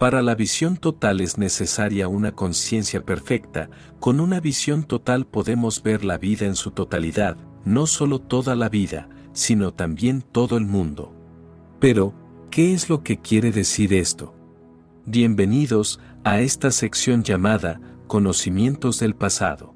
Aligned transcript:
Para 0.00 0.22
la 0.22 0.34
visión 0.34 0.78
total 0.78 1.20
es 1.20 1.36
necesaria 1.36 2.08
una 2.08 2.32
conciencia 2.32 3.04
perfecta, 3.04 3.68
con 3.98 4.18
una 4.18 4.40
visión 4.40 4.84
total 4.84 5.26
podemos 5.26 5.82
ver 5.82 6.06
la 6.06 6.16
vida 6.16 6.46
en 6.46 6.56
su 6.56 6.70
totalidad, 6.70 7.36
no 7.66 7.86
solo 7.86 8.18
toda 8.18 8.56
la 8.56 8.70
vida, 8.70 9.10
sino 9.34 9.74
también 9.74 10.22
todo 10.22 10.56
el 10.56 10.64
mundo. 10.64 11.14
Pero, 11.80 12.14
¿qué 12.50 12.72
es 12.72 12.88
lo 12.88 13.02
que 13.02 13.18
quiere 13.18 13.52
decir 13.52 13.92
esto? 13.92 14.34
Bienvenidos 15.04 16.00
a 16.24 16.40
esta 16.40 16.70
sección 16.70 17.22
llamada 17.22 17.78
Conocimientos 18.06 19.00
del 19.00 19.14
pasado. 19.14 19.74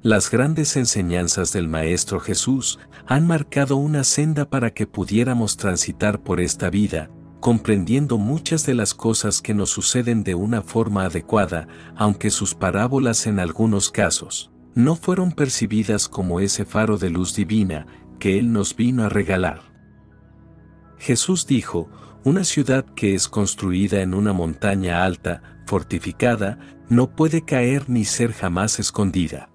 Las 0.00 0.30
grandes 0.30 0.76
enseñanzas 0.76 1.52
del 1.52 1.66
Maestro 1.66 2.20
Jesús 2.20 2.78
han 3.04 3.26
marcado 3.26 3.78
una 3.78 4.04
senda 4.04 4.48
para 4.48 4.72
que 4.72 4.86
pudiéramos 4.86 5.56
transitar 5.56 6.22
por 6.22 6.38
esta 6.38 6.70
vida, 6.70 7.10
comprendiendo 7.40 8.18
muchas 8.18 8.66
de 8.66 8.74
las 8.74 8.94
cosas 8.94 9.40
que 9.40 9.54
nos 9.54 9.70
suceden 9.70 10.24
de 10.24 10.34
una 10.34 10.62
forma 10.62 11.04
adecuada, 11.04 11.68
aunque 11.94 12.30
sus 12.30 12.54
parábolas 12.54 13.26
en 13.26 13.38
algunos 13.38 13.90
casos 13.90 14.50
no 14.74 14.94
fueron 14.94 15.32
percibidas 15.32 16.08
como 16.08 16.40
ese 16.40 16.64
faro 16.64 16.98
de 16.98 17.08
luz 17.08 17.34
divina 17.34 17.86
que 18.18 18.38
Él 18.38 18.52
nos 18.52 18.76
vino 18.76 19.04
a 19.04 19.08
regalar. 19.08 19.62
Jesús 20.98 21.46
dijo, 21.46 21.88
una 22.24 22.44
ciudad 22.44 22.84
que 22.84 23.14
es 23.14 23.28
construida 23.28 24.02
en 24.02 24.12
una 24.12 24.32
montaña 24.32 25.04
alta, 25.04 25.62
fortificada, 25.66 26.58
no 26.88 27.14
puede 27.14 27.42
caer 27.42 27.88
ni 27.88 28.04
ser 28.04 28.32
jamás 28.32 28.78
escondida. 28.78 29.50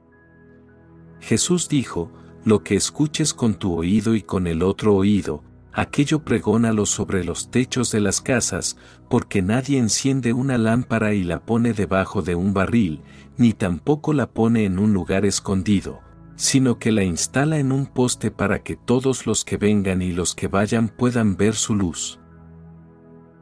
Jesús 1.20 1.70
dijo, 1.70 2.11
lo 2.44 2.63
que 2.63 2.75
escuches 2.75 3.34
con 3.34 3.53
tu 3.55 3.73
oído 3.73 4.16
y 4.16 4.22
con 4.22 4.48
el 4.48 4.63
otro 4.63 4.95
oído, 4.95 5.44
aquello 5.73 6.23
pregónalo 6.23 6.85
sobre 6.85 7.23
los 7.23 7.49
techos 7.49 7.91
de 7.91 8.02
las 8.02 8.21
casas, 8.21 8.77
porque 9.09 9.41
nadie 9.41 9.77
enciende 9.77 10.34
una 10.34 10.57
lámpara 10.57 11.13
y 11.13 11.23
la 11.23 11.39
pone 11.39 11.73
debajo 11.73 12.21
de 12.21 12.35
un 12.35 12.53
barril, 12.53 13.02
ni 13.38 13.53
tampoco 13.53 14.13
la 14.13 14.31
pone 14.31 14.66
en 14.66 14.80
un 14.80 14.94
lugar 14.94 15.25
escondido, 15.25 16.02
sino 16.36 16.80
que 16.80 16.91
la 16.91 17.03
instala 17.03 17.59
en 17.59 17.72
un 17.72 17.86
poste 17.86 18.31
para 18.31 18.63
que 18.63 18.75
todos 18.75 19.25
los 19.25 19.45
que 19.45 19.58
vengan 19.58 20.02
y 20.02 20.11
los 20.11 20.36
que 20.36 20.47
vayan 20.47 20.89
puedan 20.89 21.38
ver 21.38 21.55
su 21.55 21.75
luz. 21.75 22.19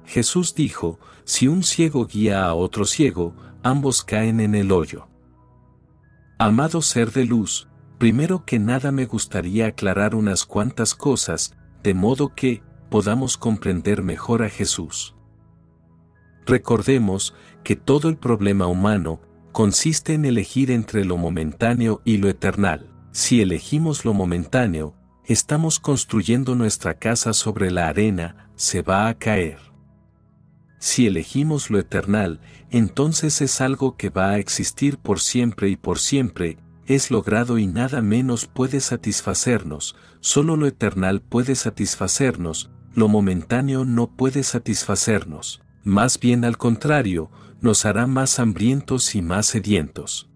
Jesús 0.06 0.56
dijo, 0.56 1.00
si 1.24 1.48
un 1.48 1.64
ciego 1.64 2.08
guía 2.08 2.46
a 2.46 2.56
otro 2.56 2.86
ciego, 2.86 3.36
ambos 3.62 4.04
caen 4.04 4.40
en 4.40 4.56
el 4.56 4.72
hoyo. 4.72 5.08
Amado 6.40 6.82
ser 6.82 7.12
de 7.12 7.26
luz, 7.26 7.68
primero 8.00 8.46
que 8.46 8.58
nada 8.58 8.92
me 8.92 9.06
gustaría 9.06 9.68
aclarar 9.68 10.16
unas 10.16 10.46
cuantas 10.46 10.96
cosas, 10.96 11.56
de 11.84 11.94
modo 11.94 12.34
que 12.36 12.62
podamos 12.90 13.38
comprender 13.38 14.04
mejor 14.04 14.44
a 14.44 14.50
Jesús. 14.50 15.16
Recordemos 16.46 17.34
que 17.64 17.76
todo 17.76 18.10
el 18.10 18.18
problema 18.18 18.68
humano 18.68 19.22
consiste 19.52 20.14
en 20.14 20.26
elegir 20.26 20.72
entre 20.72 21.06
lo 21.06 21.18
momentáneo 21.18 22.02
y 22.06 22.18
lo 22.18 22.30
eternal. 22.30 22.90
Si 23.12 23.42
elegimos 23.42 24.06
lo 24.06 24.14
momentáneo, 24.14 24.96
estamos 25.26 25.80
construyendo 25.80 26.56
nuestra 26.56 26.96
casa 26.96 27.34
sobre 27.34 27.72
la 27.72 27.88
arena, 27.88 28.50
se 28.56 28.82
va 28.82 29.08
a 29.08 29.14
caer. 29.14 29.60
Si 30.80 31.06
elegimos 31.08 31.70
lo 31.70 31.78
eternal, 31.78 32.40
entonces 32.72 33.42
es 33.42 33.62
algo 33.62 33.98
que 33.98 34.10
va 34.10 34.32
a 34.32 34.40
existir 34.40 34.98
por 34.98 35.20
siempre 35.20 35.70
y 35.70 35.76
por 35.76 36.00
siempre, 36.00 36.58
es 36.90 37.12
logrado 37.12 37.60
y 37.60 37.68
nada 37.68 38.02
menos 38.02 38.48
puede 38.48 38.80
satisfacernos, 38.80 39.96
solo 40.22 40.58
lo 40.58 40.66
eternal 40.66 41.22
puede 41.22 41.54
satisfacernos, 41.54 42.72
lo 42.96 43.08
momentáneo 43.08 43.86
no 43.86 44.08
puede 44.08 44.42
satisfacernos, 44.42 45.62
más 45.84 46.20
bien 46.20 46.44
al 46.44 46.58
contrario, 46.58 47.30
nos 47.62 47.86
hará 47.86 48.08
más 48.08 48.40
hambrientos 48.40 49.14
y 49.14 49.22
más 49.22 49.46
sedientos. 49.46 50.32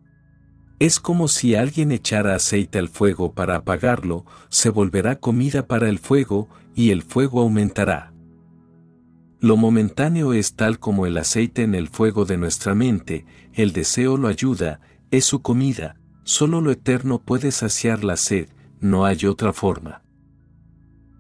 Es 0.78 1.00
como 1.00 1.28
si 1.28 1.56
alguien 1.56 1.92
echara 1.92 2.36
aceite 2.36 2.78
al 2.78 2.88
fuego 2.88 3.34
para 3.34 3.56
apagarlo, 3.56 4.24
se 4.50 4.70
volverá 4.70 5.20
comida 5.20 5.66
para 5.66 5.90
el 5.90 5.98
fuego, 5.98 6.50
y 6.76 6.92
el 6.92 7.02
fuego 7.02 7.42
aumentará. 7.42 8.14
Lo 9.40 9.58
momentáneo 9.58 10.34
es 10.34 10.56
tal 10.56 10.78
como 10.78 11.08
el 11.08 11.18
aceite 11.18 11.64
en 11.64 11.74
el 11.74 11.90
fuego 11.90 12.26
de 12.26 12.38
nuestra 12.38 12.76
mente, 12.76 13.26
el 13.54 13.74
deseo 13.74 14.18
lo 14.18 14.28
ayuda, 14.28 14.82
es 15.10 15.26
su 15.26 15.42
comida, 15.42 15.98
Solo 16.24 16.62
lo 16.62 16.72
eterno 16.72 17.20
puede 17.20 17.52
saciar 17.52 18.04
la 18.04 18.18
sed, 18.18 18.50
no 18.80 19.06
hay 19.06 19.26
otra 19.26 19.54
forma. 19.54 20.04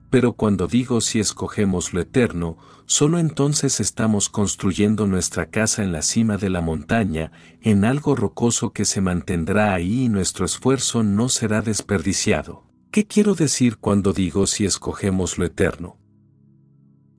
Pero 0.10 0.34
cuando 0.34 0.68
digo 0.68 1.02
si 1.02 1.20
escogemos 1.20 1.94
lo 1.94 2.00
eterno, 2.00 2.58
solo 2.86 3.18
entonces 3.18 3.80
estamos 3.80 4.30
construyendo 4.30 5.08
nuestra 5.08 5.48
casa 5.48 5.84
en 5.84 5.92
la 5.92 6.04
cima 6.04 6.38
de 6.38 6.50
la 6.50 6.62
montaña, 6.62 7.32
en 7.62 7.84
algo 7.84 8.16
rocoso 8.16 8.74
que 8.74 8.86
se 8.86 9.02
mantendrá 9.02 9.74
ahí 9.74 10.04
y 10.04 10.10
nuestro 10.10 10.46
esfuerzo 10.46 11.04
no 11.04 11.30
será 11.30 11.62
desperdiciado. 11.62 12.64
¿Qué 12.92 13.08
quiero 13.08 13.34
decir 13.34 13.78
cuando 13.78 14.14
digo 14.14 14.46
si 14.46 14.66
escogemos 14.66 15.40
lo 15.40 15.46
eterno? 15.46 15.98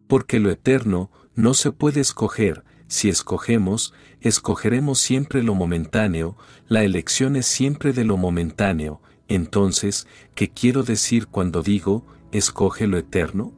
Porque 0.06 0.38
lo 0.38 0.50
eterno 0.50 1.10
no 1.34 1.54
se 1.54 1.72
puede 1.72 2.00
escoger, 2.00 2.64
si 2.94 3.08
escogemos, 3.08 3.92
escogeremos 4.20 5.00
siempre 5.00 5.42
lo 5.42 5.56
momentáneo, 5.56 6.36
la 6.68 6.84
elección 6.84 7.34
es 7.34 7.44
siempre 7.44 7.92
de 7.92 8.04
lo 8.04 8.16
momentáneo, 8.16 9.00
entonces, 9.26 10.06
¿qué 10.36 10.50
quiero 10.50 10.84
decir 10.84 11.26
cuando 11.26 11.60
digo, 11.60 12.06
escoge 12.30 12.86
lo 12.86 12.96
eterno? 12.96 13.52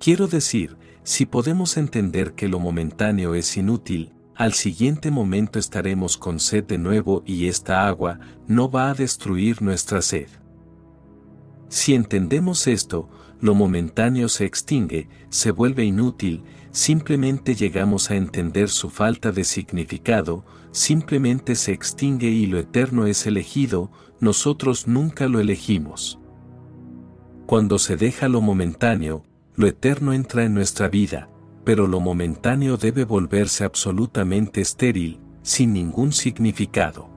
Quiero 0.00 0.26
decir, 0.26 0.76
si 1.04 1.24
podemos 1.24 1.76
entender 1.76 2.32
que 2.32 2.48
lo 2.48 2.58
momentáneo 2.58 3.36
es 3.36 3.56
inútil, 3.56 4.12
al 4.34 4.54
siguiente 4.54 5.12
momento 5.12 5.60
estaremos 5.60 6.16
con 6.16 6.40
sed 6.40 6.64
de 6.64 6.78
nuevo 6.78 7.22
y 7.24 7.46
esta 7.46 7.86
agua 7.86 8.18
no 8.48 8.68
va 8.72 8.90
a 8.90 8.94
destruir 8.94 9.62
nuestra 9.62 10.02
sed. 10.02 10.26
Si 11.68 11.94
entendemos 11.94 12.66
esto, 12.66 13.08
lo 13.40 13.54
momentáneo 13.54 14.28
se 14.28 14.46
extingue, 14.46 15.08
se 15.28 15.50
vuelve 15.50 15.84
inútil, 15.84 16.42
simplemente 16.72 17.54
llegamos 17.54 18.10
a 18.10 18.16
entender 18.16 18.68
su 18.68 18.90
falta 18.90 19.32
de 19.32 19.44
significado, 19.44 20.44
simplemente 20.72 21.54
se 21.54 21.72
extingue 21.72 22.28
y 22.28 22.46
lo 22.46 22.58
eterno 22.58 23.06
es 23.06 23.26
elegido, 23.26 23.90
nosotros 24.20 24.86
nunca 24.86 25.28
lo 25.28 25.40
elegimos. 25.40 26.18
Cuando 27.46 27.78
se 27.78 27.96
deja 27.96 28.28
lo 28.28 28.40
momentáneo, 28.40 29.24
lo 29.56 29.66
eterno 29.66 30.12
entra 30.12 30.44
en 30.44 30.54
nuestra 30.54 30.88
vida, 30.88 31.28
pero 31.64 31.86
lo 31.86 32.00
momentáneo 32.00 32.76
debe 32.76 33.04
volverse 33.04 33.64
absolutamente 33.64 34.60
estéril, 34.60 35.20
sin 35.42 35.72
ningún 35.72 36.12
significado. 36.12 37.10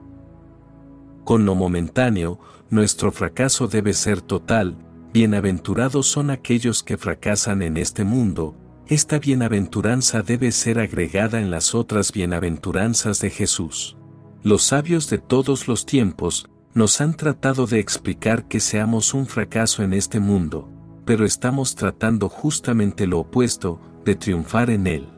Con 1.24 1.46
lo 1.46 1.54
momentáneo, 1.54 2.38
nuestro 2.70 3.12
fracaso 3.12 3.68
debe 3.68 3.94
ser 3.94 4.20
total, 4.20 4.76
bienaventurados 5.12 6.06
son 6.06 6.30
aquellos 6.30 6.82
que 6.82 6.98
fracasan 6.98 7.62
en 7.62 7.76
este 7.76 8.04
mundo, 8.04 8.56
esta 8.86 9.18
bienaventuranza 9.18 10.22
debe 10.22 10.52
ser 10.52 10.78
agregada 10.78 11.40
en 11.40 11.50
las 11.50 11.74
otras 11.74 12.12
bienaventuranzas 12.12 13.18
de 13.20 13.30
Jesús. 13.30 13.96
Los 14.42 14.64
sabios 14.64 15.08
de 15.08 15.16
todos 15.16 15.68
los 15.68 15.86
tiempos 15.86 16.50
nos 16.74 17.00
han 17.00 17.14
tratado 17.14 17.66
de 17.66 17.78
explicar 17.78 18.46
que 18.46 18.60
seamos 18.60 19.14
un 19.14 19.26
fracaso 19.26 19.82
en 19.82 19.94
este 19.94 20.20
mundo, 20.20 20.68
pero 21.06 21.24
estamos 21.24 21.76
tratando 21.76 22.28
justamente 22.28 23.06
lo 23.06 23.20
opuesto, 23.20 23.80
de 24.04 24.16
triunfar 24.16 24.68
en 24.68 24.86
él. 24.86 25.08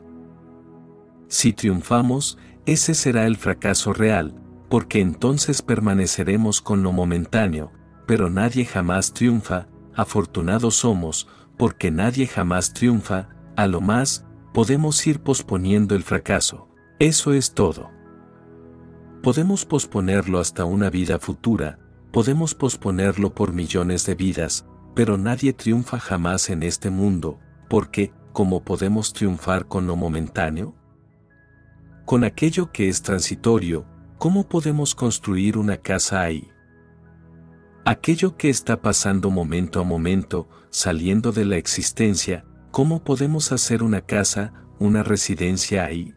Si 1.27 1.51
triunfamos, 1.51 2.37
ese 2.65 2.93
será 2.93 3.25
el 3.25 3.35
fracaso 3.35 3.91
real, 3.91 4.41
porque 4.69 5.01
entonces 5.01 5.61
permaneceremos 5.61 6.61
con 6.61 6.83
lo 6.83 6.93
momentáneo, 6.93 7.73
pero 8.05 8.29
nadie 8.29 8.63
jamás 8.63 9.13
triunfa, 9.13 9.67
afortunados 9.93 10.75
somos, 10.75 11.27
porque 11.57 11.91
nadie 11.91 12.27
jamás 12.27 12.71
triunfa, 12.71 13.27
a 13.57 13.67
lo 13.67 13.81
más, 13.81 14.25
podemos 14.53 15.05
ir 15.05 15.19
posponiendo 15.19 15.95
el 15.95 16.03
fracaso. 16.03 16.69
Eso 16.99 17.33
es 17.33 17.53
todo. 17.53 17.91
Podemos 19.23 19.65
posponerlo 19.65 20.39
hasta 20.39 20.63
una 20.63 20.89
vida 20.89 21.19
futura, 21.19 21.79
podemos 22.11 22.55
posponerlo 22.55 23.33
por 23.33 23.53
millones 23.53 24.05
de 24.05 24.15
vidas, 24.15 24.65
pero 24.95 25.17
nadie 25.17 25.53
triunfa 25.53 25.99
jamás 25.99 26.49
en 26.49 26.63
este 26.63 26.91
mundo, 26.91 27.39
porque, 27.67 28.13
¿cómo 28.31 28.63
podemos 28.63 29.11
triunfar 29.11 29.67
con 29.67 29.87
lo 29.87 29.95
momentáneo? 29.95 30.75
Con 32.05 32.23
aquello 32.23 32.71
que 32.71 32.89
es 32.89 33.01
transitorio, 33.01 33.85
¿cómo 34.19 34.47
podemos 34.47 34.93
construir 34.93 35.57
una 35.57 35.77
casa 35.77 36.21
ahí? 36.21 36.47
Aquello 37.85 38.37
que 38.37 38.49
está 38.49 38.81
pasando 38.81 39.31
momento 39.31 39.79
a 39.79 39.83
momento, 39.83 40.47
saliendo 40.69 41.31
de 41.31 41.45
la 41.45 41.57
existencia, 41.57 42.45
¿Cómo 42.71 43.03
podemos 43.03 43.51
hacer 43.51 43.83
una 43.83 44.01
casa, 44.01 44.53
una 44.79 45.03
residencia 45.03 45.85
ahí? 45.85 46.13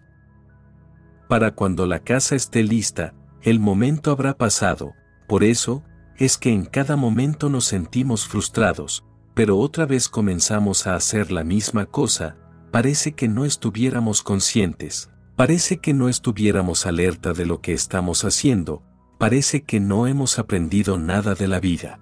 Para 1.29 1.55
cuando 1.55 1.87
la 1.87 2.00
casa 2.00 2.35
esté 2.35 2.62
lista, 2.62 3.14
el 3.43 3.61
momento 3.61 4.11
habrá 4.11 4.37
pasado, 4.37 4.94
por 5.26 5.44
eso, 5.44 5.82
es 6.19 6.37
que 6.37 6.52
en 6.52 6.67
cada 6.67 6.97
momento 6.97 7.49
nos 7.49 7.64
sentimos 7.64 8.26
frustrados, 8.26 9.05
pero 9.35 9.58
otra 9.58 9.87
vez 9.87 10.08
comenzamos 10.08 10.87
a 10.87 10.94
hacer 10.94 11.32
la 11.32 11.44
misma 11.44 11.87
cosa, 11.87 12.37
parece 12.70 13.12
que 13.12 13.29
no 13.29 13.44
estuviéramos 13.44 14.23
conscientes, 14.23 15.08
parece 15.37 15.79
que 15.79 15.94
no 15.94 16.11
estuviéramos 16.11 16.85
alerta 16.85 17.32
de 17.32 17.47
lo 17.47 17.62
que 17.62 17.73
estamos 17.73 18.25
haciendo, 18.25 18.82
parece 19.19 19.62
que 19.62 19.81
no 19.81 20.06
hemos 20.06 20.38
aprendido 20.38 20.99
nada 20.99 21.35
de 21.35 21.49
la 21.49 21.61
vida. 21.61 22.00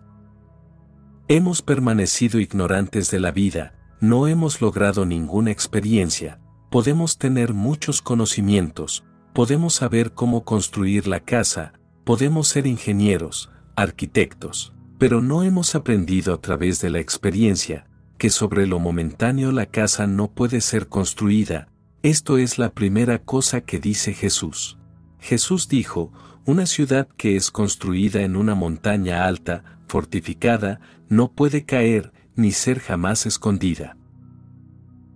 Hemos 1.29 1.63
permanecido 1.63 2.41
ignorantes 2.41 3.11
de 3.11 3.21
la 3.21 3.31
vida, 3.31 3.75
no 4.01 4.29
hemos 4.29 4.61
logrado 4.61 5.05
ninguna 5.05 5.51
experiencia, 5.51 6.39
podemos 6.71 7.19
tener 7.19 7.55
muchos 7.55 8.01
conocimientos, 8.03 9.05
podemos 9.33 9.75
saber 9.75 10.13
cómo 10.13 10.45
construir 10.45 11.09
la 11.09 11.21
casa, 11.21 11.73
podemos 12.05 12.49
ser 12.49 12.67
ingenieros, 12.67 13.51
arquitectos, 13.77 14.73
pero 14.99 15.21
no 15.21 15.43
hemos 15.43 15.75
aprendido 15.75 16.35
a 16.35 16.41
través 16.41 16.81
de 16.81 16.91
la 16.91 17.01
experiencia, 17.01 17.87
que 18.19 18.31
sobre 18.31 18.67
lo 18.67 18.79
momentáneo 18.79 19.53
la 19.53 19.67
casa 19.67 20.07
no 20.07 20.31
puede 20.31 20.61
ser 20.61 20.89
construida, 20.89 21.69
esto 22.03 22.39
es 22.39 22.59
la 22.59 22.71
primera 22.71 23.19
cosa 23.19 23.63
que 23.63 23.81
dice 23.81 24.13
Jesús. 24.15 24.79
Jesús 25.19 25.69
dijo, 25.69 26.13
una 26.45 26.67
ciudad 26.67 27.09
que 27.17 27.37
es 27.37 27.51
construida 27.51 28.23
en 28.23 28.37
una 28.37 28.55
montaña 28.55 29.27
alta, 29.27 29.81
fortificada, 29.89 30.81
no 31.09 31.33
puede 31.33 31.65
caer 31.65 32.13
ni 32.39 32.53
ser 32.53 32.79
jamás 32.79 33.27
escondida. 33.27 33.97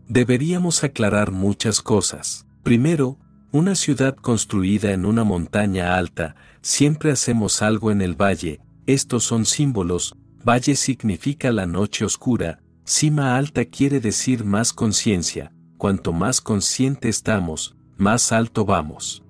Deberíamos 0.09 0.83
aclarar 0.83 1.31
muchas 1.31 1.81
cosas. 1.81 2.47
Primero, 2.65 3.17
una 3.53 3.77
ciudad 3.77 4.17
construida 4.17 4.91
en 4.91 5.07
una 5.07 5.23
montaña 5.23 5.97
alta, 5.97 6.35
siempre 6.63 7.13
hacemos 7.13 7.63
algo 7.63 7.93
en 7.93 8.03
el 8.03 8.21
valle, 8.21 8.61
estos 8.87 9.23
son 9.23 9.47
símbolos, 9.47 10.17
valle 10.45 10.75
significa 10.75 11.53
la 11.53 11.65
noche 11.65 12.05
oscura, 12.05 12.59
cima 12.85 13.37
alta 13.37 13.67
quiere 13.67 14.01
decir 14.01 14.45
más 14.45 14.73
conciencia, 14.73 15.53
cuanto 15.79 16.13
más 16.13 16.41
consciente 16.41 17.09
estamos, 17.09 17.77
más 17.97 18.33
alto 18.33 18.65
vamos. 18.65 19.23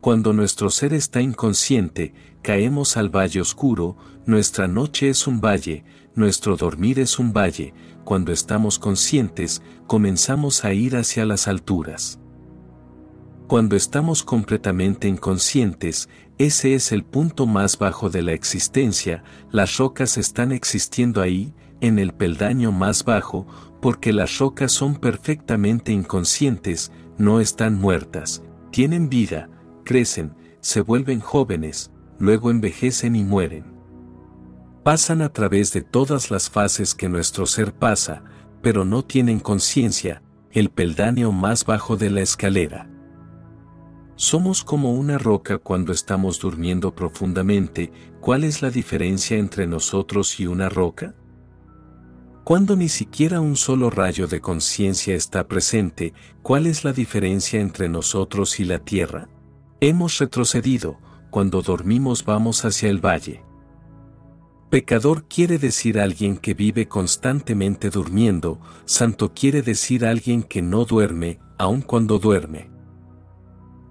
Cuando 0.00 0.32
nuestro 0.32 0.70
ser 0.70 0.92
está 0.92 1.20
inconsciente, 1.20 2.14
caemos 2.42 2.96
al 2.96 3.14
valle 3.14 3.40
oscuro, 3.40 3.96
nuestra 4.26 4.66
noche 4.66 5.08
es 5.08 5.26
un 5.28 5.40
valle, 5.40 5.84
nuestro 6.14 6.56
dormir 6.56 7.00
es 7.00 7.18
un 7.18 7.32
valle, 7.32 7.74
cuando 8.04 8.32
estamos 8.32 8.78
conscientes, 8.78 9.62
comenzamos 9.86 10.64
a 10.64 10.72
ir 10.72 10.96
hacia 10.96 11.24
las 11.24 11.48
alturas. 11.48 12.20
Cuando 13.46 13.76
estamos 13.76 14.22
completamente 14.22 15.08
inconscientes, 15.08 16.08
ese 16.38 16.74
es 16.74 16.92
el 16.92 17.04
punto 17.04 17.46
más 17.46 17.78
bajo 17.78 18.10
de 18.10 18.22
la 18.22 18.32
existencia, 18.32 19.22
las 19.50 19.76
rocas 19.76 20.16
están 20.16 20.52
existiendo 20.52 21.20
ahí, 21.20 21.52
en 21.80 21.98
el 21.98 22.14
peldaño 22.14 22.72
más 22.72 23.04
bajo, 23.04 23.46
porque 23.82 24.12
las 24.12 24.38
rocas 24.38 24.72
son 24.72 24.96
perfectamente 24.96 25.92
inconscientes, 25.92 26.90
no 27.18 27.40
están 27.40 27.74
muertas, 27.78 28.42
tienen 28.70 29.08
vida, 29.10 29.50
crecen, 29.84 30.34
se 30.60 30.80
vuelven 30.80 31.20
jóvenes, 31.20 31.90
luego 32.18 32.50
envejecen 32.50 33.14
y 33.14 33.24
mueren. 33.24 33.73
Pasan 34.84 35.22
a 35.22 35.30
través 35.30 35.72
de 35.72 35.80
todas 35.80 36.30
las 36.30 36.50
fases 36.50 36.94
que 36.94 37.08
nuestro 37.08 37.46
ser 37.46 37.72
pasa, 37.72 38.22
pero 38.60 38.84
no 38.84 39.02
tienen 39.02 39.40
conciencia, 39.40 40.22
el 40.52 40.68
peldaño 40.68 41.32
más 41.32 41.64
bajo 41.64 41.96
de 41.96 42.10
la 42.10 42.20
escalera. 42.20 42.90
Somos 44.14 44.62
como 44.62 44.92
una 44.92 45.16
roca 45.16 45.56
cuando 45.56 45.90
estamos 45.90 46.38
durmiendo 46.38 46.94
profundamente, 46.94 47.90
¿cuál 48.20 48.44
es 48.44 48.60
la 48.60 48.68
diferencia 48.68 49.38
entre 49.38 49.66
nosotros 49.66 50.38
y 50.38 50.46
una 50.46 50.68
roca? 50.68 51.14
Cuando 52.44 52.76
ni 52.76 52.90
siquiera 52.90 53.40
un 53.40 53.56
solo 53.56 53.88
rayo 53.88 54.26
de 54.26 54.42
conciencia 54.42 55.14
está 55.14 55.48
presente, 55.48 56.12
¿cuál 56.42 56.66
es 56.66 56.84
la 56.84 56.92
diferencia 56.92 57.58
entre 57.58 57.88
nosotros 57.88 58.60
y 58.60 58.66
la 58.66 58.80
tierra? 58.80 59.30
Hemos 59.80 60.18
retrocedido, 60.18 60.98
cuando 61.30 61.62
dormimos 61.62 62.26
vamos 62.26 62.66
hacia 62.66 62.90
el 62.90 63.02
valle. 63.02 63.42
Pecador 64.74 65.28
quiere 65.28 65.58
decir 65.58 66.00
alguien 66.00 66.36
que 66.36 66.52
vive 66.52 66.88
constantemente 66.88 67.90
durmiendo, 67.90 68.60
santo 68.86 69.32
quiere 69.32 69.62
decir 69.62 70.04
alguien 70.04 70.42
que 70.42 70.62
no 70.62 70.84
duerme, 70.84 71.38
aun 71.58 71.80
cuando 71.80 72.18
duerme. 72.18 72.72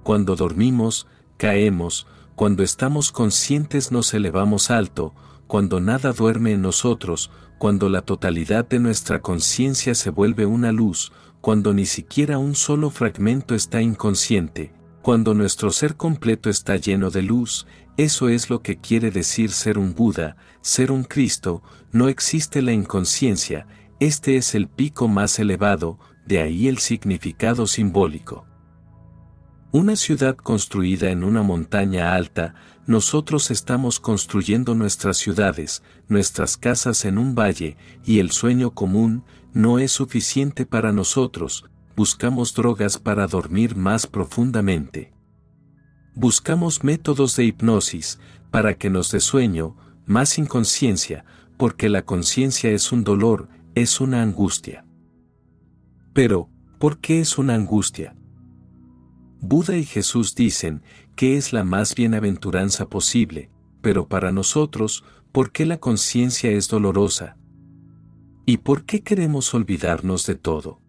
Cuando 0.04 0.36
dormimos, 0.36 1.08
caemos, 1.38 2.06
cuando 2.36 2.64
estamos 2.64 3.14
conscientes 3.14 3.94
nos 3.94 4.14
elevamos 4.14 4.70
alto, 4.72 5.14
cuando 5.48 5.80
nada 5.80 6.12
duerme 6.12 6.52
en 6.52 6.62
nosotros, 6.62 7.32
cuando 7.60 7.88
la 7.88 8.02
totalidad 8.02 8.68
de 8.68 8.80
nuestra 8.80 9.22
conciencia 9.22 9.96
se 9.96 10.10
vuelve 10.10 10.46
una 10.46 10.74
luz, 10.74 11.14
cuando 11.40 11.74
ni 11.74 11.86
siquiera 11.86 12.40
un 12.40 12.56
solo 12.56 12.90
fragmento 12.90 13.56
está 13.56 13.82
inconsciente, 13.82 14.74
cuando 15.04 15.34
nuestro 15.34 15.70
ser 15.70 15.98
completo 15.98 16.50
está 16.50 16.78
lleno 16.78 17.10
de 17.10 17.24
luz, 17.24 17.68
eso 17.98 18.30
es 18.30 18.50
lo 18.50 18.62
que 18.62 18.78
quiere 18.78 19.12
decir 19.12 19.52
ser 19.52 19.78
un 19.78 19.94
Buda, 19.94 20.38
ser 20.62 20.94
un 20.94 21.04
Cristo, 21.04 21.62
no 21.92 22.08
existe 22.08 22.62
la 22.62 22.72
inconsciencia, 22.72 23.68
este 24.00 24.38
es 24.38 24.56
el 24.56 24.70
pico 24.70 25.10
más 25.10 25.38
elevado, 25.40 26.00
de 26.26 26.40
ahí 26.40 26.70
el 26.70 26.78
significado 26.78 27.68
simbólico. 27.68 28.48
Una 29.74 29.98
ciudad 29.98 30.38
construida 30.38 31.10
en 31.10 31.26
una 31.26 31.44
montaña 31.44 32.16
alta, 32.16 32.56
nosotros 32.88 33.52
estamos 33.52 34.00
construyendo 34.00 34.74
nuestras 34.74 35.18
ciudades, 35.18 35.84
nuestras 36.08 36.56
casas 36.56 37.04
en 37.04 37.18
un 37.18 37.36
valle, 37.36 37.76
y 38.06 38.20
el 38.20 38.32
sueño 38.32 38.72
común 38.72 39.26
no 39.52 39.80
es 39.80 39.92
suficiente 39.92 40.66
para 40.66 40.94
nosotros, 40.94 41.66
buscamos 41.96 42.54
drogas 42.54 42.98
para 42.98 43.28
dormir 43.28 43.76
más 43.76 44.08
profundamente. 44.08 45.14
Buscamos 46.16 46.84
métodos 46.84 47.36
de 47.36 47.46
hipnosis 47.46 48.20
para 48.52 48.76
que 48.76 48.90
nos 48.90 49.12
dé 49.12 49.20
sueño, 49.20 49.76
más 50.06 50.38
inconsciencia, 50.38 51.26
porque 51.58 51.90
la 51.90 52.04
conciencia 52.04 52.72
es 52.72 52.92
un 52.92 53.04
dolor, 53.04 53.50
es 53.76 54.02
una 54.02 54.22
angustia. 54.22 54.86
Pero, 56.14 56.50
¿por 56.80 57.00
qué 57.00 57.20
es 57.20 57.38
una 57.38 57.56
angustia? 57.56 58.16
Buda 59.40 59.76
y 59.76 59.86
Jesús 59.86 60.36
dicen 60.36 60.84
que 61.16 61.38
es 61.38 61.54
la 61.54 61.64
más 61.64 61.96
bienaventuranza 61.96 62.88
posible, 62.88 63.50
pero 63.82 64.08
para 64.08 64.32
nosotros, 64.32 65.04
¿por 65.32 65.52
qué 65.52 65.66
la 65.66 65.78
conciencia 65.78 66.52
es 66.52 66.68
dolorosa? 66.68 67.38
¿Y 68.46 68.58
por 68.58 68.86
qué 68.86 69.02
queremos 69.02 69.54
olvidarnos 69.54 70.26
de 70.26 70.36
todo? 70.36 70.83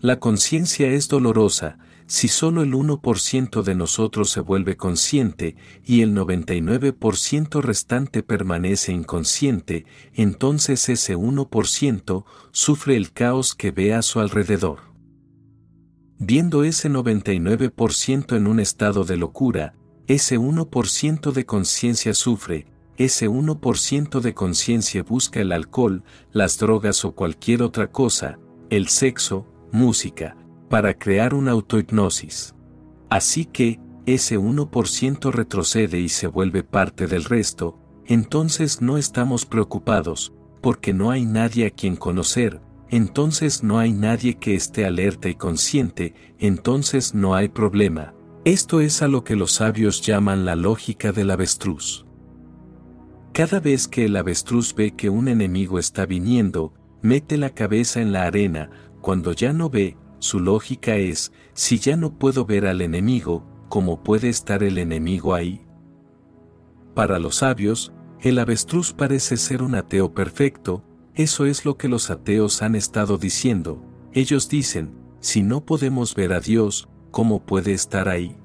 La 0.00 0.20
conciencia 0.20 0.88
es 0.88 1.08
dolorosa, 1.08 1.78
si 2.06 2.28
solo 2.28 2.62
el 2.62 2.72
1% 2.74 3.62
de 3.62 3.74
nosotros 3.74 4.30
se 4.30 4.40
vuelve 4.40 4.76
consciente 4.76 5.56
y 5.84 6.02
el 6.02 6.14
99% 6.14 7.62
restante 7.62 8.22
permanece 8.22 8.92
inconsciente, 8.92 9.86
entonces 10.12 10.88
ese 10.90 11.16
1% 11.16 12.24
sufre 12.52 12.96
el 12.96 13.12
caos 13.12 13.54
que 13.54 13.70
ve 13.70 13.94
a 13.94 14.02
su 14.02 14.20
alrededor. 14.20 14.80
Viendo 16.18 16.62
ese 16.62 16.90
99% 16.90 18.36
en 18.36 18.46
un 18.46 18.60
estado 18.60 19.04
de 19.04 19.16
locura, 19.16 19.74
ese 20.06 20.38
1% 20.38 21.32
de 21.32 21.46
conciencia 21.46 22.12
sufre, 22.12 22.66
ese 22.98 23.28
1% 23.28 24.20
de 24.20 24.34
conciencia 24.34 25.02
busca 25.02 25.40
el 25.40 25.52
alcohol, 25.52 26.04
las 26.32 26.58
drogas 26.58 27.04
o 27.04 27.12
cualquier 27.12 27.62
otra 27.62 27.90
cosa, 27.90 28.38
el 28.70 28.88
sexo, 28.88 29.46
música, 29.74 30.36
para 30.70 30.94
crear 30.94 31.34
una 31.34 31.50
autohipnosis. 31.50 32.54
Así 33.10 33.44
que, 33.44 33.80
ese 34.06 34.38
1% 34.38 35.32
retrocede 35.32 35.98
y 35.98 36.08
se 36.08 36.26
vuelve 36.26 36.62
parte 36.62 37.06
del 37.06 37.24
resto, 37.24 37.78
entonces 38.06 38.82
no 38.82 38.98
estamos 38.98 39.46
preocupados, 39.46 40.32
porque 40.60 40.92
no 40.92 41.10
hay 41.10 41.24
nadie 41.24 41.66
a 41.66 41.70
quien 41.70 41.96
conocer, 41.96 42.60
entonces 42.90 43.62
no 43.62 43.78
hay 43.78 43.92
nadie 43.92 44.34
que 44.34 44.54
esté 44.54 44.84
alerta 44.84 45.28
y 45.28 45.34
consciente, 45.34 46.14
entonces 46.38 47.14
no 47.14 47.34
hay 47.34 47.48
problema. 47.48 48.14
Esto 48.44 48.80
es 48.80 49.00
a 49.00 49.08
lo 49.08 49.24
que 49.24 49.36
los 49.36 49.52
sabios 49.52 50.02
llaman 50.02 50.44
la 50.44 50.54
lógica 50.54 51.12
del 51.12 51.30
avestruz. 51.30 52.04
Cada 53.32 53.58
vez 53.58 53.88
que 53.88 54.04
el 54.04 54.16
avestruz 54.16 54.74
ve 54.74 54.92
que 54.92 55.08
un 55.08 55.28
enemigo 55.28 55.78
está 55.78 56.04
viniendo, 56.04 56.74
mete 57.00 57.36
la 57.38 57.50
cabeza 57.50 58.00
en 58.00 58.12
la 58.12 58.24
arena, 58.24 58.70
cuando 59.04 59.32
ya 59.32 59.52
no 59.52 59.68
ve, 59.68 59.98
su 60.18 60.40
lógica 60.40 60.96
es, 60.96 61.30
si 61.52 61.78
ya 61.78 61.94
no 61.94 62.18
puedo 62.18 62.46
ver 62.46 62.64
al 62.64 62.80
enemigo, 62.80 63.44
¿cómo 63.68 64.02
puede 64.02 64.30
estar 64.30 64.62
el 64.62 64.78
enemigo 64.78 65.34
ahí? 65.34 65.60
Para 66.94 67.18
los 67.18 67.34
sabios, 67.36 67.92
el 68.22 68.38
avestruz 68.38 68.94
parece 68.94 69.36
ser 69.36 69.62
un 69.62 69.74
ateo 69.74 70.14
perfecto, 70.14 70.82
eso 71.14 71.44
es 71.44 71.66
lo 71.66 71.76
que 71.76 71.88
los 71.88 72.08
ateos 72.08 72.62
han 72.62 72.74
estado 72.74 73.18
diciendo, 73.18 73.84
ellos 74.14 74.48
dicen, 74.48 74.94
si 75.20 75.42
no 75.42 75.66
podemos 75.66 76.14
ver 76.14 76.32
a 76.32 76.40
Dios, 76.40 76.88
¿cómo 77.10 77.44
puede 77.44 77.74
estar 77.74 78.08
ahí? 78.08 78.38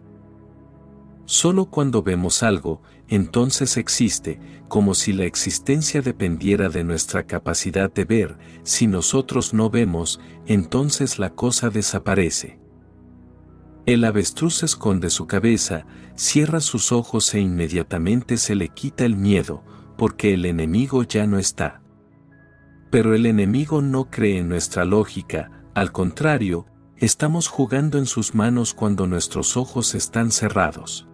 Solo 1.32 1.66
cuando 1.66 2.02
vemos 2.02 2.42
algo, 2.42 2.82
entonces 3.08 3.78
existe, 3.78 4.40
como 4.68 4.96
si 4.96 5.14
la 5.14 5.26
existencia 5.26 6.02
dependiera 6.02 6.70
de 6.70 6.84
nuestra 6.84 7.28
capacidad 7.28 7.94
de 7.94 8.04
ver, 8.04 8.40
si 8.64 8.88
nosotros 8.88 9.54
no 9.54 9.70
vemos, 9.70 10.20
entonces 10.48 11.20
la 11.20 11.30
cosa 11.30 11.70
desaparece. 11.70 12.60
El 13.86 14.06
avestruz 14.06 14.64
esconde 14.64 15.12
su 15.12 15.28
cabeza, 15.28 15.86
cierra 16.16 16.62
sus 16.62 16.92
ojos 16.92 17.32
e 17.36 17.40
inmediatamente 17.40 18.36
se 18.38 18.56
le 18.56 18.70
quita 18.70 19.06
el 19.06 19.16
miedo, 19.16 19.64
porque 20.00 20.34
el 20.34 20.48
enemigo 20.48 21.04
ya 21.04 21.28
no 21.28 21.38
está. 21.38 21.84
Pero 22.90 23.14
el 23.14 23.28
enemigo 23.28 23.84
no 23.84 24.10
cree 24.10 24.40
en 24.40 24.50
nuestra 24.50 24.84
lógica, 24.84 25.52
al 25.76 25.92
contrario, 25.92 26.66
estamos 26.98 27.50
jugando 27.50 28.00
en 28.00 28.08
sus 28.08 28.34
manos 28.34 28.74
cuando 28.74 29.06
nuestros 29.06 29.58
ojos 29.58 29.94
están 29.94 30.32
cerrados. 30.32 31.06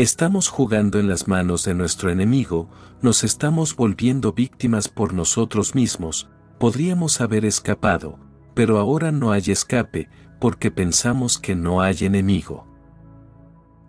Estamos 0.00 0.48
jugando 0.48 0.98
en 0.98 1.10
las 1.10 1.28
manos 1.28 1.62
de 1.66 1.74
nuestro 1.74 2.08
enemigo, 2.08 2.70
nos 3.02 3.22
estamos 3.22 3.76
volviendo 3.76 4.32
víctimas 4.32 4.88
por 4.88 5.12
nosotros 5.12 5.74
mismos, 5.74 6.30
podríamos 6.58 7.20
haber 7.20 7.44
escapado, 7.44 8.18
pero 8.54 8.78
ahora 8.78 9.12
no 9.12 9.30
hay 9.30 9.42
escape, 9.48 10.08
porque 10.40 10.70
pensamos 10.70 11.38
que 11.38 11.54
no 11.54 11.82
hay 11.82 11.98
enemigo. 12.00 12.66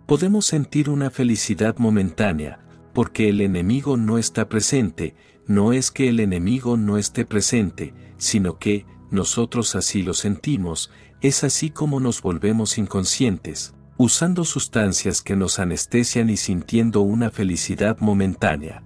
Podemos 0.04 0.44
sentir 0.44 0.90
una 0.90 1.08
felicidad 1.08 1.78
momentánea, 1.78 2.60
porque 2.92 3.30
el 3.30 3.40
enemigo 3.40 3.96
no 3.96 4.18
está 4.18 4.50
presente, 4.50 5.16
no 5.46 5.72
es 5.72 5.90
que 5.90 6.10
el 6.10 6.20
enemigo 6.20 6.76
no 6.76 6.98
esté 6.98 7.24
presente, 7.24 7.94
sino 8.18 8.58
que, 8.58 8.84
nosotros 9.10 9.74
así 9.76 10.02
lo 10.02 10.12
sentimos, 10.12 10.90
es 11.22 11.42
así 11.42 11.70
como 11.70 12.00
nos 12.00 12.20
volvemos 12.20 12.76
inconscientes, 12.76 13.74
usando 13.96 14.44
sustancias 14.44 15.22
que 15.22 15.36
nos 15.36 15.58
anestesian 15.58 16.30
y 16.30 16.36
sintiendo 16.36 17.02
una 17.02 17.30
felicidad 17.30 17.98
momentánea. 18.00 18.82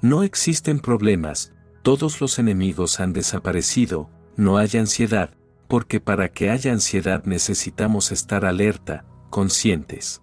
No 0.00 0.22
existen 0.22 0.80
problemas, 0.80 1.52
todos 1.82 2.20
los 2.20 2.38
enemigos 2.38 3.00
han 3.00 3.12
desaparecido, 3.12 4.10
no 4.36 4.58
hay 4.58 4.70
ansiedad, 4.74 5.30
porque 5.68 6.00
para 6.00 6.30
que 6.30 6.50
haya 6.50 6.72
ansiedad 6.72 7.24
necesitamos 7.24 8.12
estar 8.12 8.44
alerta, 8.44 9.04
conscientes. 9.30 10.22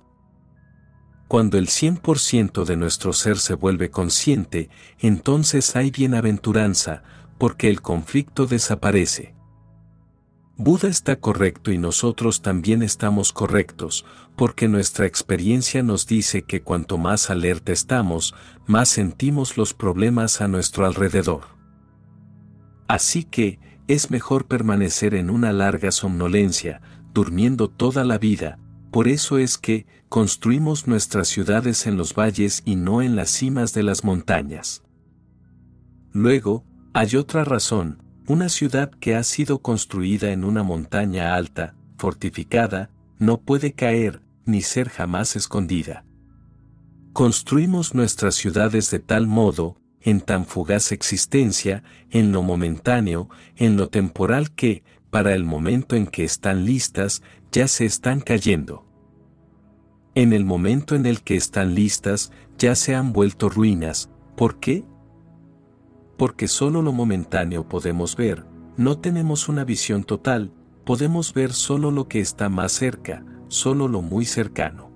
Cuando 1.27 1.57
el 1.57 1.67
100% 1.67 2.65
de 2.65 2.75
nuestro 2.75 3.13
ser 3.13 3.37
se 3.37 3.53
vuelve 3.53 3.89
consciente, 3.89 4.69
entonces 4.99 5.75
hay 5.75 5.91
bienaventuranza, 5.91 7.03
porque 7.37 7.69
el 7.69 7.81
conflicto 7.81 8.47
desaparece. 8.47 9.35
Buda 10.61 10.89
está 10.89 11.15
correcto 11.15 11.71
y 11.71 11.77
nosotros 11.77 12.41
también 12.41 12.83
estamos 12.83 13.31
correctos, 13.31 14.05
porque 14.35 14.67
nuestra 14.67 15.05
experiencia 15.05 15.83
nos 15.83 16.05
dice 16.05 16.41
que 16.41 16.61
cuanto 16.61 16.97
más 16.97 17.29
alerta 17.29 17.71
estamos, 17.71 18.35
más 18.67 18.89
sentimos 18.89 19.55
los 19.55 19.73
problemas 19.73 20.41
a 20.41 20.49
nuestro 20.49 20.85
alrededor. 20.85 21.43
Así 22.89 23.23
que, 23.23 23.61
es 23.87 24.11
mejor 24.11 24.47
permanecer 24.47 25.15
en 25.15 25.29
una 25.29 25.53
larga 25.53 25.93
somnolencia, 25.93 26.81
durmiendo 27.13 27.69
toda 27.69 28.03
la 28.03 28.17
vida, 28.17 28.59
por 28.91 29.07
eso 29.07 29.37
es 29.37 29.57
que, 29.57 29.87
construimos 30.09 30.87
nuestras 30.87 31.29
ciudades 31.29 31.87
en 31.87 31.95
los 31.95 32.13
valles 32.13 32.63
y 32.65 32.75
no 32.75 33.01
en 33.01 33.15
las 33.15 33.29
cimas 33.29 33.73
de 33.73 33.83
las 33.83 34.03
montañas. 34.03 34.83
Luego, 36.11 36.65
hay 36.93 37.15
otra 37.15 37.45
razón, 37.45 38.08
una 38.29 38.47
ciudad 38.47 38.91
que 38.91 39.15
ha 39.15 39.23
sido 39.23 39.63
construida 39.63 40.31
en 40.31 40.43
una 40.43 40.61
montaña 40.61 41.33
alta, 41.33 41.73
fortificada, 41.97 42.91
no 43.17 43.41
puede 43.41 43.73
caer, 43.73 44.21
ni 44.45 44.61
ser 44.61 44.87
jamás 44.89 45.35
escondida. 45.35 46.05
Construimos 47.11 47.95
nuestras 47.95 48.35
ciudades 48.35 48.91
de 48.91 48.99
tal 48.99 49.25
modo, 49.25 49.77
en 49.99 50.21
tan 50.21 50.45
fugaz 50.45 50.91
existencia, 50.91 51.81
en 52.11 52.31
lo 52.31 52.43
momentáneo, 52.43 53.29
en 53.55 53.77
lo 53.77 53.89
temporal 53.89 54.51
que, 54.51 54.83
para 55.09 55.33
el 55.33 55.43
momento 55.43 55.95
en 55.95 56.05
que 56.05 56.23
están 56.23 56.65
listas, 56.65 57.23
ya 57.51 57.67
se 57.67 57.85
están 57.85 58.21
cayendo. 58.21 58.85
En 60.13 60.33
el 60.33 60.45
momento 60.45 60.93
en 60.93 61.07
el 61.07 61.23
que 61.23 61.35
están 61.35 61.73
listas, 61.73 62.31
ya 62.59 62.75
se 62.75 62.93
han 62.93 63.11
vuelto 63.11 63.49
ruinas. 63.49 64.11
¿Por 64.37 64.59
qué? 64.59 64.85
Porque 66.19 66.49
solo 66.49 66.81
lo 66.81 66.91
momentáneo 66.91 67.69
podemos 67.69 68.17
ver, 68.17 68.45
no 68.75 68.99
tenemos 68.99 69.47
una 69.47 69.63
visión 69.63 70.03
total, 70.03 70.51
podemos 70.83 71.33
ver 71.33 71.53
solo 71.53 71.91
lo 71.91 72.09
que 72.09 72.19
está 72.19 72.49
más 72.49 72.73
cerca, 72.73 73.23
solo 73.47 73.87
lo 73.87 74.01
muy 74.01 74.25
cercano. 74.25 74.91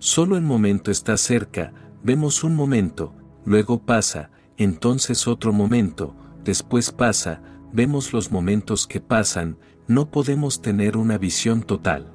Solo 0.00 0.36
el 0.36 0.42
momento 0.42 0.90
está 0.90 1.16
cerca, 1.16 1.72
vemos 2.02 2.42
un 2.42 2.56
momento, 2.56 3.14
luego 3.44 3.86
pasa, 3.86 4.32
entonces 4.56 5.28
otro 5.28 5.52
momento, 5.52 6.16
después 6.42 6.90
pasa, 6.90 7.40
vemos 7.72 8.12
los 8.12 8.32
momentos 8.32 8.88
que 8.88 9.00
pasan, 9.00 9.56
no 9.86 10.10
podemos 10.10 10.60
tener 10.60 10.96
una 10.96 11.16
visión 11.16 11.62
total. 11.62 12.12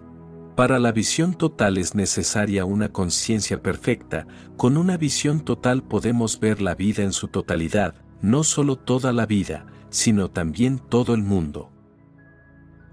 Para 0.56 0.78
la 0.78 0.92
visión 0.92 1.34
total 1.34 1.80
es 1.80 1.96
necesaria 1.96 2.64
una 2.64 2.90
conciencia 2.90 3.64
perfecta, 3.64 4.28
con 4.56 4.78
una 4.78 4.98
visión 4.98 5.40
total 5.40 5.82
podemos 5.82 6.40
ver 6.40 6.62
la 6.62 6.76
vida 6.76 7.02
en 7.02 7.12
su 7.12 7.28
totalidad, 7.28 7.96
no 8.22 8.44
solo 8.44 8.76
toda 8.76 9.14
la 9.14 9.26
vida, 9.26 9.66
sino 9.90 10.30
también 10.30 10.78
todo 10.78 11.16
el 11.16 11.24
mundo. 11.24 11.72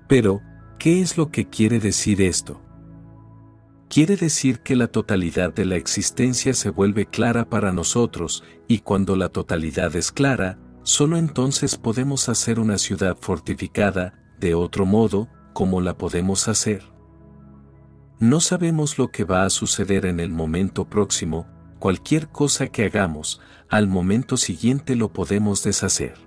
Pero, 0.09 0.40
¿qué 0.79 1.02
es 1.02 1.19
lo 1.19 1.31
que 1.31 1.49
quiere 1.49 1.81
decir 1.81 2.23
esto? 2.23 2.62
Quiere 3.90 4.17
decir 4.17 4.61
que 4.61 4.75
la 4.75 4.87
totalidad 4.87 5.52
de 5.52 5.67
la 5.67 5.76
existencia 5.76 6.55
se 6.55 6.71
vuelve 6.71 7.05
clara 7.07 7.50
para 7.50 7.73
nosotros, 7.73 8.43
y 8.69 8.79
cuando 8.79 9.17
la 9.17 9.29
totalidad 9.29 9.95
es 9.97 10.12
clara, 10.12 10.59
solo 10.83 11.19
entonces 11.19 11.76
podemos 11.76 12.31
hacer 12.31 12.59
una 12.59 12.79
ciudad 12.79 13.19
fortificada, 13.21 14.14
de 14.38 14.55
otro 14.55 14.87
modo, 14.87 15.29
¿cómo 15.52 15.83
la 15.83 15.99
podemos 15.99 16.49
hacer? 16.49 17.00
No 18.21 18.41
sabemos 18.41 18.99
lo 18.99 19.11
que 19.11 19.25
va 19.25 19.47
a 19.47 19.50
suceder 19.50 20.05
en 20.05 20.21
el 20.21 20.29
momento 20.31 20.85
próximo, 20.85 21.47
cualquier 21.79 22.29
cosa 22.29 22.67
que 22.67 22.85
hagamos, 22.85 23.41
al 23.71 23.89
momento 23.89 24.37
siguiente 24.37 24.95
lo 24.95 25.11
podemos 25.11 25.65
deshacer. 25.65 26.19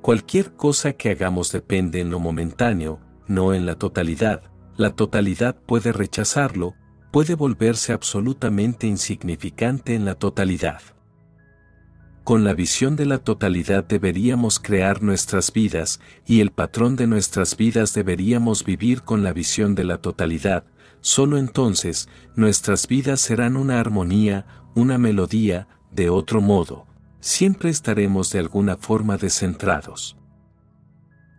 Cualquier 0.00 0.54
cosa 0.54 0.94
que 0.94 1.10
hagamos 1.10 1.52
depende 1.52 2.00
en 2.00 2.08
lo 2.08 2.20
momentáneo, 2.20 3.00
no 3.26 3.52
en 3.52 3.66
la 3.66 3.74
totalidad, 3.74 4.44
la 4.78 4.96
totalidad 4.96 5.56
puede 5.56 5.92
rechazarlo, 5.92 6.74
puede 7.12 7.34
volverse 7.34 7.92
absolutamente 7.92 8.86
insignificante 8.86 9.94
en 9.94 10.06
la 10.06 10.14
totalidad. 10.14 10.80
Con 12.24 12.44
la 12.44 12.54
visión 12.54 12.96
de 12.96 13.04
la 13.04 13.18
totalidad 13.18 13.84
deberíamos 13.84 14.58
crear 14.58 15.02
nuestras 15.02 15.52
vidas, 15.52 16.00
y 16.26 16.40
el 16.40 16.50
patrón 16.50 16.96
de 16.96 17.06
nuestras 17.06 17.58
vidas 17.58 17.92
deberíamos 17.92 18.64
vivir 18.64 19.02
con 19.02 19.22
la 19.22 19.34
visión 19.34 19.74
de 19.74 19.84
la 19.84 19.98
totalidad, 19.98 20.64
solo 21.08 21.38
entonces 21.38 22.06
nuestras 22.36 22.86
vidas 22.86 23.20
serán 23.20 23.56
una 23.56 23.80
armonía, 23.80 24.46
una 24.74 24.98
melodía, 24.98 25.66
de 25.90 26.10
otro 26.10 26.42
modo, 26.42 26.86
siempre 27.20 27.70
estaremos 27.70 28.30
de 28.30 28.40
alguna 28.40 28.76
forma 28.76 29.16
descentrados. 29.16 30.18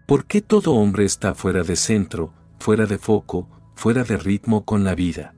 ¿Por 0.08 0.26
qué 0.26 0.42
todo 0.42 0.74
hombre 0.74 1.06
está 1.06 1.36
fuera 1.36 1.62
de 1.62 1.76
centro, 1.76 2.34
fuera 2.58 2.88
de 2.88 2.98
foco, 2.98 3.48
fuera 3.76 4.04
de 4.04 4.18
ritmo 4.18 4.66
con 4.66 4.84
la 4.84 4.96
vida? 4.96 5.36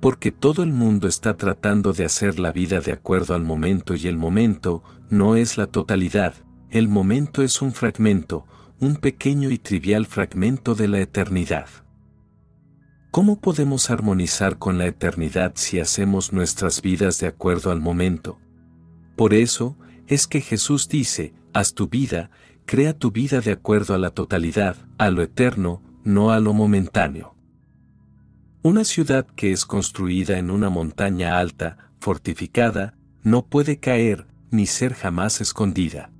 Porque 0.00 0.32
todo 0.32 0.64
el 0.64 0.72
mundo 0.72 1.06
está 1.06 1.36
tratando 1.36 1.92
de 1.92 2.04
hacer 2.04 2.40
la 2.40 2.50
vida 2.50 2.80
de 2.80 2.90
acuerdo 2.90 3.36
al 3.36 3.44
momento 3.44 3.94
y 3.94 4.08
el 4.08 4.16
momento 4.16 4.82
no 5.10 5.36
es 5.36 5.56
la 5.56 5.68
totalidad, 5.68 6.34
el 6.70 6.88
momento 6.88 7.42
es 7.42 7.62
un 7.62 7.72
fragmento, 7.72 8.46
un 8.80 8.96
pequeño 8.96 9.50
y 9.50 9.58
trivial 9.58 10.06
fragmento 10.06 10.74
de 10.74 10.88
la 10.88 10.98
eternidad. 10.98 11.68
¿Cómo 13.16 13.40
podemos 13.40 13.88
armonizar 13.88 14.58
con 14.58 14.76
la 14.76 14.84
eternidad 14.84 15.52
si 15.54 15.80
hacemos 15.80 16.34
nuestras 16.34 16.82
vidas 16.82 17.18
de 17.18 17.26
acuerdo 17.26 17.70
al 17.70 17.80
momento? 17.80 18.38
Por 19.16 19.32
eso, 19.32 19.78
es 20.06 20.26
que 20.26 20.42
Jesús 20.42 20.86
dice, 20.90 21.32
haz 21.54 21.72
tu 21.72 21.88
vida, 21.88 22.30
crea 22.66 22.92
tu 22.92 23.12
vida 23.12 23.40
de 23.40 23.52
acuerdo 23.52 23.94
a 23.94 23.98
la 23.98 24.10
totalidad, 24.10 24.76
a 24.98 25.08
lo 25.08 25.22
eterno, 25.22 25.80
no 26.04 26.30
a 26.30 26.40
lo 26.40 26.52
momentáneo. 26.52 27.34
Una 28.60 28.84
ciudad 28.84 29.26
que 29.34 29.50
es 29.50 29.64
construida 29.64 30.36
en 30.36 30.50
una 30.50 30.68
montaña 30.68 31.38
alta, 31.38 31.90
fortificada, 32.00 32.98
no 33.22 33.46
puede 33.46 33.78
caer, 33.78 34.26
ni 34.50 34.66
ser 34.66 34.92
jamás 34.92 35.40
escondida. 35.40 36.10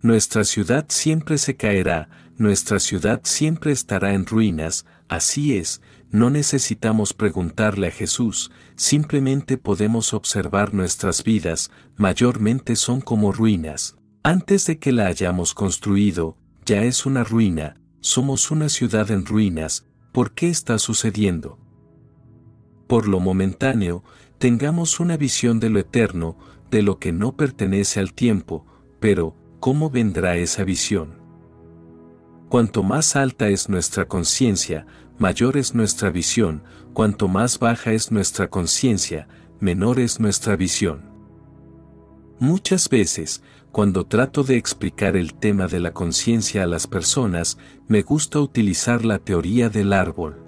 Nuestra 0.00 0.44
ciudad 0.44 0.86
siempre 0.88 1.36
se 1.36 1.56
caerá, 1.56 2.08
nuestra 2.38 2.78
ciudad 2.78 3.20
siempre 3.24 3.70
estará 3.70 4.14
en 4.14 4.24
ruinas, 4.24 4.86
así 5.10 5.58
es, 5.58 5.82
no 6.10 6.28
necesitamos 6.28 7.14
preguntarle 7.14 7.88
a 7.88 7.90
Jesús, 7.90 8.50
simplemente 8.74 9.58
podemos 9.58 10.12
observar 10.12 10.74
nuestras 10.74 11.22
vidas, 11.22 11.70
mayormente 11.96 12.74
son 12.76 13.00
como 13.00 13.32
ruinas. 13.32 13.96
Antes 14.22 14.66
de 14.66 14.78
que 14.78 14.92
la 14.92 15.06
hayamos 15.06 15.54
construido, 15.54 16.36
ya 16.66 16.82
es 16.82 17.06
una 17.06 17.24
ruina, 17.24 17.80
somos 18.00 18.50
una 18.50 18.68
ciudad 18.68 19.10
en 19.10 19.24
ruinas, 19.24 19.86
¿por 20.12 20.32
qué 20.32 20.48
está 20.48 20.78
sucediendo? 20.78 21.58
Por 22.88 23.06
lo 23.06 23.20
momentáneo, 23.20 24.02
tengamos 24.38 24.98
una 24.98 25.16
visión 25.16 25.60
de 25.60 25.70
lo 25.70 25.78
eterno, 25.78 26.36
de 26.70 26.82
lo 26.82 26.98
que 26.98 27.12
no 27.12 27.36
pertenece 27.36 28.00
al 28.00 28.14
tiempo, 28.14 28.66
pero, 28.98 29.36
¿cómo 29.60 29.90
vendrá 29.90 30.36
esa 30.36 30.64
visión? 30.64 31.19
Cuanto 32.50 32.82
más 32.82 33.14
alta 33.14 33.48
es 33.48 33.68
nuestra 33.68 34.08
conciencia, 34.08 34.84
mayor 35.20 35.56
es 35.56 35.72
nuestra 35.76 36.10
visión, 36.10 36.64
cuanto 36.92 37.28
más 37.28 37.60
baja 37.60 37.92
es 37.92 38.10
nuestra 38.10 38.50
conciencia, 38.50 39.28
menor 39.60 40.00
es 40.00 40.18
nuestra 40.18 40.56
visión. 40.56 41.04
Muchas 42.40 42.88
veces, 42.88 43.44
cuando 43.70 44.04
trato 44.04 44.42
de 44.42 44.56
explicar 44.56 45.16
el 45.16 45.34
tema 45.34 45.68
de 45.68 45.78
la 45.78 45.92
conciencia 45.92 46.64
a 46.64 46.66
las 46.66 46.88
personas, 46.88 47.56
me 47.86 48.02
gusta 48.02 48.40
utilizar 48.40 49.04
la 49.04 49.20
teoría 49.20 49.68
del 49.68 49.92
árbol. 49.92 50.42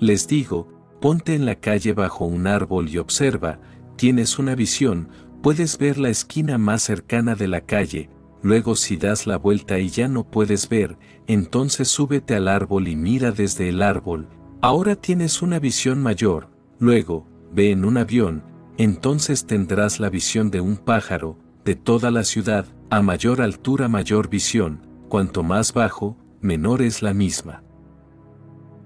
Les 0.00 0.26
digo, 0.26 0.66
ponte 1.00 1.36
en 1.36 1.46
la 1.46 1.54
calle 1.54 1.92
bajo 1.92 2.24
un 2.24 2.48
árbol 2.48 2.88
y 2.88 2.98
observa, 2.98 3.60
tienes 3.94 4.36
una 4.40 4.56
visión, 4.56 5.10
puedes 5.44 5.78
ver 5.78 5.96
la 5.96 6.08
esquina 6.08 6.58
más 6.58 6.82
cercana 6.82 7.36
de 7.36 7.46
la 7.46 7.60
calle, 7.60 8.10
luego 8.42 8.76
si 8.76 8.96
das 8.96 9.26
la 9.26 9.36
vuelta 9.36 9.78
y 9.78 9.88
ya 9.88 10.08
no 10.08 10.24
puedes 10.24 10.68
ver, 10.68 10.98
entonces 11.26 11.88
súbete 11.88 12.34
al 12.34 12.48
árbol 12.48 12.88
y 12.88 12.96
mira 12.96 13.32
desde 13.32 13.68
el 13.68 13.82
árbol, 13.82 14.28
ahora 14.60 14.96
tienes 14.96 15.42
una 15.42 15.58
visión 15.58 16.02
mayor, 16.02 16.48
luego, 16.78 17.26
ve 17.52 17.70
en 17.70 17.84
un 17.84 17.96
avión, 17.96 18.44
entonces 18.76 19.46
tendrás 19.46 20.00
la 20.00 20.10
visión 20.10 20.50
de 20.50 20.60
un 20.60 20.76
pájaro, 20.76 21.38
de 21.64 21.74
toda 21.74 22.10
la 22.10 22.24
ciudad, 22.24 22.66
a 22.90 23.02
mayor 23.02 23.42
altura 23.42 23.88
mayor 23.88 24.28
visión, 24.28 24.86
cuanto 25.08 25.42
más 25.42 25.72
bajo, 25.72 26.16
menor 26.40 26.82
es 26.82 27.02
la 27.02 27.12
misma. 27.12 27.62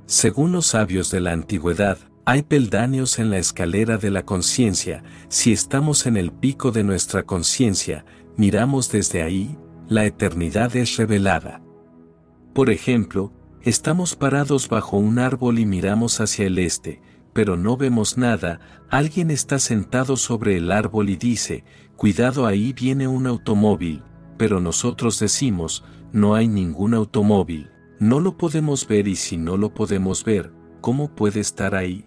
Según 0.07 0.53
los 0.53 0.67
sabios 0.67 1.11
de 1.11 1.21
la 1.21 1.33
antigüedad, 1.33 1.99
hay 2.25 2.43
peldaños 2.43 3.19
en 3.19 3.31
la 3.31 3.39
escalera 3.39 3.99
de 3.99 4.11
la 4.11 4.25
conciencia, 4.25 5.03
si 5.29 5.53
estamos 5.53 6.07
en 6.07 6.17
el 6.17 6.31
pico 6.33 6.71
de 6.71 6.85
nuestra 6.85 7.25
conciencia, 7.25 8.05
miramos 8.37 8.91
desde 8.91 9.23
ahí, 9.23 9.57
la 9.89 10.05
eternidad 10.07 10.75
es 10.77 10.97
revelada. 10.97 11.63
Por 12.55 12.71
ejemplo, 12.71 13.33
estamos 13.63 14.17
parados 14.17 14.69
bajo 14.69 14.97
un 14.97 15.19
árbol 15.19 15.59
y 15.59 15.67
miramos 15.67 16.21
hacia 16.21 16.47
el 16.47 16.59
este, 16.59 17.01
pero 17.33 17.57
no 17.57 17.77
vemos 17.77 18.19
nada, 18.19 18.61
alguien 18.91 19.31
está 19.31 19.59
sentado 19.59 20.17
sobre 20.17 20.57
el 20.57 20.71
árbol 20.71 21.09
y 21.09 21.17
dice, 21.17 21.65
cuidado 21.97 22.47
ahí 22.47 22.73
viene 22.73 23.09
un 23.09 23.27
automóvil, 23.27 24.03
pero 24.37 24.61
nosotros 24.61 25.19
decimos, 25.19 25.85
no 26.13 26.35
hay 26.35 26.49
ningún 26.49 26.95
automóvil, 26.95 27.71
no 27.99 28.21
lo 28.21 28.37
podemos 28.37 28.87
ver 28.87 29.09
y 29.09 29.17
si 29.17 29.37
no 29.37 29.57
lo 29.57 29.73
podemos 29.73 30.25
ver, 30.25 30.53
¿cómo 30.81 31.15
puede 31.15 31.41
estar 31.41 31.75
ahí? 31.75 32.07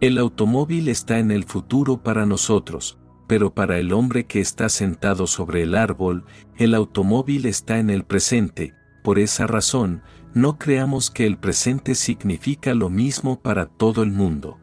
El 0.00 0.18
automóvil 0.18 0.88
está 0.88 1.18
en 1.18 1.30
el 1.30 1.44
futuro 1.44 2.02
para 2.02 2.24
nosotros, 2.24 2.98
pero 3.32 3.54
para 3.54 3.78
el 3.78 3.94
hombre 3.94 4.26
que 4.26 4.40
está 4.42 4.68
sentado 4.68 5.26
sobre 5.26 5.62
el 5.62 5.74
árbol, 5.74 6.26
el 6.58 6.74
automóvil 6.74 7.46
está 7.46 7.78
en 7.78 7.88
el 7.88 8.04
presente, 8.04 8.74
por 9.02 9.18
esa 9.18 9.46
razón, 9.46 10.02
no 10.34 10.58
creamos 10.58 11.10
que 11.10 11.26
el 11.26 11.38
presente 11.38 11.94
significa 11.94 12.74
lo 12.74 12.90
mismo 12.90 13.40
para 13.40 13.64
todo 13.64 14.02
el 14.02 14.10
mundo. 14.10 14.58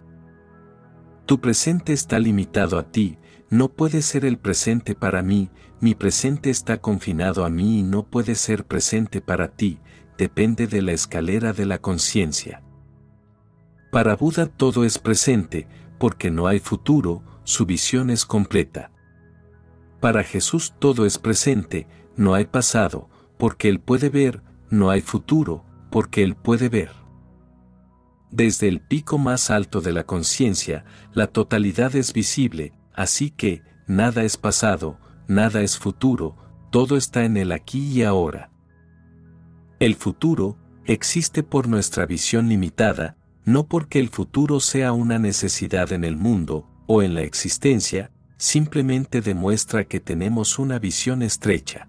Tu 1.25 1.41
presente 1.41 1.93
está 1.93 2.19
limitado 2.19 2.77
a 2.77 2.91
ti, 2.91 3.17
no 3.49 3.69
puede 3.69 4.03
ser 4.03 4.23
el 4.23 4.37
presente 4.37 4.93
para 4.93 5.23
mí, 5.23 5.49
mi 5.81 5.95
presente 5.95 6.51
está 6.51 6.77
confinado 6.77 7.45
a 7.45 7.49
mí 7.49 7.79
y 7.79 7.81
no 7.81 8.03
puede 8.03 8.35
ser 8.35 8.65
presente 8.65 9.19
para 9.19 9.47
ti, 9.47 9.79
depende 10.15 10.67
de 10.67 10.83
la 10.83 10.91
escalera 10.91 11.53
de 11.53 11.65
la 11.65 11.79
conciencia. 11.79 12.61
Para 13.91 14.15
Buda 14.15 14.45
todo 14.45 14.85
es 14.85 14.99
presente, 14.99 15.67
porque 15.99 16.31
no 16.31 16.47
hay 16.47 16.59
futuro, 16.59 17.21
su 17.43 17.65
visión 17.65 18.09
es 18.09 18.25
completa. 18.25 18.91
Para 19.99 20.23
Jesús 20.23 20.73
todo 20.79 21.05
es 21.05 21.17
presente, 21.17 21.87
no 22.15 22.33
hay 22.33 22.45
pasado, 22.45 23.09
porque 23.37 23.69
Él 23.69 23.79
puede 23.79 24.09
ver, 24.09 24.41
no 24.69 24.89
hay 24.89 25.01
futuro, 25.01 25.65
porque 25.91 26.23
Él 26.23 26.35
puede 26.35 26.69
ver. 26.69 26.91
Desde 28.31 28.67
el 28.67 28.79
pico 28.79 29.17
más 29.17 29.49
alto 29.49 29.81
de 29.81 29.91
la 29.91 30.05
conciencia, 30.05 30.85
la 31.13 31.27
totalidad 31.27 31.95
es 31.95 32.13
visible, 32.13 32.73
así 32.93 33.31
que, 33.31 33.63
nada 33.87 34.23
es 34.23 34.37
pasado, 34.37 34.99
nada 35.27 35.61
es 35.61 35.77
futuro, 35.77 36.35
todo 36.71 36.95
está 36.95 37.25
en 37.25 37.37
el 37.37 37.51
aquí 37.51 37.91
y 37.91 38.03
ahora. 38.03 38.51
El 39.79 39.95
futuro, 39.95 40.57
existe 40.85 41.41
por 41.41 41.67
nuestra 41.67 42.05
visión 42.05 42.49
limitada, 42.49 43.17
no 43.49 43.65
porque 43.65 43.99
el 43.99 44.09
futuro 44.09 44.59
sea 44.59 44.93
una 44.93 45.17
necesidad 45.17 45.91
en 45.91 46.03
el 46.03 46.15
mundo, 46.15 46.67
o 46.85 47.01
en 47.01 47.15
la 47.15 47.21
existencia, 47.21 48.11
simplemente 48.37 49.21
demuestra 49.21 49.85
que 49.85 49.99
tenemos 49.99 50.59
una 50.59 50.77
visión 50.77 51.23
estrecha. 51.23 51.87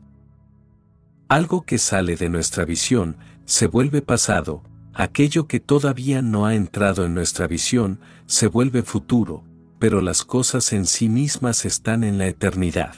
Algo 1.28 1.62
que 1.62 1.76
sale 1.76 2.16
de 2.16 2.30
nuestra 2.30 2.64
visión 2.64 3.18
se 3.44 3.66
vuelve 3.66 4.00
pasado, 4.00 4.62
aquello 4.94 5.46
que 5.46 5.60
todavía 5.60 6.22
no 6.22 6.46
ha 6.46 6.54
entrado 6.54 7.04
en 7.04 7.14
nuestra 7.14 7.46
visión 7.46 8.00
se 8.24 8.46
vuelve 8.46 8.82
futuro, 8.82 9.44
pero 9.78 10.00
las 10.00 10.24
cosas 10.24 10.72
en 10.72 10.86
sí 10.86 11.10
mismas 11.10 11.66
están 11.66 12.04
en 12.04 12.16
la 12.16 12.26
eternidad. 12.26 12.94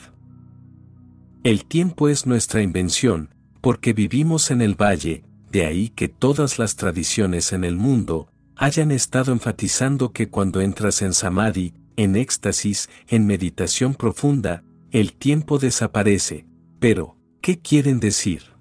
El 1.43 1.65
tiempo 1.65 2.07
es 2.07 2.25
nuestra 2.25 2.61
invención, 2.61 3.29
porque 3.59 3.91
vivimos 3.91 4.51
en 4.51 4.61
el 4.61 4.81
valle, 4.81 5.25
de 5.51 5.65
ahí 5.65 5.89
que 5.89 6.07
todas 6.07 6.59
las 6.59 6.77
tradiciones 6.77 7.51
en 7.51 7.65
el 7.65 7.75
mundo 7.75 8.29
hayan 8.63 8.91
estado 8.91 9.33
enfatizando 9.33 10.13
que 10.13 10.29
cuando 10.29 10.61
entras 10.61 11.01
en 11.01 11.11
samadhi, 11.11 11.73
en 11.97 12.15
éxtasis, 12.15 12.89
en 13.09 13.27
meditación 13.27 13.93
profunda, 13.93 14.63
el 14.91 15.11
tiempo 15.11 15.59
desaparece. 15.59 16.45
Pero, 16.79 17.17
¿qué 17.41 17.59
quieren 17.59 17.99
decir? 17.99 18.53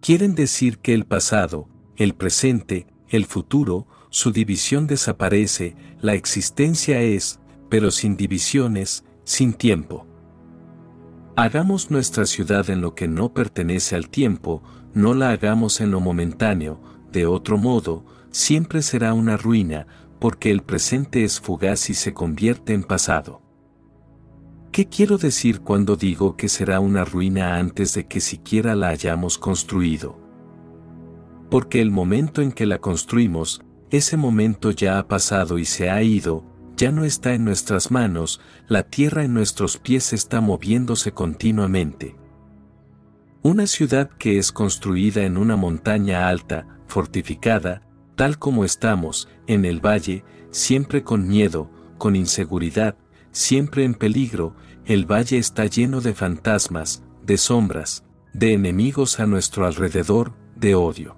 Quieren 0.00 0.34
decir 0.34 0.78
que 0.78 0.94
el 0.94 1.04
pasado, 1.04 1.68
el 1.98 2.14
presente, 2.14 2.86
el 3.10 3.26
futuro, 3.26 3.86
su 4.08 4.32
división 4.32 4.86
desaparece, 4.86 5.76
la 6.00 6.14
existencia 6.14 7.02
es, 7.02 7.38
pero 7.68 7.90
sin 7.90 8.16
divisiones, 8.16 9.04
sin 9.24 9.52
tiempo. 9.52 10.06
Hagamos 11.36 11.90
nuestra 11.90 12.24
ciudad 12.24 12.70
en 12.70 12.80
lo 12.80 12.94
que 12.94 13.08
no 13.08 13.34
pertenece 13.34 13.94
al 13.94 14.08
tiempo, 14.08 14.62
no 14.94 15.12
la 15.12 15.28
hagamos 15.32 15.82
en 15.82 15.90
lo 15.90 16.00
momentáneo, 16.00 16.80
de 17.12 17.26
otro 17.26 17.58
modo, 17.58 18.06
siempre 18.30 18.82
será 18.82 19.14
una 19.14 19.36
ruina, 19.36 19.86
porque 20.18 20.50
el 20.50 20.62
presente 20.62 21.24
es 21.24 21.40
fugaz 21.40 21.90
y 21.90 21.94
se 21.94 22.12
convierte 22.12 22.74
en 22.74 22.84
pasado. 22.84 23.42
¿Qué 24.72 24.86
quiero 24.88 25.18
decir 25.18 25.62
cuando 25.62 25.96
digo 25.96 26.36
que 26.36 26.48
será 26.48 26.78
una 26.78 27.04
ruina 27.04 27.56
antes 27.56 27.94
de 27.94 28.06
que 28.06 28.20
siquiera 28.20 28.76
la 28.76 28.88
hayamos 28.88 29.36
construido? 29.36 30.16
Porque 31.50 31.80
el 31.80 31.90
momento 31.90 32.40
en 32.40 32.52
que 32.52 32.66
la 32.66 32.78
construimos, 32.78 33.62
ese 33.90 34.16
momento 34.16 34.70
ya 34.70 35.00
ha 35.00 35.08
pasado 35.08 35.58
y 35.58 35.64
se 35.64 35.90
ha 35.90 36.00
ido, 36.02 36.44
ya 36.76 36.92
no 36.92 37.04
está 37.04 37.34
en 37.34 37.44
nuestras 37.44 37.90
manos, 37.90 38.40
la 38.68 38.84
tierra 38.84 39.24
en 39.24 39.34
nuestros 39.34 39.76
pies 39.76 40.12
está 40.12 40.40
moviéndose 40.40 41.12
continuamente. 41.12 42.14
Una 43.42 43.66
ciudad 43.66 44.08
que 44.08 44.38
es 44.38 44.52
construida 44.52 45.24
en 45.24 45.36
una 45.36 45.56
montaña 45.56 46.28
alta, 46.28 46.66
fortificada, 46.86 47.82
tal 48.20 48.38
como 48.38 48.66
estamos, 48.66 49.30
en 49.46 49.64
el 49.64 49.80
valle, 49.80 50.24
siempre 50.50 51.02
con 51.02 51.26
miedo, 51.26 51.70
con 51.96 52.16
inseguridad, 52.16 52.94
siempre 53.32 53.82
en 53.82 53.94
peligro, 53.94 54.54
el 54.84 55.10
valle 55.10 55.38
está 55.38 55.64
lleno 55.64 56.02
de 56.02 56.12
fantasmas, 56.12 57.02
de 57.24 57.38
sombras, 57.38 58.04
de 58.34 58.52
enemigos 58.52 59.20
a 59.20 59.26
nuestro 59.26 59.64
alrededor, 59.64 60.34
de 60.54 60.74
odio. 60.74 61.16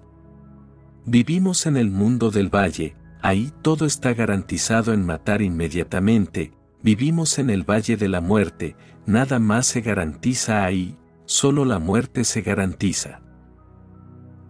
Vivimos 1.05 1.67
en 1.67 1.77
el 1.77 1.91
mundo 1.91 2.31
del 2.31 2.55
valle, 2.55 2.95
ahí 3.21 3.53
todo 3.63 3.85
está 3.85 4.15
garantizado 4.15 4.93
en 4.93 5.05
matar 5.05 5.43
inmediatamente, 5.43 6.53
vivimos 6.85 7.41
en 7.41 7.51
el 7.51 7.69
valle 7.69 7.97
de 7.97 8.09
la 8.09 8.21
muerte, 8.21 8.77
nada 9.07 9.41
más 9.41 9.67
se 9.67 9.81
garantiza 9.81 10.65
ahí, 10.65 10.97
solo 11.25 11.65
la 11.65 11.81
muerte 11.81 12.23
se 12.23 12.43
garantiza. 12.43 13.22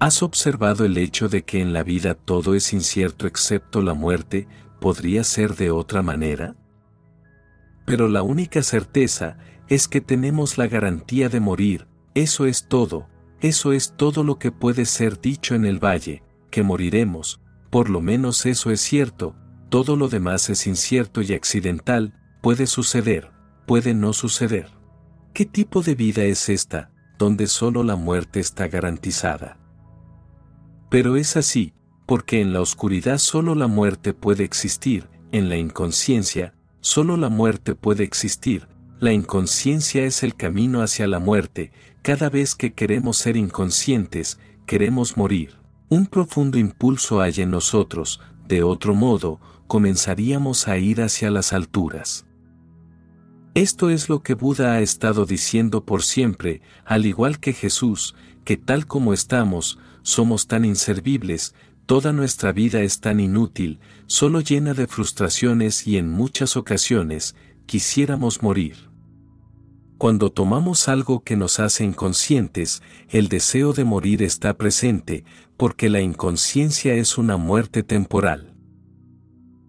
¿Has 0.02 0.24
observado 0.24 0.84
el 0.84 0.98
hecho 0.98 1.28
de 1.28 1.44
que 1.44 1.60
en 1.60 1.72
la 1.72 1.84
vida 1.84 2.16
todo 2.16 2.56
es 2.56 2.72
incierto 2.72 3.28
excepto 3.28 3.82
la 3.82 3.94
muerte? 3.94 4.48
¿Podría 4.80 5.22
ser 5.22 5.54
de 5.54 5.70
otra 5.70 6.02
manera? 6.02 6.56
Pero 7.86 8.08
la 8.08 8.24
única 8.24 8.64
certeza 8.64 9.38
es 9.68 9.86
que 9.86 10.00
tenemos 10.00 10.58
la 10.58 10.66
garantía 10.66 11.28
de 11.28 11.38
morir, 11.38 11.86
eso 12.16 12.46
es 12.46 12.66
todo, 12.66 13.06
eso 13.40 13.72
es 13.72 13.94
todo 13.96 14.24
lo 14.24 14.40
que 14.40 14.50
puede 14.50 14.86
ser 14.86 15.20
dicho 15.20 15.54
en 15.54 15.64
el 15.64 15.78
valle, 15.78 16.24
que 16.50 16.64
moriremos, 16.64 17.40
por 17.70 17.88
lo 17.88 18.00
menos 18.00 18.44
eso 18.44 18.72
es 18.72 18.80
cierto, 18.80 19.36
todo 19.68 19.94
lo 19.94 20.08
demás 20.08 20.50
es 20.50 20.66
incierto 20.66 21.22
y 21.22 21.32
accidental, 21.32 22.12
puede 22.42 22.66
suceder, 22.66 23.30
puede 23.68 23.94
no 23.94 24.12
suceder. 24.14 24.68
¿Qué 25.32 25.46
tipo 25.46 25.80
de 25.80 25.94
vida 25.94 26.24
es 26.24 26.48
esta, 26.48 26.90
donde 27.20 27.46
solo 27.46 27.84
la 27.84 27.94
muerte 27.94 28.40
está 28.40 28.66
garantizada? 28.66 29.61
Pero 30.92 31.16
es 31.16 31.38
así, 31.38 31.72
porque 32.04 32.42
en 32.42 32.52
la 32.52 32.60
oscuridad 32.60 33.16
solo 33.16 33.54
la 33.54 33.66
muerte 33.66 34.12
puede 34.12 34.44
existir, 34.44 35.08
en 35.32 35.48
la 35.48 35.56
inconsciencia, 35.56 36.52
solo 36.82 37.16
la 37.16 37.30
muerte 37.30 37.74
puede 37.74 38.04
existir, 38.04 38.68
la 39.00 39.14
inconsciencia 39.14 40.04
es 40.04 40.22
el 40.22 40.34
camino 40.34 40.82
hacia 40.82 41.06
la 41.06 41.18
muerte, 41.18 41.72
cada 42.02 42.28
vez 42.28 42.54
que 42.54 42.74
queremos 42.74 43.16
ser 43.16 43.38
inconscientes, 43.38 44.38
queremos 44.66 45.16
morir. 45.16 45.54
Un 45.88 46.04
profundo 46.04 46.58
impulso 46.58 47.22
hay 47.22 47.36
en 47.38 47.50
nosotros, 47.50 48.20
de 48.46 48.62
otro 48.62 48.94
modo, 48.94 49.40
comenzaríamos 49.68 50.68
a 50.68 50.76
ir 50.76 51.00
hacia 51.00 51.30
las 51.30 51.54
alturas. 51.54 52.26
Esto 53.54 53.88
es 53.88 54.10
lo 54.10 54.22
que 54.22 54.34
Buda 54.34 54.74
ha 54.74 54.82
estado 54.82 55.24
diciendo 55.24 55.86
por 55.86 56.02
siempre, 56.02 56.60
al 56.84 57.06
igual 57.06 57.40
que 57.40 57.54
Jesús, 57.54 58.14
que 58.44 58.58
tal 58.58 58.86
como 58.86 59.14
estamos, 59.14 59.78
somos 60.02 60.46
tan 60.46 60.64
inservibles, 60.64 61.54
toda 61.86 62.12
nuestra 62.12 62.52
vida 62.52 62.82
es 62.82 63.00
tan 63.00 63.20
inútil, 63.20 63.80
solo 64.06 64.40
llena 64.40 64.74
de 64.74 64.86
frustraciones 64.86 65.86
y 65.86 65.96
en 65.96 66.10
muchas 66.10 66.56
ocasiones, 66.56 67.34
quisiéramos 67.66 68.42
morir. 68.42 68.90
Cuando 69.98 70.30
tomamos 70.30 70.88
algo 70.88 71.22
que 71.22 71.36
nos 71.36 71.60
hace 71.60 71.84
inconscientes, 71.84 72.82
el 73.08 73.28
deseo 73.28 73.72
de 73.72 73.84
morir 73.84 74.22
está 74.22 74.56
presente, 74.56 75.24
porque 75.56 75.88
la 75.88 76.00
inconsciencia 76.00 76.94
es 76.94 77.18
una 77.18 77.36
muerte 77.36 77.84
temporal. 77.84 78.52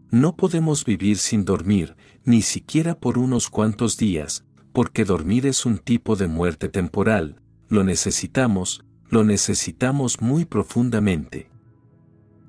No 0.10 0.36
podemos 0.36 0.86
vivir 0.86 1.18
sin 1.20 1.46
dormir, 1.46 1.96
ni 2.26 2.42
siquiera 2.42 2.96
por 2.96 3.20
unos 3.20 3.50
cuantos 3.50 3.96
días, 3.98 4.44
porque 4.72 5.06
dormir 5.06 5.46
es 5.46 5.68
un 5.68 5.78
tipo 5.78 6.16
de 6.16 6.28
muerte 6.28 6.68
temporal, 6.68 7.40
lo 7.70 7.84
necesitamos, 7.84 8.84
lo 9.14 9.24
necesitamos 9.24 10.22
muy 10.22 10.44
profundamente. 10.44 11.50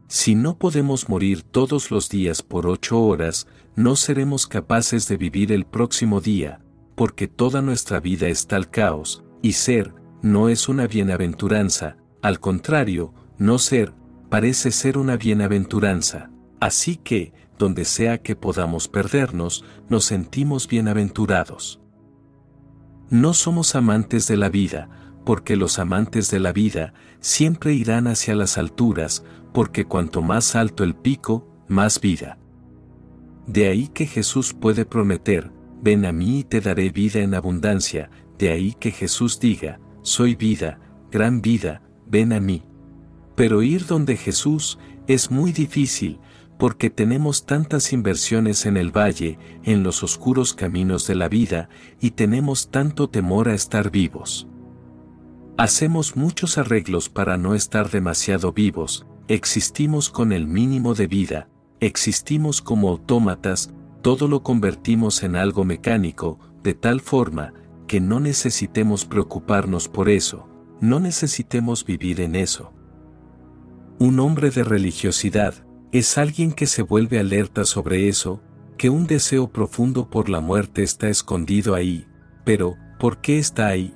Si 0.08 0.34
no 0.34 0.58
podemos 0.58 1.10
morir 1.10 1.42
todos 1.42 1.90
los 1.90 2.08
días 2.08 2.42
por 2.42 2.66
ocho 2.66 3.02
horas, 3.02 3.46
no 3.76 3.96
seremos 3.96 4.46
capaces 4.46 5.06
de 5.06 5.18
vivir 5.18 5.52
el 5.52 5.66
próximo 5.66 6.22
día, 6.22 6.60
porque 6.94 7.28
toda 7.28 7.60
nuestra 7.60 8.00
vida 8.00 8.28
es 8.28 8.46
tal 8.46 8.70
caos, 8.70 9.24
y 9.42 9.52
ser, 9.52 9.94
no 10.22 10.48
es 10.48 10.68
una 10.70 10.86
bienaventuranza, 10.86 11.98
al 12.22 12.40
contrario, 12.40 13.12
no 13.36 13.58
ser, 13.58 13.92
parece 14.30 14.70
ser 14.70 14.96
una 14.96 15.18
bienaventuranza. 15.18 16.30
Así 16.60 16.96
que, 16.96 17.34
donde 17.58 17.84
sea 17.84 18.22
que 18.22 18.36
podamos 18.36 18.88
perdernos, 18.88 19.66
nos 19.90 20.06
sentimos 20.06 20.66
bienaventurados. 20.66 21.82
No 23.10 23.34
somos 23.34 23.74
amantes 23.74 24.26
de 24.28 24.38
la 24.38 24.48
vida, 24.48 25.03
porque 25.24 25.56
los 25.56 25.78
amantes 25.78 26.30
de 26.30 26.40
la 26.40 26.52
vida 26.52 26.94
siempre 27.20 27.74
irán 27.74 28.06
hacia 28.06 28.34
las 28.34 28.58
alturas, 28.58 29.24
porque 29.52 29.84
cuanto 29.84 30.22
más 30.22 30.54
alto 30.56 30.84
el 30.84 30.94
pico, 30.94 31.48
más 31.68 32.00
vida. 32.00 32.38
De 33.46 33.68
ahí 33.68 33.88
que 33.88 34.06
Jesús 34.06 34.54
puede 34.54 34.84
prometer, 34.84 35.50
ven 35.82 36.04
a 36.06 36.12
mí 36.12 36.40
y 36.40 36.44
te 36.44 36.60
daré 36.60 36.90
vida 36.90 37.20
en 37.20 37.34
abundancia, 37.34 38.10
de 38.38 38.50
ahí 38.50 38.74
que 38.78 38.90
Jesús 38.90 39.38
diga, 39.40 39.80
soy 40.02 40.34
vida, 40.34 40.80
gran 41.10 41.40
vida, 41.40 41.82
ven 42.06 42.32
a 42.32 42.40
mí. 42.40 42.62
Pero 43.36 43.62
ir 43.62 43.86
donde 43.86 44.16
Jesús 44.16 44.78
es 45.06 45.30
muy 45.30 45.52
difícil, 45.52 46.18
porque 46.58 46.88
tenemos 46.88 47.46
tantas 47.46 47.92
inversiones 47.92 48.64
en 48.66 48.76
el 48.76 48.96
valle, 48.96 49.38
en 49.64 49.82
los 49.82 50.02
oscuros 50.02 50.54
caminos 50.54 51.06
de 51.06 51.14
la 51.14 51.28
vida, 51.28 51.68
y 52.00 52.12
tenemos 52.12 52.70
tanto 52.70 53.08
temor 53.08 53.48
a 53.48 53.54
estar 53.54 53.90
vivos. 53.90 54.46
Hacemos 55.56 56.16
muchos 56.16 56.58
arreglos 56.58 57.08
para 57.08 57.36
no 57.36 57.54
estar 57.54 57.88
demasiado 57.88 58.52
vivos, 58.52 59.06
existimos 59.28 60.10
con 60.10 60.32
el 60.32 60.48
mínimo 60.48 60.94
de 60.94 61.06
vida, 61.06 61.48
existimos 61.78 62.60
como 62.60 62.88
autómatas, 62.88 63.72
todo 64.02 64.26
lo 64.26 64.42
convertimos 64.42 65.22
en 65.22 65.36
algo 65.36 65.64
mecánico, 65.64 66.40
de 66.64 66.74
tal 66.74 67.00
forma, 67.00 67.54
que 67.86 68.00
no 68.00 68.18
necesitemos 68.18 69.04
preocuparnos 69.04 69.88
por 69.88 70.08
eso, 70.08 70.48
no 70.80 70.98
necesitemos 70.98 71.84
vivir 71.84 72.20
en 72.20 72.34
eso. 72.34 72.72
Un 74.00 74.18
hombre 74.18 74.50
de 74.50 74.64
religiosidad 74.64 75.54
es 75.92 76.18
alguien 76.18 76.50
que 76.50 76.66
se 76.66 76.82
vuelve 76.82 77.20
alerta 77.20 77.64
sobre 77.64 78.08
eso, 78.08 78.42
que 78.76 78.90
un 78.90 79.06
deseo 79.06 79.52
profundo 79.52 80.10
por 80.10 80.28
la 80.28 80.40
muerte 80.40 80.82
está 80.82 81.08
escondido 81.08 81.76
ahí, 81.76 82.08
pero, 82.44 82.76
¿por 82.98 83.20
qué 83.20 83.38
está 83.38 83.68
ahí? 83.68 83.94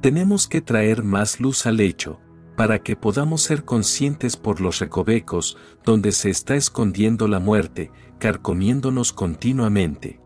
Tenemos 0.00 0.46
que 0.46 0.60
traer 0.60 1.02
más 1.02 1.40
luz 1.40 1.66
al 1.66 1.80
hecho, 1.80 2.20
para 2.56 2.78
que 2.80 2.96
podamos 2.96 3.42
ser 3.42 3.64
conscientes 3.64 4.36
por 4.36 4.60
los 4.60 4.78
recovecos 4.78 5.56
donde 5.84 6.12
se 6.12 6.30
está 6.30 6.54
escondiendo 6.56 7.28
la 7.28 7.38
muerte, 7.38 7.90
carcomiéndonos 8.18 9.12
continuamente. 9.12 10.20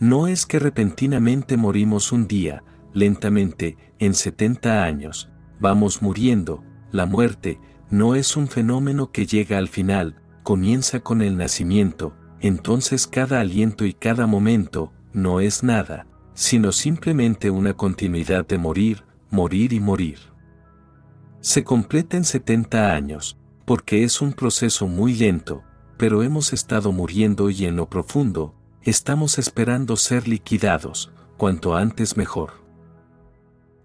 No 0.00 0.28
es 0.28 0.46
que 0.46 0.58
repentinamente 0.58 1.56
morimos 1.56 2.12
un 2.12 2.28
día, 2.28 2.62
lentamente, 2.92 3.76
en 3.98 4.14
70 4.14 4.84
años, 4.84 5.30
vamos 5.60 6.02
muriendo, 6.02 6.62
la 6.92 7.06
muerte, 7.06 7.60
no 7.90 8.14
es 8.14 8.36
un 8.36 8.48
fenómeno 8.48 9.10
que 9.12 9.26
llega 9.26 9.58
al 9.58 9.68
final, 9.68 10.22
comienza 10.42 11.00
con 11.00 11.20
el 11.20 11.36
nacimiento, 11.36 12.14
entonces 12.40 13.06
cada 13.06 13.40
aliento 13.40 13.84
y 13.84 13.92
cada 13.92 14.26
momento, 14.26 14.92
no 15.12 15.40
es 15.40 15.62
nada, 15.62 16.06
sino 16.38 16.70
simplemente 16.70 17.50
una 17.50 17.74
continuidad 17.74 18.46
de 18.46 18.58
morir, 18.58 19.02
morir 19.28 19.72
y 19.72 19.80
morir. 19.80 20.20
Se 21.40 21.64
completa 21.64 22.16
en 22.16 22.22
70 22.22 22.94
años, 22.94 23.36
porque 23.64 24.04
es 24.04 24.20
un 24.20 24.32
proceso 24.32 24.86
muy 24.86 25.14
lento, 25.14 25.64
pero 25.96 26.22
hemos 26.22 26.52
estado 26.52 26.92
muriendo 26.92 27.50
y 27.50 27.64
en 27.64 27.74
lo 27.74 27.90
profundo, 27.90 28.54
estamos 28.82 29.36
esperando 29.36 29.96
ser 29.96 30.28
liquidados, 30.28 31.10
cuanto 31.36 31.74
antes 31.74 32.16
mejor. 32.16 32.52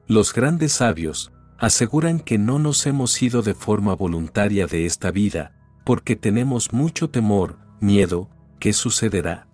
Los 0.05 0.31
grandes 0.31 0.73
sabios, 0.73 1.31
aseguran 1.57 2.19
que 2.19 2.37
no 2.37 2.59
nos 2.59 2.85
hemos 2.85 3.19
ido 3.19 3.41
de 3.41 3.55
forma 3.55 3.95
voluntaria 3.95 4.67
de 4.67 4.85
esta 4.85 5.09
vida, 5.09 5.55
porque 5.83 6.15
tenemos 6.15 6.71
mucho 6.71 7.09
temor, 7.09 7.57
miedo, 7.81 8.29
¿qué 8.59 8.73
sucederá? 8.73 9.47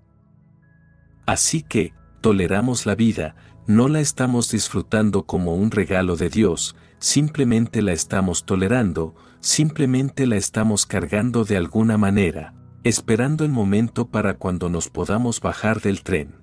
Así 1.25 1.61
que, 1.61 1.93
toleramos 2.21 2.85
la 2.85 2.95
vida, 2.95 3.35
no 3.67 3.87
la 3.87 3.99
estamos 3.99 4.49
disfrutando 4.49 5.25
como 5.25 5.55
un 5.55 5.71
regalo 5.71 6.15
de 6.15 6.29
Dios, 6.29 6.75
simplemente 6.99 7.81
la 7.81 7.93
estamos 7.93 8.45
tolerando, 8.45 9.15
simplemente 9.39 10.25
la 10.27 10.35
estamos 10.35 10.85
cargando 10.85 11.45
de 11.45 11.57
alguna 11.57 11.97
manera, 11.97 12.53
esperando 12.83 13.45
el 13.45 13.51
momento 13.51 14.09
para 14.09 14.35
cuando 14.35 14.69
nos 14.69 14.89
podamos 14.89 15.39
bajar 15.41 15.81
del 15.81 16.03
tren. 16.03 16.35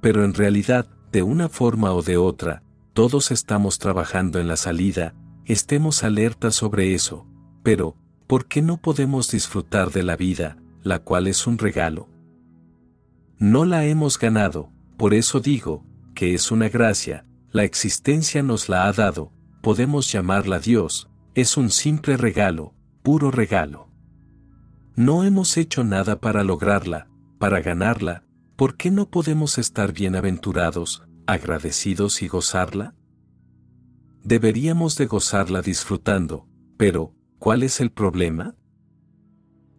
Pero 0.00 0.24
en 0.24 0.34
realidad, 0.34 0.88
de 1.12 1.22
una 1.22 1.48
forma 1.48 1.92
o 1.92 2.02
de 2.02 2.16
otra, 2.16 2.62
todos 2.92 3.30
estamos 3.30 3.78
trabajando 3.78 4.38
en 4.38 4.48
la 4.48 4.56
salida, 4.56 5.14
estemos 5.44 6.04
alerta 6.04 6.50
sobre 6.50 6.94
eso, 6.94 7.26
pero, 7.62 7.96
¿por 8.26 8.46
qué 8.46 8.62
no 8.62 8.76
podemos 8.76 9.30
disfrutar 9.30 9.90
de 9.90 10.02
la 10.02 10.16
vida, 10.16 10.58
la 10.82 11.00
cual 11.00 11.26
es 11.26 11.46
un 11.46 11.58
regalo? 11.58 12.08
No 13.38 13.64
la 13.64 13.84
hemos 13.84 14.18
ganado, 14.18 14.70
por 14.98 15.14
eso 15.14 15.38
digo, 15.38 15.86
que 16.14 16.34
es 16.34 16.50
una 16.50 16.68
gracia, 16.68 17.24
la 17.52 17.62
existencia 17.62 18.42
nos 18.42 18.68
la 18.68 18.88
ha 18.88 18.92
dado, 18.92 19.32
podemos 19.62 20.10
llamarla 20.12 20.58
Dios, 20.58 21.08
es 21.34 21.56
un 21.56 21.70
simple 21.70 22.16
regalo, 22.16 22.74
puro 23.04 23.30
regalo. 23.30 23.88
No 24.96 25.22
hemos 25.22 25.56
hecho 25.56 25.84
nada 25.84 26.20
para 26.20 26.42
lograrla, 26.42 27.08
para 27.38 27.60
ganarla, 27.60 28.24
¿por 28.56 28.76
qué 28.76 28.90
no 28.90 29.08
podemos 29.08 29.56
estar 29.56 29.92
bienaventurados, 29.92 31.04
agradecidos 31.28 32.20
y 32.22 32.26
gozarla? 32.26 32.96
Deberíamos 34.24 34.96
de 34.96 35.06
gozarla 35.06 35.62
disfrutando, 35.62 36.48
pero, 36.76 37.14
¿cuál 37.38 37.62
es 37.62 37.80
el 37.80 37.92
problema? 37.92 38.56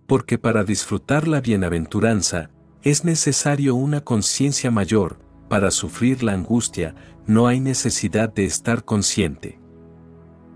Porque 0.07 0.37
para 0.37 0.63
disfrutar 0.63 1.27
la 1.27 1.41
bienaventuranza, 1.41 2.51
es 2.83 3.03
necesario 3.03 3.75
una 3.75 4.01
conciencia 4.01 4.71
mayor, 4.71 5.19
para 5.49 5.71
sufrir 5.71 6.23
la 6.23 6.33
angustia, 6.33 6.95
no 7.27 7.47
hay 7.47 7.59
necesidad 7.59 8.33
de 8.33 8.45
estar 8.45 8.85
consciente. 8.85 9.59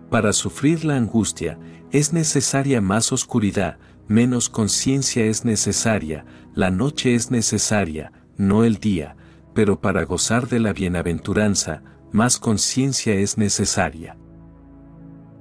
Para 0.09 0.31
sufrir 0.31 0.85
la 0.85 0.95
angustia, 0.95 1.59
es 1.91 2.13
necesaria 2.13 2.79
más 2.79 3.11
oscuridad, 3.11 3.77
menos 4.07 4.49
conciencia 4.49 5.25
es 5.25 5.43
necesaria, 5.43 6.25
la 6.53 6.71
noche 6.71 7.15
es 7.15 7.31
necesaria, 7.31 8.11
no 8.37 8.63
el 8.63 8.77
día, 8.77 9.15
pero 9.53 9.81
para 9.81 10.03
gozar 10.03 10.47
de 10.47 10.59
la 10.59 10.73
bienaventuranza, 10.73 11.83
más 12.11 12.37
conciencia 12.37 13.13
es 13.15 13.37
necesaria. 13.37 14.17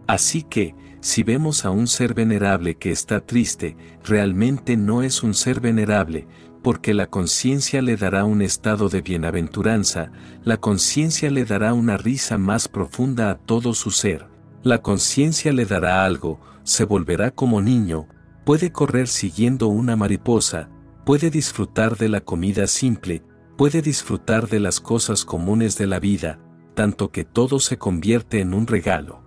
Así 0.06 0.42
que, 0.42 0.74
si 1.00 1.22
vemos 1.22 1.64
a 1.64 1.70
un 1.70 1.86
ser 1.86 2.14
venerable 2.14 2.76
que 2.76 2.90
está 2.90 3.20
triste, 3.20 3.76
realmente 4.04 4.76
no 4.76 5.02
es 5.02 5.22
un 5.22 5.34
ser 5.34 5.60
venerable, 5.60 6.26
porque 6.62 6.94
la 6.94 7.08
conciencia 7.08 7.82
le 7.82 7.96
dará 7.96 8.24
un 8.24 8.40
estado 8.40 8.88
de 8.88 9.02
bienaventuranza, 9.02 10.12
la 10.44 10.58
conciencia 10.58 11.30
le 11.30 11.44
dará 11.44 11.74
una 11.74 11.96
risa 11.96 12.38
más 12.38 12.68
profunda 12.68 13.30
a 13.30 13.38
todo 13.38 13.74
su 13.74 13.90
ser, 13.90 14.28
La 14.64 14.80
conciencia 14.80 15.52
le 15.52 15.66
dará 15.66 16.04
algo, 16.04 16.40
se 16.62 16.84
volverá 16.84 17.32
como 17.32 17.60
niño, 17.60 18.06
puede 18.44 18.70
correr 18.70 19.08
siguiendo 19.08 19.66
una 19.66 19.96
mariposa, 19.96 20.68
puede 21.04 21.30
disfrutar 21.30 21.96
de 21.96 22.08
la 22.08 22.20
comida 22.20 22.68
simple, 22.68 23.24
puede 23.56 23.82
disfrutar 23.82 24.48
de 24.48 24.60
las 24.60 24.80
cosas 24.80 25.24
comunes 25.24 25.76
de 25.78 25.88
la 25.88 25.98
vida, 25.98 26.38
tanto 26.74 27.10
que 27.10 27.24
todo 27.24 27.58
se 27.58 27.76
convierte 27.76 28.40
en 28.40 28.54
un 28.54 28.68
regalo. 28.68 29.21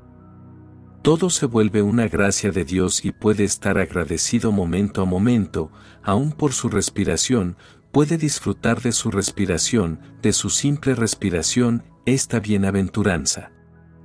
Todo 1.05 1.29
se 1.29 1.45
vuelve 1.45 1.83
una 1.83 2.07
gracia 2.07 2.49
de 2.49 2.65
Dios 2.65 3.05
y 3.05 3.11
puede 3.11 3.43
estar 3.43 3.77
agradecido 3.77 4.51
momento 4.51 5.03
a 5.03 5.05
momento, 5.05 5.69
aún 6.01 6.31
por 6.31 6.51
su 6.51 6.67
respiración, 6.67 7.57
puede 7.91 8.17
disfrutar 8.17 8.81
de 8.81 8.91
su 8.91 9.11
respiración, 9.11 9.99
de 10.23 10.33
su 10.33 10.49
simple 10.49 10.95
respiración, 10.95 11.83
esta 12.07 12.39
bienaventuranza. 12.39 13.51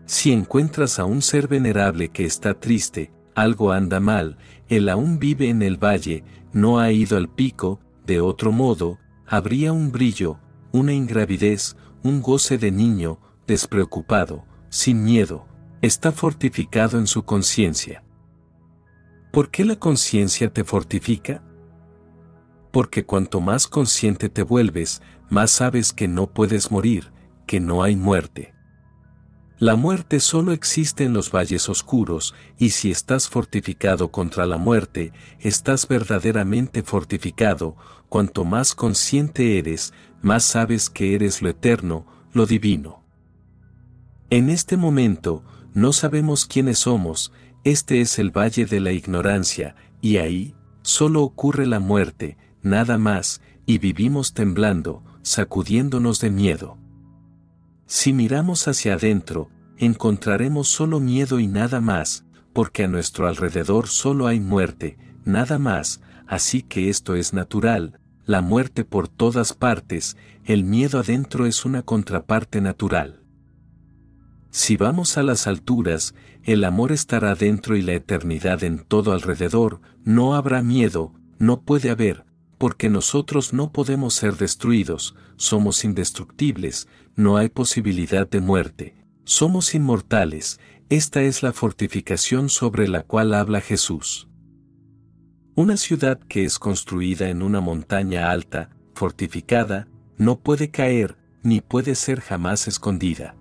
Si 0.04 0.30
encuentras 0.30 0.98
a 0.98 1.06
un 1.06 1.22
ser 1.22 1.48
venerable 1.48 2.10
que 2.10 2.26
está 2.26 2.52
triste, 2.60 3.10
algo 3.34 3.72
anda 3.72 3.98
mal, 3.98 4.36
él 4.68 4.90
aún 4.90 5.18
vive 5.18 5.48
en 5.48 5.62
el 5.62 5.82
valle, 5.82 6.22
no 6.52 6.80
ha 6.80 6.92
ido 6.92 7.16
al 7.16 7.30
pico, 7.30 7.80
de 8.04 8.20
otro 8.20 8.52
modo, 8.52 8.98
habría 9.26 9.72
un 9.72 9.90
brillo, 9.90 10.38
una 10.70 10.92
ingravidez, 10.92 11.78
un 12.02 12.20
goce 12.20 12.58
de 12.58 12.70
niño, 12.70 13.20
despreocupado, 13.46 14.44
sin 14.68 15.02
miedo, 15.02 15.46
está 15.82 16.12
fortificado 16.12 16.98
en 16.98 17.06
su 17.06 17.24
conciencia. 17.24 18.04
¿Por 19.32 19.50
qué 19.50 19.64
la 19.64 19.76
conciencia 19.76 20.52
te 20.52 20.62
fortifica? 20.62 21.42
Porque 22.70 23.06
cuanto 23.06 23.40
más 23.40 23.66
consciente 23.66 24.28
te 24.28 24.42
vuelves, 24.42 25.00
más 25.30 25.50
sabes 25.50 25.92
que 25.92 26.06
no 26.06 26.26
puedes 26.26 26.70
morir, 26.70 27.12
que 27.46 27.60
no 27.60 27.82
hay 27.82 27.96
muerte. 27.96 28.54
La 29.58 29.76
muerte 29.76 30.20
solo 30.20 30.52
existe 30.52 31.04
en 31.04 31.12
los 31.12 31.30
valles 31.30 31.68
oscuros, 31.68 32.34
y 32.58 32.70
si 32.70 32.90
estás 32.90 33.28
fortificado 33.28 34.10
contra 34.10 34.46
la 34.46 34.58
muerte, 34.58 35.12
estás 35.38 35.88
verdaderamente 35.88 36.82
fortificado, 36.82 37.76
cuanto 38.08 38.44
más 38.44 38.74
consciente 38.74 39.58
eres, 39.58 39.92
más 40.22 40.44
sabes 40.44 40.90
que 40.90 41.14
eres 41.14 41.40
lo 41.40 41.48
eterno, 41.48 42.06
lo 42.32 42.46
divino. 42.46 43.04
En 44.30 44.48
este 44.48 44.76
momento, 44.76 45.44
no 45.74 45.92
sabemos 45.92 46.46
quiénes 46.46 46.80
somos, 46.80 47.32
este 47.64 48.00
es 48.00 48.18
el 48.18 48.30
valle 48.30 48.66
de 48.66 48.80
la 48.80 48.92
ignorancia, 48.92 49.74
y 50.00 50.16
ahí, 50.16 50.54
solo 50.82 51.22
ocurre 51.22 51.66
la 51.66 51.80
muerte, 51.80 52.38
nada 52.62 52.98
más, 52.98 53.40
y 53.66 53.78
vivimos 53.78 54.34
temblando, 54.34 55.04
sacudiéndonos 55.22 56.20
de 56.20 56.30
miedo. 56.30 56.78
Si 57.86 58.12
miramos 58.12 58.66
hacia 58.68 58.94
adentro, 58.94 59.50
encontraremos 59.76 60.68
solo 60.68 61.00
miedo 61.00 61.38
y 61.38 61.46
nada 61.46 61.80
más, 61.80 62.24
porque 62.52 62.84
a 62.84 62.88
nuestro 62.88 63.28
alrededor 63.28 63.88
solo 63.88 64.26
hay 64.26 64.40
muerte, 64.40 64.98
nada 65.24 65.58
más, 65.58 66.00
así 66.26 66.62
que 66.62 66.88
esto 66.88 67.14
es 67.14 67.32
natural, 67.32 68.00
la 68.26 68.42
muerte 68.42 68.84
por 68.84 69.08
todas 69.08 69.52
partes, 69.52 70.16
el 70.44 70.64
miedo 70.64 71.00
adentro 71.00 71.46
es 71.46 71.64
una 71.64 71.82
contraparte 71.82 72.60
natural. 72.60 73.19
Si 74.50 74.76
vamos 74.76 75.16
a 75.16 75.22
las 75.22 75.46
alturas, 75.46 76.14
el 76.42 76.64
amor 76.64 76.90
estará 76.90 77.34
dentro 77.36 77.76
y 77.76 77.82
la 77.82 77.92
eternidad 77.92 78.64
en 78.64 78.80
todo 78.80 79.12
alrededor, 79.12 79.80
no 80.04 80.34
habrá 80.34 80.60
miedo, 80.62 81.12
no 81.38 81.62
puede 81.62 81.90
haber, 81.90 82.24
porque 82.58 82.90
nosotros 82.90 83.52
no 83.52 83.72
podemos 83.72 84.14
ser 84.14 84.36
destruidos, 84.36 85.14
somos 85.36 85.84
indestructibles, 85.84 86.88
no 87.14 87.36
hay 87.36 87.48
posibilidad 87.48 88.28
de 88.28 88.40
muerte, 88.40 88.94
somos 89.24 89.74
inmortales, 89.74 90.58
esta 90.88 91.22
es 91.22 91.44
la 91.44 91.52
fortificación 91.52 92.48
sobre 92.48 92.88
la 92.88 93.04
cual 93.04 93.34
habla 93.34 93.60
Jesús. 93.60 94.28
Una 95.54 95.76
ciudad 95.76 96.18
que 96.18 96.44
es 96.44 96.58
construida 96.58 97.28
en 97.28 97.42
una 97.42 97.60
montaña 97.60 98.32
alta, 98.32 98.70
fortificada, 98.94 99.86
no 100.18 100.40
puede 100.40 100.70
caer, 100.70 101.16
ni 101.42 101.60
puede 101.60 101.94
ser 101.94 102.20
jamás 102.20 102.66
escondida. 102.66 103.36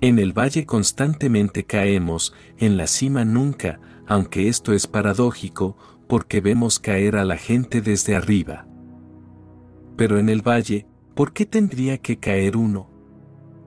En 0.00 0.18
el 0.18 0.32
valle 0.32 0.66
constantemente 0.66 1.64
caemos, 1.64 2.34
en 2.58 2.76
la 2.76 2.86
cima 2.86 3.24
nunca, 3.24 3.80
aunque 4.06 4.48
esto 4.48 4.72
es 4.72 4.86
paradójico, 4.86 5.76
porque 6.08 6.40
vemos 6.40 6.78
caer 6.78 7.16
a 7.16 7.24
la 7.24 7.36
gente 7.36 7.80
desde 7.80 8.14
arriba. 8.14 8.66
Pero 9.96 10.18
en 10.18 10.28
el 10.28 10.42
valle, 10.42 10.86
¿por 11.14 11.32
qué 11.32 11.46
tendría 11.46 11.98
que 11.98 12.18
caer 12.18 12.56
uno? 12.56 12.90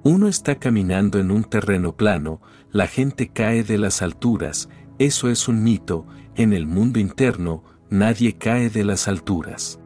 Uno 0.04 0.28
está 0.28 0.56
caminando 0.56 1.20
en 1.20 1.32
un 1.32 1.44
terreno 1.44 1.96
plano, 1.96 2.42
la 2.72 2.88
gente 2.88 3.30
cae 3.30 3.63
de 3.63 3.78
las 3.78 4.02
alturas, 4.02 4.70
eso 5.00 5.30
es 5.30 5.48
un 5.48 5.63
mito, 5.63 6.06
en 6.36 6.54
el 6.54 6.68
mundo 6.68 7.00
interno, 7.00 7.63
nadie 7.90 8.38
cae 8.38 8.70
de 8.70 8.84
las 8.84 9.08
alturas. 9.08 9.80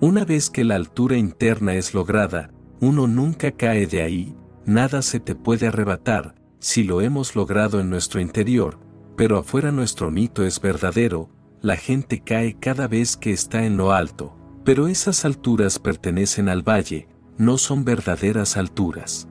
Una 0.00 0.24
vez 0.24 0.50
que 0.50 0.64
la 0.64 0.74
altura 0.74 1.16
interna 1.16 1.74
es 1.74 1.94
lograda, 1.94 2.50
uno 2.80 3.06
nunca 3.06 3.52
cae 3.52 3.86
de 3.86 4.02
ahí, 4.02 4.34
nada 4.66 5.02
se 5.02 5.20
te 5.20 5.34
puede 5.34 5.66
arrebatar, 5.66 6.34
si 6.58 6.84
lo 6.84 7.00
hemos 7.00 7.34
logrado 7.34 7.80
en 7.80 7.90
nuestro 7.90 8.20
interior, 8.20 8.78
pero 9.16 9.38
afuera 9.38 9.72
nuestro 9.72 10.10
mito 10.10 10.44
es 10.44 10.60
verdadero, 10.60 11.28
la 11.60 11.76
gente 11.76 12.20
cae 12.20 12.58
cada 12.58 12.88
vez 12.88 13.16
que 13.16 13.32
está 13.32 13.64
en 13.64 13.76
lo 13.76 13.92
alto, 13.92 14.36
pero 14.64 14.88
esas 14.88 15.24
alturas 15.24 15.78
pertenecen 15.78 16.48
al 16.48 16.62
valle, 16.62 17.08
no 17.38 17.58
son 17.58 17.84
verdaderas 17.84 18.56
alturas. 18.56 19.28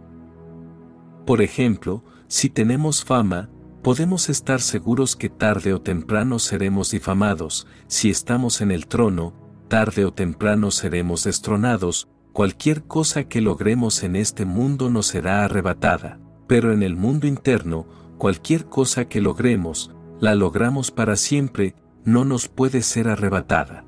Por 1.26 1.42
ejemplo, 1.42 2.04
si 2.28 2.50
tenemos 2.50 3.04
fama, 3.04 3.50
podemos 3.82 4.30
estar 4.30 4.62
seguros 4.62 5.16
que 5.16 5.30
tarde 5.30 5.74
o 5.74 5.82
temprano 5.82 6.40
seremos 6.40 6.92
difamados, 6.92 7.68
si 7.88 8.10
estamos 8.10 8.62
en 8.62 8.72
el 8.72 8.88
trono, 8.88 9.34
tarde 9.68 10.06
o 10.06 10.14
temprano 10.14 10.72
seremos 10.72 11.24
destronados, 11.24 12.10
cualquier 12.34 12.84
cosa 12.84 13.26
que 13.26 13.42
logremos 13.42 14.04
en 14.04 14.16
este 14.16 14.46
mundo 14.46 14.90
nos 14.90 15.08
será 15.08 15.44
arrebatada, 15.44 16.20
pero 16.48 16.72
en 16.72 16.84
el 16.84 16.96
mundo 16.96 17.28
interno, 17.28 17.88
cualquier 18.18 18.66
cosa 18.66 19.06
que 19.06 19.22
logremos, 19.22 19.94
la 20.20 20.36
logramos 20.36 20.92
para 20.92 21.16
siempre, 21.16 21.76
no 22.06 22.26
nos 22.26 22.48
puede 22.48 22.82
ser 22.82 23.08
arrebatada. 23.08 23.86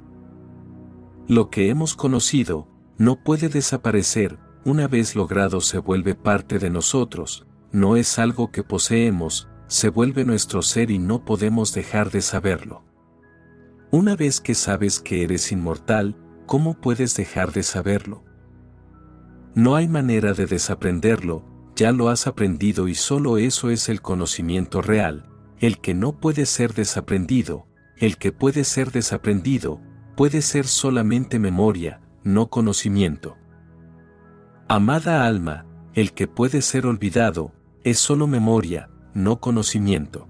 Lo 1.27 1.49
que 1.49 1.69
hemos 1.69 1.95
conocido, 1.95 2.67
no 2.97 3.23
puede 3.23 3.49
desaparecer, 3.49 4.39
una 4.65 4.88
vez 4.88 5.15
logrado 5.15 5.62
se 5.62 5.77
vuelve 5.77 6.15
parte 6.15 6.60
de 6.60 6.69
nosotros, 6.69 7.45
no 7.71 7.95
es 7.95 8.19
algo 8.19 8.51
que 8.51 8.63
poseemos, 8.63 9.47
se 9.67 9.89
vuelve 9.89 10.25
nuestro 10.25 10.62
ser 10.62 10.91
y 10.91 10.99
no 10.99 11.25
podemos 11.25 11.73
dejar 11.73 12.12
de 12.12 12.21
saberlo. 12.21 12.84
Una 13.89 14.15
vez 14.15 14.41
que 14.41 14.53
sabes 14.53 14.99
que 14.99 15.23
eres 15.23 15.51
inmortal, 15.51 16.17
¿cómo 16.45 16.73
puedes 16.79 17.15
dejar 17.15 17.51
de 17.51 17.63
saberlo? 17.63 18.23
No 19.55 19.75
hay 19.75 19.87
manera 19.87 20.33
de 20.33 20.47
desaprenderlo, 20.47 21.43
ya 21.75 21.91
lo 21.91 22.09
has 22.09 22.25
aprendido 22.25 22.87
y 22.87 22.95
solo 22.95 23.37
eso 23.37 23.69
es 23.69 23.87
el 23.87 24.01
conocimiento 24.01 24.81
real, 24.81 25.29
el 25.59 25.79
que 25.79 25.93
no 25.93 26.19
puede 26.19 26.45
ser 26.47 26.73
desaprendido, 26.73 27.67
el 27.97 28.17
que 28.17 28.31
puede 28.31 28.63
ser 28.63 28.91
desaprendido, 28.91 29.79
puede 30.15 30.41
ser 30.41 30.65
solamente 30.65 31.37
memoria, 31.37 32.01
no 32.23 32.49
conocimiento. 32.49 33.37
Amada 34.67 35.27
alma, 35.27 35.65
el 35.93 36.13
que 36.13 36.27
puede 36.27 36.61
ser 36.61 36.87
olvidado, 36.87 37.53
es 37.83 37.99
solo 37.99 38.25
memoria, 38.25 38.89
no 39.13 39.39
conocimiento. 39.39 40.27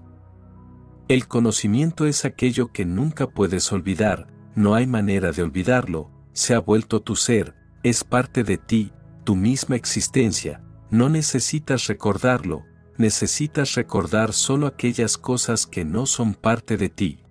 El 1.08 1.28
conocimiento 1.28 2.06
es 2.06 2.26
aquello 2.26 2.74
que 2.74 2.84
nunca 2.84 3.28
puedes 3.28 3.72
olvidar, 3.72 4.28
no 4.56 4.76
hay 4.76 4.86
manera 4.86 5.32
de 5.32 5.44
olvidarlo, 5.44 6.12
se 6.34 6.56
ha 6.56 6.60
vuelto 6.60 7.02
tu 7.02 7.16
ser, 7.16 7.56
es 7.84 8.04
parte 8.04 8.44
de 8.44 8.58
ti, 8.58 8.92
tu 9.24 9.36
misma 9.36 9.76
existencia, 9.76 10.62
no 10.90 11.10
necesitas 11.10 11.88
recordarlo, 11.88 12.64
necesitas 12.98 13.76
recordar 13.76 14.34
solo 14.34 14.68
aquellas 14.68 15.18
cosas 15.18 15.66
que 15.66 15.86
no 15.86 16.06
son 16.06 16.34
parte 16.34 16.78
de 16.78 16.90
ti 16.90 17.24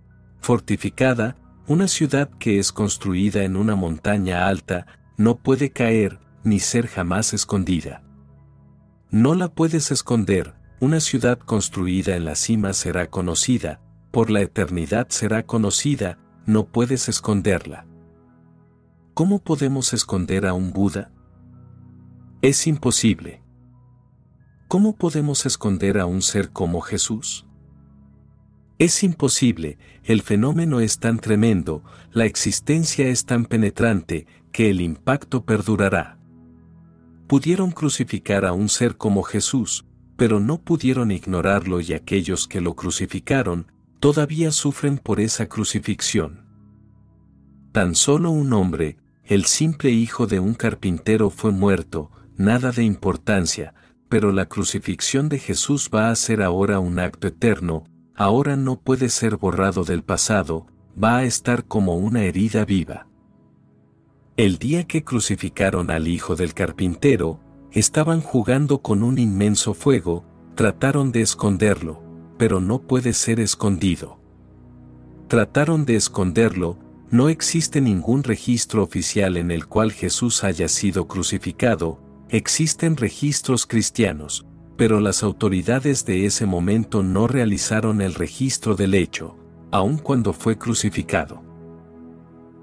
fortificada, 0.42 1.37
una 1.68 1.87
ciudad 1.88 2.28
que 2.38 2.59
es 2.59 2.72
construida 2.72 3.44
en 3.44 3.57
una 3.57 3.76
montaña 3.76 4.48
alta, 4.48 4.87
no 5.16 5.37
puede 5.38 5.70
caer, 5.70 6.18
ni 6.42 6.59
ser 6.59 6.88
jamás 6.88 7.33
escondida. 7.33 8.02
No 9.11 9.35
la 9.35 9.48
puedes 9.48 9.92
esconder, 9.92 10.55
una 10.81 10.98
ciudad 10.98 11.38
construida 11.38 12.16
en 12.16 12.24
la 12.24 12.35
cima 12.35 12.72
será 12.72 13.09
conocida, 13.09 13.81
por 14.11 14.31
la 14.31 14.40
eternidad 14.40 15.07
será 15.11 15.46
conocida, 15.46 16.18
no 16.44 16.66
puedes 16.66 17.09
esconderla. 17.09 17.87
¿Cómo 19.14 19.38
podemos 19.38 19.92
esconder 19.92 20.46
a 20.46 20.55
un 20.55 20.72
Buda? 20.72 21.12
Es 22.42 22.66
imposible. 22.66 23.40
¿Cómo 24.66 24.96
podemos 24.96 25.46
esconder 25.46 26.00
a 26.00 26.07
un 26.07 26.22
ser 26.22 26.50
como 26.50 26.81
Jesús? 26.81 27.46
Es 28.81 29.05
imposible, 29.05 29.78
el 30.02 30.22
fenómeno 30.22 30.81
es 30.81 30.98
tan 30.98 31.20
tremendo, 31.20 31.85
la 32.11 32.24
existencia 32.24 33.07
es 33.07 33.26
tan 33.26 33.44
penetrante, 33.44 34.26
que 34.50 34.70
el 34.70 34.81
impacto 34.81 35.44
perdurará. 35.44 36.18
Pudieron 37.28 37.70
crucificar 37.70 38.44
a 38.44 38.52
un 38.52 38.68
ser 38.68 38.96
como 38.96 39.22
Jesús, 39.22 39.85
pero 40.16 40.40
no 40.40 40.61
pudieron 40.61 41.12
ignorarlo 41.12 41.81
y 41.81 41.92
aquellos 41.92 42.48
que 42.48 42.61
lo 42.61 42.74
crucificaron, 42.74 43.70
todavía 44.00 44.50
sufren 44.50 44.98
por 44.98 45.20
esa 45.20 45.46
crucifixión. 45.48 46.44
Tan 47.70 47.94
solo 47.94 48.33
un 48.33 48.52
hombre, 48.52 48.96
el 49.22 49.44
simple 49.44 49.90
hijo 49.90 50.26
de 50.26 50.40
un 50.40 50.55
carpintero 50.55 51.31
fue 51.31 51.52
muerto, 51.52 52.11
nada 52.37 52.73
de 52.73 52.85
importancia, 52.85 53.75
pero 54.09 54.33
la 54.33 54.47
crucifixión 54.47 55.29
de 55.29 55.38
Jesús 55.38 55.90
va 55.95 56.11
a 56.11 56.16
ser 56.16 56.42
ahora 56.42 56.81
un 56.81 56.99
acto 56.99 57.29
eterno, 57.29 57.85
ahora 58.14 58.57
no 58.57 58.81
puede 58.81 59.09
ser 59.09 59.37
borrado 59.37 59.85
del 59.85 60.03
pasado, 60.03 60.66
va 61.03 61.18
a 61.18 61.25
estar 61.25 61.64
como 61.64 61.97
una 61.97 62.25
herida 62.25 62.64
viva. 62.64 63.07
El 64.37 64.59
día 64.59 64.85
que 64.85 65.05
crucificaron 65.05 65.90
al 65.90 66.09
hijo 66.09 66.37
del 66.37 66.55
carpintero, 66.55 67.40
estaban 67.71 68.21
jugando 68.21 68.83
con 68.83 69.03
un 69.03 69.18
inmenso 69.18 69.75
fuego, 69.75 70.25
trataron 70.55 71.12
de 71.12 71.23
esconderlo, 71.23 72.03
pero 72.38 72.61
no 72.61 72.83
puede 72.83 73.12
ser 73.12 73.40
escondido. 73.40 74.18
Trataron 75.29 75.85
de 75.87 75.97
esconderlo, 75.97 76.79
no 77.11 77.29
existe 77.29 77.81
ningún 77.81 78.23
registro 78.23 78.83
oficial 78.83 79.37
en 79.37 79.51
el 79.51 79.66
cual 79.66 79.92
Jesús 79.92 80.45
haya 80.45 80.68
sido 80.68 81.09
crucificado, 81.09 82.01
existen 82.33 82.97
registros 82.97 83.66
cristianos, 83.66 84.47
pero 84.79 85.01
las 85.01 85.23
autoridades 85.23 86.07
de 86.07 86.25
ese 86.25 86.47
momento 86.47 87.03
no 87.03 87.29
realizaron 87.29 88.01
el 88.01 88.14
registro 88.14 88.75
del 88.75 88.95
hecho, 88.95 89.37
aun 89.71 89.99
cuando 89.99 90.33
fue 90.33 90.57
crucificado. 90.57 91.42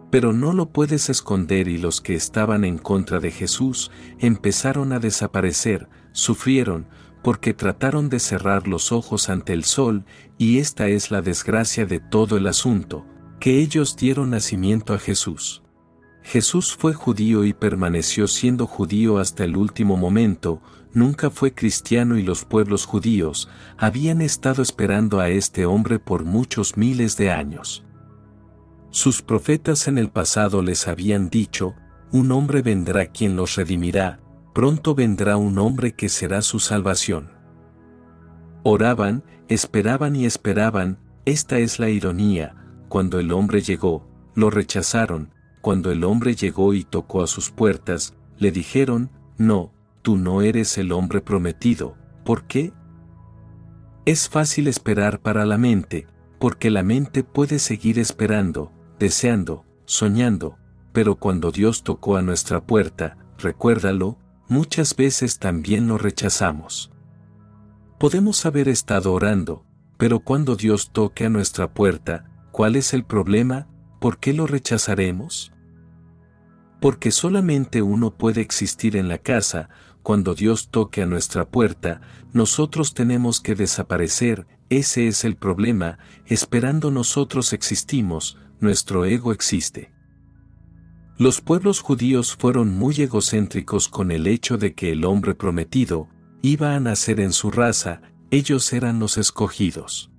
Pero 0.09 0.33
no 0.33 0.53
lo 0.53 0.71
puedes 0.71 1.09
esconder 1.09 1.67
y 1.67 1.77
los 1.77 2.01
que 2.01 2.15
estaban 2.15 2.65
en 2.65 2.79
contra 2.79 3.19
de 3.19 3.29
Jesús 3.29 3.91
empezaron 4.17 4.91
a 4.91 4.97
desaparecer, 4.97 5.87
sufrieron, 6.13 6.87
porque 7.23 7.53
trataron 7.53 8.09
de 8.09 8.19
cerrar 8.19 8.67
los 8.67 8.91
ojos 8.91 9.29
ante 9.29 9.53
el 9.53 9.65
sol, 9.65 10.03
y 10.39 10.57
esta 10.57 10.87
es 10.87 11.11
la 11.11 11.21
desgracia 11.21 11.85
de 11.85 11.99
todo 11.99 12.37
el 12.37 12.47
asunto, 12.47 13.05
que 13.39 13.59
ellos 13.59 13.95
dieron 13.95 14.31
nacimiento 14.31 14.95
a 14.95 14.97
Jesús. 14.97 15.61
Jesús 16.29 16.75
fue 16.77 16.93
judío 16.93 17.43
y 17.43 17.53
permaneció 17.53 18.27
siendo 18.27 18.67
judío 18.67 19.17
hasta 19.17 19.43
el 19.45 19.57
último 19.57 19.97
momento, 19.97 20.61
nunca 20.93 21.31
fue 21.31 21.55
cristiano 21.55 22.19
y 22.19 22.21
los 22.21 22.45
pueblos 22.45 22.85
judíos 22.85 23.49
habían 23.79 24.21
estado 24.21 24.61
esperando 24.61 25.21
a 25.21 25.29
este 25.29 25.65
hombre 25.65 25.97
por 25.97 26.25
muchos 26.25 26.77
miles 26.77 27.17
de 27.17 27.31
años. 27.31 27.83
Sus 28.91 29.23
profetas 29.23 29.87
en 29.87 29.97
el 29.97 30.11
pasado 30.11 30.61
les 30.61 30.87
habían 30.87 31.31
dicho, 31.31 31.73
un 32.11 32.31
hombre 32.31 32.61
vendrá 32.61 33.07
quien 33.07 33.35
los 33.35 33.55
redimirá, 33.55 34.19
pronto 34.53 34.93
vendrá 34.93 35.35
un 35.35 35.57
hombre 35.57 35.93
que 35.93 36.09
será 36.09 36.43
su 36.43 36.59
salvación. 36.59 37.31
Oraban, 38.61 39.23
esperaban 39.47 40.15
y 40.15 40.27
esperaban, 40.27 40.99
esta 41.25 41.57
es 41.57 41.79
la 41.79 41.89
ironía, 41.89 42.53
cuando 42.87 43.19
el 43.19 43.31
hombre 43.31 43.61
llegó, 43.61 44.07
lo 44.35 44.51
rechazaron, 44.51 45.33
cuando 45.61 45.91
el 45.91 46.03
hombre 46.03 46.35
llegó 46.35 46.73
y 46.73 46.83
tocó 46.83 47.21
a 47.21 47.27
sus 47.27 47.51
puertas, 47.51 48.15
le 48.37 48.51
dijeron, 48.51 49.11
no, 49.37 49.73
tú 50.01 50.17
no 50.17 50.41
eres 50.41 50.77
el 50.77 50.91
hombre 50.91 51.21
prometido, 51.21 51.95
¿por 52.23 52.45
qué? 52.45 52.73
Es 54.05 54.29
fácil 54.29 54.67
esperar 54.67 55.19
para 55.19 55.45
la 55.45 55.57
mente, 55.57 56.07
porque 56.39 56.69
la 56.69 56.83
mente 56.83 57.23
puede 57.23 57.59
seguir 57.59 57.99
esperando, 57.99 58.71
deseando, 58.97 59.65
soñando, 59.85 60.57
pero 60.93 61.15
cuando 61.15 61.51
Dios 61.51 61.83
tocó 61.83 62.15
a 62.15 62.21
nuestra 62.21 62.65
puerta, 62.65 63.17
recuérdalo, 63.37 64.17
muchas 64.47 64.95
veces 64.95 65.39
también 65.39 65.87
lo 65.87 65.97
rechazamos. 65.97 66.91
Podemos 67.99 68.45
haber 68.45 68.69
estado 68.69 69.13
orando, 69.13 69.65
pero 69.97 70.21
cuando 70.21 70.55
Dios 70.55 70.91
toque 70.91 71.25
a 71.25 71.29
nuestra 71.29 71.73
puerta, 71.73 72.25
¿cuál 72.51 72.77
es 72.77 72.93
el 72.93 73.03
problema? 73.03 73.67
¿Por 73.99 74.19
qué 74.19 74.33
lo 74.33 74.47
rechazaremos? 74.47 75.51
Porque 76.79 77.11
solamente 77.11 77.81
uno 77.81 78.11
puede 78.11 78.41
existir 78.41 78.95
en 78.95 79.09
la 79.09 79.17
casa, 79.17 79.69
cuando 80.03 80.35
Dios 80.35 80.69
toque 80.69 81.01
a 81.01 81.05
nuestra 81.05 81.49
puerta, 81.49 82.01
nosotros 82.31 82.93
tenemos 82.93 83.41
que 83.41 83.55
desaparecer, 83.55 84.47
ese 84.69 85.07
es 85.07 85.25
el 85.25 85.35
problema, 85.35 85.99
esperando 86.25 86.91
nosotros 86.91 87.51
existimos, 87.51 88.37
nuestro 88.61 89.05
ego 89.05 89.33
existe. 89.33 89.91
Los 91.17 91.41
pueblos 91.41 91.81
judíos 91.81 92.33
fueron 92.37 92.77
muy 92.77 92.95
egocéntricos 92.95 93.89
con 93.89 94.11
el 94.11 94.25
hecho 94.25 94.57
de 94.57 94.73
que 94.73 94.93
el 94.93 95.03
hombre 95.03 95.35
prometido 95.35 96.07
iba 96.41 96.75
a 96.75 96.79
nacer 96.79 97.19
en 97.19 97.33
su 97.33 97.51
raza, 97.51 98.01
ellos 98.31 98.71
eran 98.71 98.99
los 98.99 99.17
escogidos. 99.17 100.11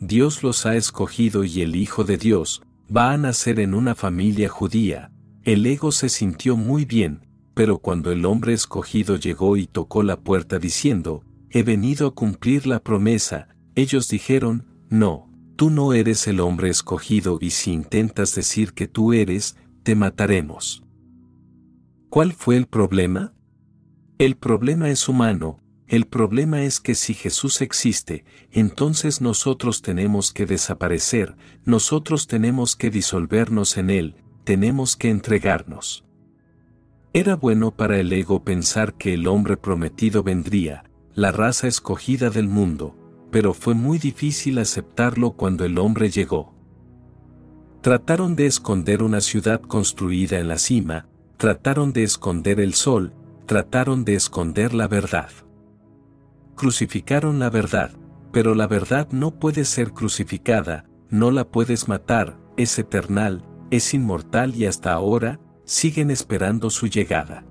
Dios 0.00 0.42
los 0.42 0.66
ha 0.66 0.76
escogido 0.76 1.44
y 1.44 1.62
el 1.62 1.76
Hijo 1.76 2.04
de 2.04 2.16
Dios 2.16 2.62
va 2.94 3.12
a 3.12 3.18
nacer 3.18 3.60
en 3.60 3.74
una 3.74 3.94
familia 3.94 4.48
judía. 4.48 5.10
El 5.42 5.64
ego 5.66 5.92
se 5.92 6.08
sintió 6.08 6.56
muy 6.56 6.84
bien, 6.84 7.26
pero 7.54 7.78
cuando 7.78 8.10
el 8.10 8.24
hombre 8.24 8.52
escogido 8.52 9.16
llegó 9.16 9.56
y 9.56 9.66
tocó 9.66 10.02
la 10.02 10.18
puerta 10.20 10.58
diciendo, 10.58 11.22
he 11.50 11.62
venido 11.62 12.08
a 12.08 12.14
cumplir 12.14 12.66
la 12.66 12.80
promesa, 12.80 13.48
ellos 13.74 14.08
dijeron, 14.08 14.66
no, 14.90 15.30
tú 15.56 15.70
no 15.70 15.92
eres 15.92 16.26
el 16.26 16.40
hombre 16.40 16.68
escogido 16.68 17.38
y 17.40 17.50
si 17.50 17.72
intentas 17.72 18.34
decir 18.34 18.72
que 18.72 18.88
tú 18.88 19.12
eres, 19.12 19.56
te 19.84 19.94
mataremos. 19.94 20.82
¿Cuál 22.08 22.32
fue 22.32 22.56
el 22.56 22.66
problema? 22.66 23.32
El 24.18 24.36
problema 24.36 24.88
es 24.88 25.08
humano, 25.08 25.60
el 25.86 26.06
problema 26.06 26.62
es 26.62 26.80
que 26.80 26.94
si 26.94 27.12
Jesús 27.12 27.60
existe, 27.60 28.24
entonces 28.50 29.20
nosotros 29.20 29.82
tenemos 29.82 30.32
que 30.32 30.46
desaparecer, 30.46 31.36
nosotros 31.64 32.26
tenemos 32.26 32.74
que 32.74 32.90
disolvernos 32.90 33.76
en 33.76 33.90
Él, 33.90 34.16
tenemos 34.44 34.96
que 34.96 35.10
entregarnos. 35.10 36.04
Era 37.12 37.36
bueno 37.36 37.70
para 37.70 38.00
el 38.00 38.12
ego 38.12 38.44
pensar 38.44 38.94
que 38.94 39.14
el 39.14 39.26
hombre 39.28 39.56
prometido 39.56 40.22
vendría, 40.22 40.84
la 41.14 41.32
raza 41.32 41.68
escogida 41.68 42.30
del 42.30 42.48
mundo, 42.48 42.96
pero 43.30 43.52
fue 43.52 43.74
muy 43.74 43.98
difícil 43.98 44.58
aceptarlo 44.58 45.32
cuando 45.32 45.64
el 45.64 45.78
hombre 45.78 46.10
llegó. 46.10 46.54
Trataron 47.82 48.36
de 48.36 48.46
esconder 48.46 49.02
una 49.02 49.20
ciudad 49.20 49.60
construida 49.60 50.38
en 50.38 50.48
la 50.48 50.56
cima, 50.56 51.08
trataron 51.36 51.92
de 51.92 52.04
esconder 52.04 52.58
el 52.58 52.72
sol, 52.72 53.12
trataron 53.44 54.04
de 54.06 54.14
esconder 54.14 54.72
la 54.72 54.88
verdad. 54.88 55.30
Crucificaron 56.56 57.38
la 57.38 57.50
verdad, 57.50 57.90
pero 58.32 58.54
la 58.54 58.66
verdad 58.66 59.08
no 59.10 59.32
puede 59.32 59.64
ser 59.64 59.92
crucificada, 59.92 60.86
no 61.10 61.30
la 61.30 61.44
puedes 61.44 61.88
matar, 61.88 62.38
es 62.56 62.78
eternal, 62.78 63.44
es 63.70 63.94
inmortal 63.94 64.54
y 64.54 64.66
hasta 64.66 64.92
ahora, 64.92 65.40
siguen 65.64 66.10
esperando 66.10 66.70
su 66.70 66.86
llegada. 66.86 67.44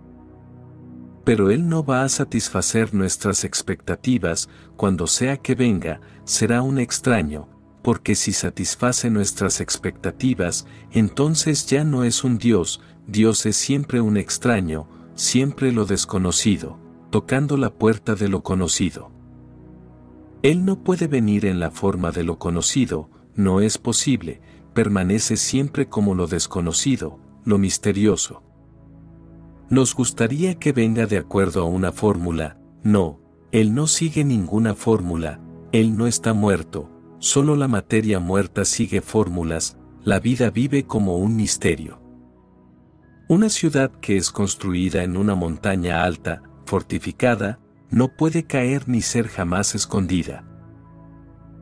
Pero 1.25 1.51
Él 1.51 1.67
no 1.67 1.83
va 1.83 2.03
a 2.03 2.09
satisfacer 2.09 2.93
nuestras 2.93 3.43
expectativas, 3.43 4.49
cuando 4.75 5.07
sea 5.07 5.37
que 5.37 5.55
venga, 5.55 6.01
será 6.25 6.61
un 6.61 6.79
extraño, 6.79 7.49
porque 7.81 8.15
si 8.15 8.31
satisface 8.33 9.09
nuestras 9.09 9.61
expectativas, 9.61 10.65
entonces 10.91 11.65
ya 11.65 11.83
no 11.83 12.03
es 12.03 12.23
un 12.23 12.37
Dios, 12.37 12.81
Dios 13.07 13.45
es 13.45 13.57
siempre 13.57 14.01
un 14.01 14.17
extraño, 14.17 14.87
siempre 15.15 15.71
lo 15.71 15.85
desconocido, 15.85 16.79
tocando 17.13 17.57
la 17.57 17.69
puerta 17.69 18.15
de 18.15 18.27
lo 18.27 18.41
conocido. 18.41 19.11
Él 20.41 20.65
no 20.65 20.83
puede 20.83 21.05
venir 21.05 21.45
en 21.45 21.59
la 21.59 21.69
forma 21.69 22.09
de 22.09 22.23
lo 22.23 22.39
conocido, 22.39 23.11
no 23.35 23.61
es 23.61 23.77
posible, 23.77 24.41
permanece 24.73 25.37
siempre 25.37 25.87
como 25.87 26.15
lo 26.15 26.25
desconocido, 26.25 27.19
lo 27.45 27.59
misterioso. 27.59 28.41
Nos 29.69 29.93
gustaría 29.93 30.57
que 30.57 30.71
venga 30.71 31.05
de 31.05 31.19
acuerdo 31.19 31.61
a 31.61 31.65
una 31.65 31.91
fórmula, 31.91 32.57
no, 32.81 33.19
Él 33.51 33.75
no 33.75 33.85
sigue 33.85 34.23
ninguna 34.23 34.73
fórmula, 34.73 35.39
Él 35.71 35.95
no 35.95 36.07
está 36.07 36.33
muerto, 36.33 36.89
Solo 37.19 37.55
la 37.55 37.67
materia 37.67 38.19
muerta 38.19 38.65
sigue 38.65 39.01
fórmulas, 39.01 39.77
la 40.03 40.19
vida 40.19 40.49
vive 40.49 40.87
como 40.87 41.17
un 41.17 41.35
misterio. 41.35 42.01
Una 43.29 43.49
ciudad 43.49 43.91
que 44.01 44.17
es 44.17 44.31
construida 44.31 45.03
en 45.03 45.15
una 45.15 45.35
montaña 45.35 46.03
alta, 46.03 46.41
fortificada, 46.65 47.59
no 47.89 48.09
puede 48.09 48.45
caer 48.45 48.89
ni 48.89 49.01
ser 49.01 49.27
jamás 49.27 49.75
escondida. 49.75 50.45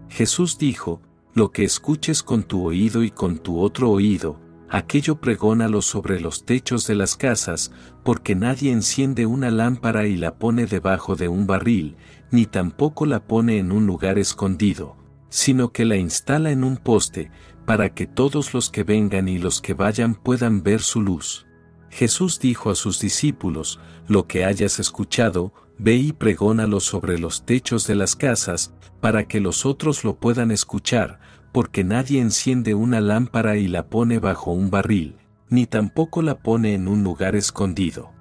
Jesús 0.10 0.58
dijo, 0.58 1.02
lo 1.34 1.52
que 1.52 1.64
escuches 1.64 2.24
con 2.24 2.44
tu 2.44 2.66
oído 2.66 3.04
y 3.04 3.12
con 3.12 3.38
tu 3.40 3.60
otro 3.60 3.90
oído, 3.90 4.40
aquello 4.70 5.22
pregónalo 5.22 5.82
sobre 5.82 6.20
los 6.20 6.46
techos 6.46 6.88
de 6.88 6.96
las 6.96 7.16
casas, 7.16 7.72
porque 8.04 8.36
nadie 8.36 8.72
enciende 8.72 9.26
una 9.26 9.52
lámpara 9.52 10.08
y 10.08 10.18
la 10.18 10.36
pone 10.36 10.66
debajo 10.66 11.16
de 11.16 11.28
un 11.28 11.48
barril, 11.48 11.96
ni 12.32 12.46
tampoco 12.46 13.06
la 13.06 13.26
pone 13.28 13.58
en 13.58 13.72
un 13.72 13.86
lugar 13.86 14.18
escondido, 14.18 14.98
sino 15.30 15.72
que 15.72 15.86
la 15.86 15.98
instala 15.98 16.52
en 16.52 16.64
un 16.64 16.78
poste, 16.78 17.32
para 17.66 17.94
que 17.94 18.08
todos 18.08 18.54
los 18.54 18.70
que 18.70 18.84
vengan 18.84 19.28
y 19.28 19.38
los 19.38 19.62
que 19.62 19.74
vayan 19.74 20.16
puedan 20.16 20.64
ver 20.64 20.82
su 20.82 21.02
luz. 21.02 21.46
Jesús 21.92 22.40
dijo 22.40 22.72
a 22.72 22.76
sus 22.76 23.00
discípulos, 23.00 23.80
lo 24.08 24.26
que 24.26 24.46
hayas 24.46 24.80
escuchado, 24.80 25.54
ve 25.78 25.96
y 25.96 26.14
pregónalo 26.14 26.80
sobre 26.80 27.20
los 27.20 27.46
techos 27.46 27.86
de 27.86 27.96
las 27.96 28.16
casas, 28.16 28.74
para 29.02 29.28
que 29.28 29.42
los 29.42 29.66
otros 29.66 30.06
lo 30.06 30.16
puedan 30.16 30.52
escuchar, 30.52 31.20
porque 31.52 31.84
nadie 31.84 32.22
enciende 32.22 32.76
una 32.76 33.02
lámpara 33.02 33.58
y 33.58 33.68
la 33.68 33.88
pone 33.88 34.20
bajo 34.20 34.52
un 34.52 34.70
barril, 34.70 35.18
ni 35.50 35.66
tampoco 35.66 36.22
la 36.22 36.40
pone 36.40 36.74
en 36.74 36.88
un 36.88 37.04
lugar 37.04 37.36
escondido. 37.36 38.12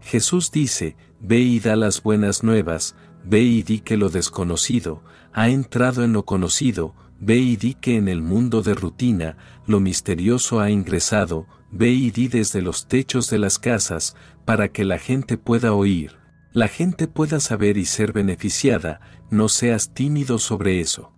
Jesús 0.00 0.52
dice, 0.52 0.96
ve 1.20 1.40
y 1.40 1.58
da 1.58 1.74
las 1.74 2.02
buenas 2.04 2.44
nuevas, 2.44 2.94
ve 3.24 3.40
y 3.40 3.62
di 3.64 3.80
que 3.80 3.96
lo 3.96 4.10
desconocido, 4.10 5.02
ha 5.32 5.48
entrado 5.48 6.04
en 6.04 6.12
lo 6.12 6.24
conocido, 6.24 6.94
ve 7.18 7.38
y 7.38 7.56
di 7.56 7.74
que 7.74 7.96
en 7.96 8.06
el 8.06 8.22
mundo 8.22 8.62
de 8.62 8.74
rutina, 8.74 9.38
lo 9.66 9.80
misterioso 9.80 10.60
ha 10.60 10.70
ingresado, 10.70 11.46
ve 11.74 11.90
y 11.90 12.10
di 12.10 12.28
desde 12.28 12.62
los 12.62 12.86
techos 12.86 13.28
de 13.30 13.38
las 13.38 13.58
casas, 13.58 14.16
para 14.44 14.68
que 14.68 14.84
la 14.84 14.98
gente 14.98 15.36
pueda 15.36 15.72
oír, 15.72 16.16
la 16.52 16.68
gente 16.68 17.08
pueda 17.08 17.40
saber 17.40 17.76
y 17.76 17.84
ser 17.84 18.12
beneficiada, 18.12 19.00
no 19.30 19.48
seas 19.48 19.92
tímido 19.92 20.38
sobre 20.38 20.80
eso. 20.80 21.12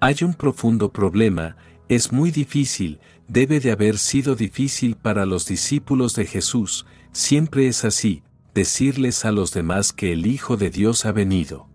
Hay 0.00 0.16
un 0.22 0.34
profundo 0.34 0.92
problema, 0.92 1.56
es 1.88 2.12
muy 2.12 2.30
difícil, 2.30 3.00
debe 3.26 3.58
de 3.58 3.72
haber 3.72 3.98
sido 3.98 4.36
difícil 4.36 4.96
para 4.96 5.26
los 5.26 5.46
discípulos 5.46 6.14
de 6.14 6.26
Jesús, 6.26 6.86
siempre 7.10 7.66
es 7.66 7.84
así, 7.84 8.22
decirles 8.54 9.24
a 9.24 9.32
los 9.32 9.52
demás 9.52 9.92
que 9.92 10.12
el 10.12 10.26
Hijo 10.26 10.56
de 10.56 10.70
Dios 10.70 11.06
ha 11.06 11.12
venido. 11.12 11.68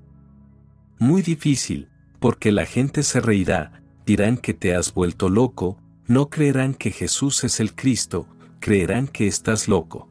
Muy 0.98 1.22
difícil, 1.22 1.90
porque 2.20 2.54
la 2.54 2.66
gente 2.66 3.04
se 3.04 3.20
reirá, 3.20 3.84
dirán 4.06 4.38
que 4.38 4.54
te 4.54 4.76
has 4.76 4.94
vuelto 4.94 5.30
loco, 5.30 5.78
no 6.10 6.32
creerán 6.32 6.74
que 6.74 6.90
Jesús 6.90 7.44
es 7.44 7.60
el 7.60 7.76
Cristo, 7.76 8.28
creerán 8.60 9.08
que 9.08 9.28
estás 9.28 9.68
loco. 9.68 10.10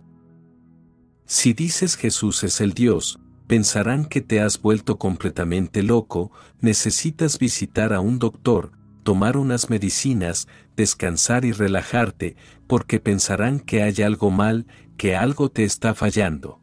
Si 1.27 1.55
dices 1.55 1.97
Jesús 1.97 2.45
es 2.45 2.61
el 2.61 2.73
Dios, 2.73 3.19
pensarán 3.49 4.05
que 4.05 4.21
te 4.21 4.41
has 4.41 4.63
vuelto 4.63 4.97
completamente 4.97 5.83
loco, 5.83 6.31
necesitas 6.61 7.41
visitar 7.41 7.93
a 7.93 7.99
un 7.99 8.21
doctor, 8.21 8.71
tomar 9.03 9.37
unas 9.37 9.71
medicinas, 9.71 10.47
descansar 10.77 11.45
y 11.45 11.51
relajarte, 11.51 12.37
porque 12.69 13.01
pensarán 13.01 13.59
que 13.59 13.83
hay 13.83 14.01
algo 14.03 14.31
mal, 14.31 14.69
que 14.97 15.17
algo 15.17 15.51
te 15.51 15.65
está 15.65 15.97
fallando. 15.97 16.61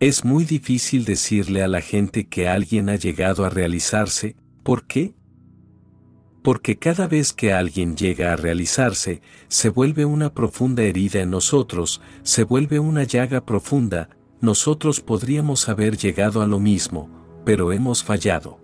Es 0.00 0.24
muy 0.24 0.46
difícil 0.46 1.04
decirle 1.04 1.62
a 1.62 1.68
la 1.68 1.82
gente 1.82 2.26
que 2.26 2.48
alguien 2.48 2.88
ha 2.88 2.96
llegado 2.96 3.44
a 3.44 3.50
realizarse, 3.50 4.34
¿por 4.62 4.86
qué? 4.86 5.17
Porque 6.42 6.78
cada 6.78 7.06
vez 7.06 7.32
que 7.32 7.52
alguien 7.52 7.96
llega 7.96 8.32
a 8.32 8.36
realizarse, 8.36 9.22
se 9.48 9.68
vuelve 9.68 10.04
una 10.04 10.32
profunda 10.32 10.82
herida 10.82 11.20
en 11.20 11.30
nosotros, 11.30 12.00
se 12.22 12.44
vuelve 12.44 12.78
una 12.78 13.04
llaga 13.04 13.44
profunda, 13.44 14.10
nosotros 14.40 15.00
podríamos 15.00 15.68
haber 15.68 15.96
llegado 15.96 16.42
a 16.42 16.46
lo 16.46 16.60
mismo, 16.60 17.10
pero 17.44 17.72
hemos 17.72 18.04
fallado. 18.04 18.60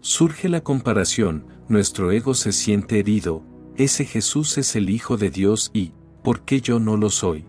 Surge 0.00 0.48
la 0.48 0.62
comparación, 0.62 1.46
nuestro 1.68 2.12
ego 2.12 2.34
se 2.34 2.52
siente 2.52 3.00
herido, 3.00 3.42
ese 3.76 4.04
Jesús 4.04 4.56
es 4.56 4.76
el 4.76 4.88
Hijo 4.88 5.16
de 5.16 5.30
Dios 5.30 5.70
y, 5.74 5.92
¿por 6.22 6.42
qué 6.42 6.60
yo 6.60 6.78
no 6.78 6.96
lo 6.96 7.10
soy? 7.10 7.44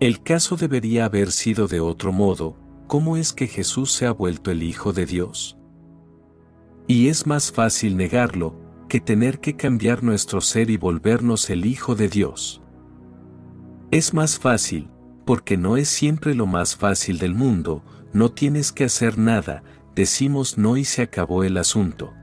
El 0.00 0.22
caso 0.22 0.56
debería 0.56 1.04
haber 1.04 1.32
sido 1.32 1.68
de 1.68 1.80
otro 1.80 2.12
modo, 2.12 2.56
¿cómo 2.86 3.16
es 3.16 3.32
que 3.32 3.46
Jesús 3.46 3.92
se 3.92 4.06
ha 4.06 4.12
vuelto 4.12 4.50
el 4.50 4.62
Hijo 4.62 4.92
de 4.92 5.04
Dios? 5.04 5.57
Y 6.88 7.08
es 7.08 7.26
más 7.26 7.52
fácil 7.52 7.98
negarlo, 7.98 8.56
que 8.88 8.98
tener 8.98 9.40
que 9.40 9.56
cambiar 9.56 10.02
nuestro 10.02 10.40
ser 10.40 10.70
y 10.70 10.78
volvernos 10.78 11.50
el 11.50 11.66
Hijo 11.66 11.94
de 11.94 12.08
Dios. 12.08 12.62
Es 13.90 14.14
más 14.14 14.38
fácil, 14.38 14.90
porque 15.26 15.58
no 15.58 15.76
es 15.76 15.90
siempre 15.90 16.34
lo 16.34 16.46
más 16.46 16.76
fácil 16.76 17.18
del 17.18 17.34
mundo, 17.34 17.84
no 18.14 18.30
tienes 18.30 18.72
que 18.72 18.84
hacer 18.84 19.18
nada, 19.18 19.62
decimos 19.94 20.56
no 20.56 20.78
y 20.78 20.84
se 20.86 21.02
acabó 21.02 21.44
el 21.44 21.58
asunto. 21.58 22.14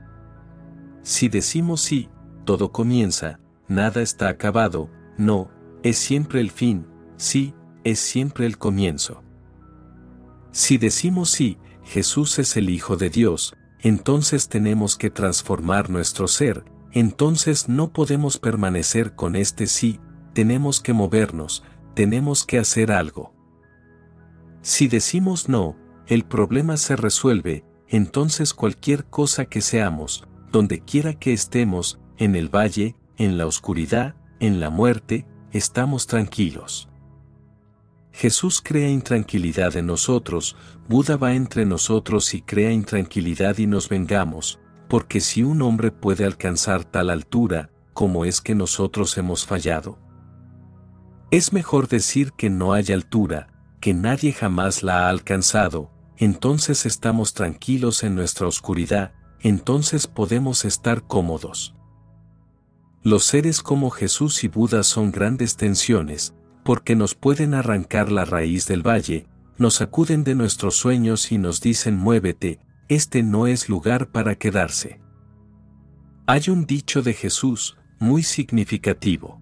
Si 1.02 1.28
decimos 1.28 1.80
sí, 1.80 2.08
todo 2.44 2.72
comienza, 2.72 3.38
nada 3.68 4.02
está 4.02 4.28
acabado, 4.28 4.90
no, 5.16 5.48
es 5.84 5.96
siempre 5.96 6.40
el 6.40 6.50
fin, 6.50 6.88
sí, 7.16 7.54
es 7.84 8.00
siempre 8.00 8.46
el 8.46 8.58
comienzo. 8.58 9.22
Si 10.50 10.76
decimos 10.76 11.30
sí, 11.30 11.58
Jesús 11.84 12.40
es 12.40 12.56
el 12.56 12.68
Hijo 12.68 12.96
de 12.96 13.10
Dios, 13.10 13.54
entonces 13.86 14.48
tenemos 14.48 14.96
que 14.96 15.10
transformar 15.10 15.90
nuestro 15.90 16.26
ser, 16.26 16.64
entonces 16.90 17.68
no 17.68 17.92
podemos 17.92 18.36
permanecer 18.36 19.14
con 19.14 19.36
este 19.36 19.68
sí, 19.68 20.00
tenemos 20.32 20.80
que 20.80 20.92
movernos, 20.92 21.62
tenemos 21.94 22.44
que 22.44 22.58
hacer 22.58 22.90
algo. 22.90 23.32
Si 24.60 24.88
decimos 24.88 25.48
no, 25.48 25.76
el 26.08 26.24
problema 26.24 26.76
se 26.78 26.96
resuelve, 26.96 27.64
entonces 27.86 28.54
cualquier 28.54 29.04
cosa 29.04 29.44
que 29.44 29.60
seamos, 29.60 30.26
donde 30.50 30.80
quiera 30.80 31.14
que 31.14 31.32
estemos, 31.32 32.00
en 32.18 32.34
el 32.34 32.48
valle, 32.48 32.96
en 33.18 33.38
la 33.38 33.46
oscuridad, 33.46 34.16
en 34.40 34.58
la 34.58 34.68
muerte, 34.68 35.28
estamos 35.52 36.08
tranquilos. 36.08 36.88
Jesús 38.16 38.62
crea 38.64 38.88
intranquilidad 38.88 39.76
en 39.76 39.84
nosotros, 39.84 40.56
Buda 40.88 41.18
va 41.18 41.34
entre 41.34 41.66
nosotros 41.66 42.32
y 42.32 42.40
crea 42.40 42.72
intranquilidad 42.72 43.58
y 43.58 43.66
nos 43.66 43.90
vengamos, 43.90 44.58
porque 44.88 45.20
si 45.20 45.42
un 45.42 45.60
hombre 45.60 45.90
puede 45.90 46.24
alcanzar 46.24 46.84
tal 46.84 47.10
altura, 47.10 47.68
¿cómo 47.92 48.24
es 48.24 48.40
que 48.40 48.54
nosotros 48.54 49.18
hemos 49.18 49.44
fallado? 49.44 49.98
Es 51.30 51.52
mejor 51.52 51.88
decir 51.88 52.32
que 52.32 52.48
no 52.48 52.72
hay 52.72 52.90
altura, 52.90 53.48
que 53.82 53.92
nadie 53.92 54.32
jamás 54.32 54.82
la 54.82 55.00
ha 55.00 55.08
alcanzado, 55.10 55.90
entonces 56.16 56.86
estamos 56.86 57.34
tranquilos 57.34 58.02
en 58.02 58.14
nuestra 58.14 58.46
oscuridad, 58.46 59.12
entonces 59.40 60.06
podemos 60.06 60.64
estar 60.64 61.06
cómodos. 61.06 61.74
Los 63.02 63.24
seres 63.24 63.60
como 63.62 63.90
Jesús 63.90 64.42
y 64.42 64.48
Buda 64.48 64.84
son 64.84 65.12
grandes 65.12 65.58
tensiones, 65.58 66.32
porque 66.66 66.96
nos 66.96 67.14
pueden 67.14 67.54
arrancar 67.54 68.10
la 68.10 68.24
raíz 68.24 68.66
del 68.66 68.84
valle, 68.84 69.28
nos 69.56 69.80
acuden 69.80 70.24
de 70.24 70.34
nuestros 70.34 70.74
sueños 70.74 71.30
y 71.30 71.38
nos 71.38 71.60
dicen 71.60 71.96
muévete, 71.96 72.58
este 72.88 73.22
no 73.22 73.46
es 73.46 73.68
lugar 73.68 74.08
para 74.08 74.34
quedarse. 74.34 75.00
Hay 76.26 76.50
un 76.50 76.66
dicho 76.66 77.02
de 77.02 77.14
Jesús, 77.14 77.78
muy 78.00 78.24
significativo. 78.24 79.40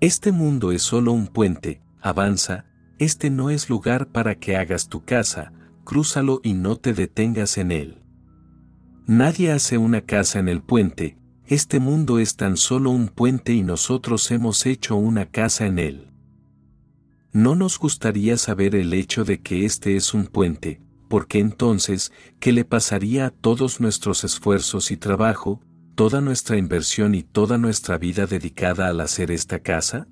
Este 0.00 0.32
mundo 0.32 0.72
es 0.72 0.82
solo 0.82 1.12
un 1.12 1.28
puente, 1.28 1.80
avanza, 2.00 2.66
este 2.98 3.30
no 3.30 3.50
es 3.50 3.70
lugar 3.70 4.08
para 4.08 4.34
que 4.34 4.56
hagas 4.56 4.88
tu 4.88 5.04
casa, 5.04 5.52
crúzalo 5.84 6.40
y 6.42 6.54
no 6.54 6.74
te 6.74 6.92
detengas 6.92 7.56
en 7.56 7.70
él. 7.70 8.02
Nadie 9.06 9.52
hace 9.52 9.78
una 9.78 10.00
casa 10.00 10.40
en 10.40 10.48
el 10.48 10.60
puente, 10.60 11.16
este 11.46 11.78
mundo 11.78 12.18
es 12.18 12.34
tan 12.34 12.56
solo 12.56 12.90
un 12.90 13.06
puente 13.06 13.52
y 13.52 13.62
nosotros 13.62 14.28
hemos 14.32 14.66
hecho 14.66 14.96
una 14.96 15.26
casa 15.26 15.66
en 15.66 15.78
él. 15.78 16.11
¿No 17.32 17.54
nos 17.54 17.78
gustaría 17.78 18.36
saber 18.36 18.74
el 18.74 18.92
hecho 18.92 19.24
de 19.24 19.40
que 19.40 19.64
este 19.64 19.96
es 19.96 20.12
un 20.12 20.26
puente, 20.26 20.82
porque 21.08 21.38
entonces, 21.38 22.12
¿qué 22.40 22.52
le 22.52 22.66
pasaría 22.66 23.26
a 23.26 23.30
todos 23.30 23.80
nuestros 23.80 24.22
esfuerzos 24.22 24.90
y 24.90 24.98
trabajo, 24.98 25.62
toda 25.94 26.20
nuestra 26.20 26.58
inversión 26.58 27.14
y 27.14 27.22
toda 27.22 27.56
nuestra 27.56 27.96
vida 27.96 28.26
dedicada 28.26 28.88
al 28.88 29.00
hacer 29.00 29.30
esta 29.30 29.60
casa? 29.60 30.08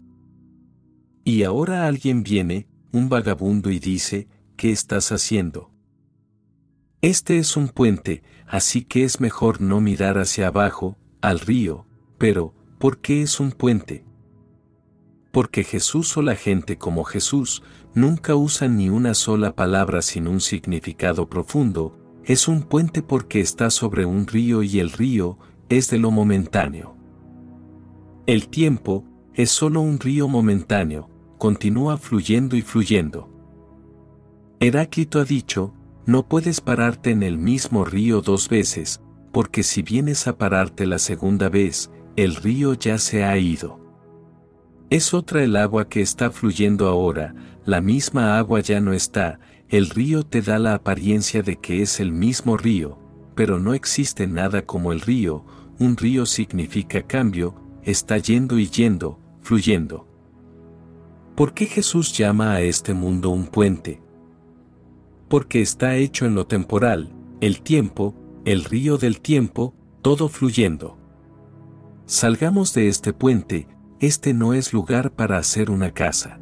Y 1.22 1.42
ahora 1.42 1.86
alguien 1.86 2.22
viene, 2.22 2.68
un 2.90 3.10
vagabundo, 3.10 3.70
y 3.70 3.78
dice, 3.78 4.26
¿qué 4.56 4.72
estás 4.72 5.12
haciendo? 5.12 5.70
Este 7.02 7.36
es 7.36 7.54
un 7.54 7.68
puente, 7.68 8.22
así 8.46 8.82
que 8.82 9.04
es 9.04 9.20
mejor 9.20 9.60
no 9.60 9.82
mirar 9.82 10.16
hacia 10.16 10.46
abajo, 10.46 10.96
al 11.20 11.40
río, 11.40 11.86
pero, 12.16 12.54
¿por 12.78 13.02
qué 13.02 13.20
es 13.20 13.40
un 13.40 13.52
puente? 13.52 14.06
Porque 15.32 15.64
Jesús 15.64 16.16
o 16.16 16.22
la 16.22 16.34
gente 16.34 16.76
como 16.76 17.04
Jesús 17.04 17.62
nunca 17.94 18.34
usan 18.34 18.76
ni 18.76 18.88
una 18.88 19.14
sola 19.14 19.54
palabra 19.54 20.02
sin 20.02 20.26
un 20.26 20.40
significado 20.40 21.28
profundo, 21.28 21.96
es 22.24 22.48
un 22.48 22.62
puente 22.62 23.02
porque 23.02 23.40
está 23.40 23.70
sobre 23.70 24.04
un 24.04 24.26
río 24.26 24.62
y 24.62 24.78
el 24.78 24.90
río 24.90 25.38
es 25.68 25.90
de 25.90 25.98
lo 25.98 26.10
momentáneo. 26.10 26.96
El 28.26 28.48
tiempo 28.48 29.04
es 29.34 29.50
solo 29.50 29.80
un 29.80 29.98
río 29.98 30.28
momentáneo, 30.28 31.08
continúa 31.38 31.96
fluyendo 31.96 32.56
y 32.56 32.62
fluyendo. 32.62 33.28
Heráclito 34.60 35.20
ha 35.20 35.24
dicho, 35.24 35.74
no 36.06 36.28
puedes 36.28 36.60
pararte 36.60 37.10
en 37.10 37.22
el 37.22 37.38
mismo 37.38 37.84
río 37.84 38.20
dos 38.20 38.48
veces, 38.48 39.00
porque 39.32 39.62
si 39.62 39.82
vienes 39.82 40.26
a 40.26 40.36
pararte 40.36 40.86
la 40.86 40.98
segunda 40.98 41.48
vez, 41.48 41.90
el 42.16 42.36
río 42.36 42.74
ya 42.74 42.98
se 42.98 43.24
ha 43.24 43.38
ido. 43.38 43.80
Es 44.90 45.14
otra 45.14 45.44
el 45.44 45.54
agua 45.54 45.88
que 45.88 46.00
está 46.00 46.32
fluyendo 46.32 46.88
ahora, 46.88 47.36
la 47.64 47.80
misma 47.80 48.36
agua 48.38 48.58
ya 48.58 48.80
no 48.80 48.92
está, 48.92 49.38
el 49.68 49.88
río 49.88 50.24
te 50.24 50.42
da 50.42 50.58
la 50.58 50.74
apariencia 50.74 51.44
de 51.44 51.56
que 51.56 51.80
es 51.80 52.00
el 52.00 52.10
mismo 52.10 52.56
río, 52.56 52.98
pero 53.36 53.60
no 53.60 53.72
existe 53.72 54.26
nada 54.26 54.66
como 54.66 54.90
el 54.90 55.00
río, 55.00 55.44
un 55.78 55.96
río 55.96 56.26
significa 56.26 57.02
cambio, 57.02 57.54
está 57.84 58.18
yendo 58.18 58.58
y 58.58 58.68
yendo, 58.68 59.20
fluyendo. 59.42 60.08
¿Por 61.36 61.54
qué 61.54 61.66
Jesús 61.66 62.12
llama 62.12 62.54
a 62.54 62.60
este 62.60 62.92
mundo 62.92 63.30
un 63.30 63.46
puente? 63.46 64.02
Porque 65.28 65.62
está 65.62 65.94
hecho 65.94 66.26
en 66.26 66.34
lo 66.34 66.48
temporal, 66.48 67.14
el 67.40 67.62
tiempo, 67.62 68.16
el 68.44 68.64
río 68.64 68.98
del 68.98 69.20
tiempo, 69.20 69.72
todo 70.02 70.28
fluyendo. 70.28 70.98
Salgamos 72.06 72.74
de 72.74 72.88
este 72.88 73.12
puente, 73.12 73.68
este 74.00 74.32
no 74.32 74.54
es 74.54 74.72
lugar 74.72 75.12
para 75.12 75.36
hacer 75.36 75.70
una 75.70 75.92
casa. 75.92 76.40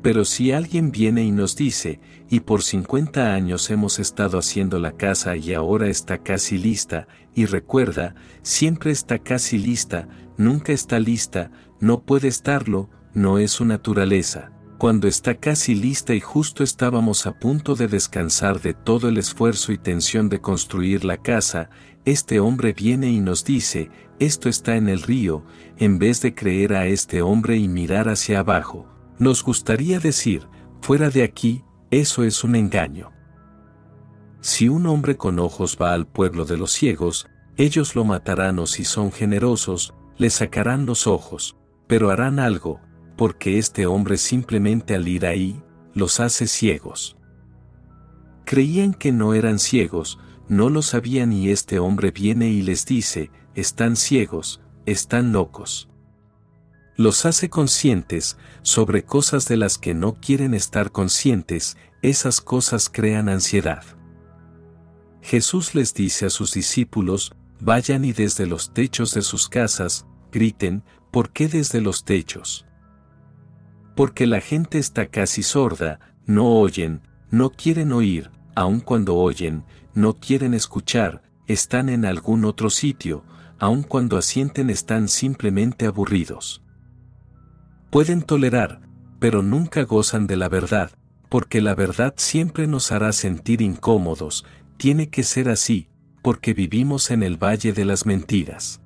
Pero 0.00 0.24
si 0.24 0.52
alguien 0.52 0.92
viene 0.92 1.24
y 1.24 1.32
nos 1.32 1.56
dice, 1.56 1.98
y 2.28 2.40
por 2.40 2.62
50 2.62 3.34
años 3.34 3.70
hemos 3.70 3.98
estado 3.98 4.38
haciendo 4.38 4.78
la 4.78 4.92
casa 4.92 5.36
y 5.36 5.54
ahora 5.54 5.88
está 5.88 6.18
casi 6.18 6.58
lista, 6.58 7.08
y 7.34 7.46
recuerda, 7.46 8.14
siempre 8.42 8.90
está 8.90 9.18
casi 9.18 9.58
lista, 9.58 10.08
nunca 10.36 10.72
está 10.72 11.00
lista, 11.00 11.50
no 11.80 12.02
puede 12.02 12.28
estarlo, 12.28 12.90
no 13.12 13.38
es 13.38 13.50
su 13.50 13.64
naturaleza. 13.64 14.52
Cuando 14.78 15.08
está 15.08 15.36
casi 15.36 15.74
lista 15.74 16.14
y 16.14 16.20
justo 16.20 16.62
estábamos 16.62 17.26
a 17.26 17.38
punto 17.38 17.74
de 17.74 17.88
descansar 17.88 18.60
de 18.60 18.74
todo 18.74 19.08
el 19.08 19.18
esfuerzo 19.18 19.72
y 19.72 19.78
tensión 19.78 20.28
de 20.28 20.40
construir 20.40 21.04
la 21.04 21.16
casa, 21.16 21.70
este 22.04 22.40
hombre 22.40 22.72
viene 22.72 23.10
y 23.10 23.20
nos 23.20 23.44
dice, 23.44 23.90
esto 24.18 24.48
está 24.48 24.76
en 24.76 24.88
el 24.88 25.02
río, 25.02 25.44
en 25.78 25.98
vez 25.98 26.20
de 26.20 26.34
creer 26.34 26.74
a 26.74 26.86
este 26.86 27.22
hombre 27.22 27.56
y 27.56 27.68
mirar 27.68 28.08
hacia 28.08 28.40
abajo, 28.40 28.86
nos 29.18 29.42
gustaría 29.42 29.98
decir, 29.98 30.46
fuera 30.80 31.10
de 31.10 31.22
aquí, 31.22 31.64
eso 31.90 32.24
es 32.24 32.44
un 32.44 32.56
engaño. 32.56 33.10
Si 34.40 34.68
un 34.68 34.86
hombre 34.86 35.16
con 35.16 35.38
ojos 35.38 35.78
va 35.80 35.94
al 35.94 36.06
pueblo 36.06 36.44
de 36.44 36.58
los 36.58 36.72
ciegos, 36.72 37.26
ellos 37.56 37.94
lo 37.94 38.04
matarán 38.04 38.58
o 38.58 38.66
si 38.66 38.84
son 38.84 39.10
generosos, 39.10 39.94
le 40.18 40.28
sacarán 40.28 40.86
los 40.86 41.06
ojos, 41.06 41.56
pero 41.86 42.10
harán 42.10 42.38
algo, 42.38 42.80
porque 43.16 43.58
este 43.58 43.86
hombre 43.86 44.18
simplemente 44.18 44.94
al 44.94 45.08
ir 45.08 45.24
ahí, 45.24 45.62
los 45.94 46.20
hace 46.20 46.46
ciegos. 46.46 47.16
Creían 48.44 48.92
que 48.92 49.12
no 49.12 49.32
eran 49.32 49.58
ciegos, 49.58 50.18
no 50.48 50.70
lo 50.70 50.82
sabían 50.82 51.32
y 51.32 51.50
este 51.50 51.78
hombre 51.78 52.10
viene 52.10 52.48
y 52.48 52.62
les 52.62 52.86
dice, 52.86 53.30
están 53.54 53.96
ciegos, 53.96 54.60
están 54.86 55.32
locos 55.32 55.88
los 56.96 57.26
hace 57.26 57.50
conscientes 57.50 58.36
sobre 58.62 59.04
cosas 59.04 59.48
de 59.48 59.56
las 59.56 59.78
que 59.78 59.94
no 59.94 60.14
quieren 60.14 60.54
estar 60.54 60.92
conscientes, 60.92 61.76
esas 62.02 62.40
cosas 62.40 62.88
crean 62.92 63.28
ansiedad. 63.28 63.82
Jesús 65.20 65.74
les 65.74 65.94
dice 65.94 66.26
a 66.26 66.30
sus 66.30 66.52
discípulos, 66.52 67.34
vayan 67.60 68.04
y 68.04 68.12
desde 68.12 68.46
los 68.46 68.72
techos 68.72 69.14
de 69.14 69.22
sus 69.22 69.48
casas, 69.48 70.06
griten, 70.30 70.84
¿por 71.10 71.30
qué 71.30 71.48
desde 71.48 71.80
los 71.80 72.04
techos? 72.04 72.66
Porque 73.96 74.26
la 74.26 74.40
gente 74.40 74.78
está 74.78 75.06
casi 75.06 75.42
sorda, 75.42 75.98
no 76.26 76.46
oyen, 76.60 77.00
no 77.30 77.50
quieren 77.50 77.92
oír, 77.92 78.30
aun 78.54 78.80
cuando 78.80 79.16
oyen, 79.16 79.64
no 79.94 80.14
quieren 80.14 80.54
escuchar, 80.54 81.22
están 81.46 81.88
en 81.88 82.04
algún 82.04 82.44
otro 82.44 82.70
sitio, 82.70 83.24
aun 83.58 83.82
cuando 83.82 84.16
asienten 84.16 84.70
están 84.70 85.08
simplemente 85.08 85.86
aburridos 85.86 86.64
pueden 87.94 88.22
tolerar, 88.22 88.80
pero 89.20 89.40
nunca 89.40 89.84
gozan 89.84 90.26
de 90.26 90.34
la 90.34 90.48
verdad, 90.48 90.90
porque 91.28 91.60
la 91.60 91.76
verdad 91.76 92.14
siempre 92.16 92.66
nos 92.66 92.90
hará 92.90 93.12
sentir 93.12 93.62
incómodos, 93.62 94.44
tiene 94.78 95.10
que 95.10 95.22
ser 95.22 95.48
así, 95.48 95.86
porque 96.20 96.54
vivimos 96.54 97.12
en 97.12 97.22
el 97.22 97.36
valle 97.36 97.72
de 97.72 97.84
las 97.84 98.04
mentiras. 98.04 98.80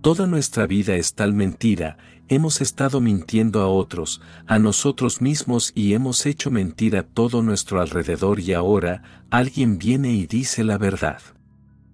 Toda 0.00 0.26
nuestra 0.26 0.66
vida 0.66 0.94
es 0.94 1.16
tal 1.16 1.34
mentira, 1.34 1.98
hemos 2.28 2.60
estado 2.60 3.00
mintiendo 3.00 3.60
a 3.60 3.68
otros, 3.68 4.20
a 4.46 4.58
nosotros 4.58 5.20
mismos 5.20 5.72
y 5.74 5.94
hemos 5.94 6.26
hecho 6.26 6.50
mentir 6.50 6.96
a 6.96 7.02
todo 7.02 7.42
nuestro 7.42 7.80
alrededor 7.80 8.40
y 8.40 8.52
ahora 8.52 9.24
alguien 9.30 9.78
viene 9.78 10.12
y 10.12 10.26
dice 10.26 10.64
la 10.64 10.78
verdad. 10.78 11.20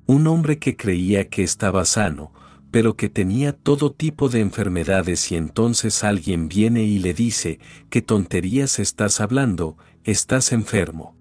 Un 0.06 0.26
hombre 0.26 0.58
que 0.58 0.76
creía 0.76 1.28
que 1.28 1.42
estaba 1.42 1.84
sano, 1.84 2.32
pero 2.70 2.96
que 2.96 3.08
tenía 3.08 3.52
todo 3.52 3.92
tipo 3.92 4.28
de 4.28 4.40
enfermedades 4.40 5.30
y 5.30 5.36
entonces 5.36 6.02
alguien 6.02 6.48
viene 6.48 6.82
y 6.82 6.98
le 6.98 7.14
dice, 7.14 7.60
¿qué 7.88 8.02
tonterías 8.02 8.80
estás 8.80 9.20
hablando? 9.20 9.78
Estás 10.02 10.52
enfermo. 10.52 11.16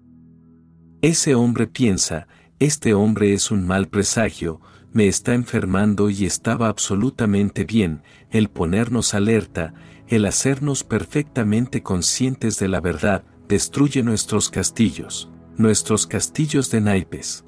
Ese 1.00 1.34
hombre 1.34 1.66
piensa, 1.66 2.26
este 2.58 2.94
hombre 2.94 3.34
es 3.34 3.50
un 3.50 3.66
mal 3.66 3.88
presagio, 3.88 4.60
me 4.94 5.08
está 5.08 5.34
enfermando 5.34 6.08
y 6.08 6.24
estaba 6.24 6.68
absolutamente 6.68 7.64
bien, 7.64 8.02
el 8.30 8.48
ponernos 8.48 9.12
alerta, 9.12 9.74
el 10.06 10.24
hacernos 10.24 10.84
perfectamente 10.84 11.82
conscientes 11.82 12.60
de 12.60 12.68
la 12.68 12.80
verdad, 12.80 13.24
destruye 13.48 14.04
nuestros 14.04 14.50
castillos, 14.50 15.30
nuestros 15.56 16.06
castillos 16.06 16.70
de 16.70 16.80
naipes. 16.80 17.44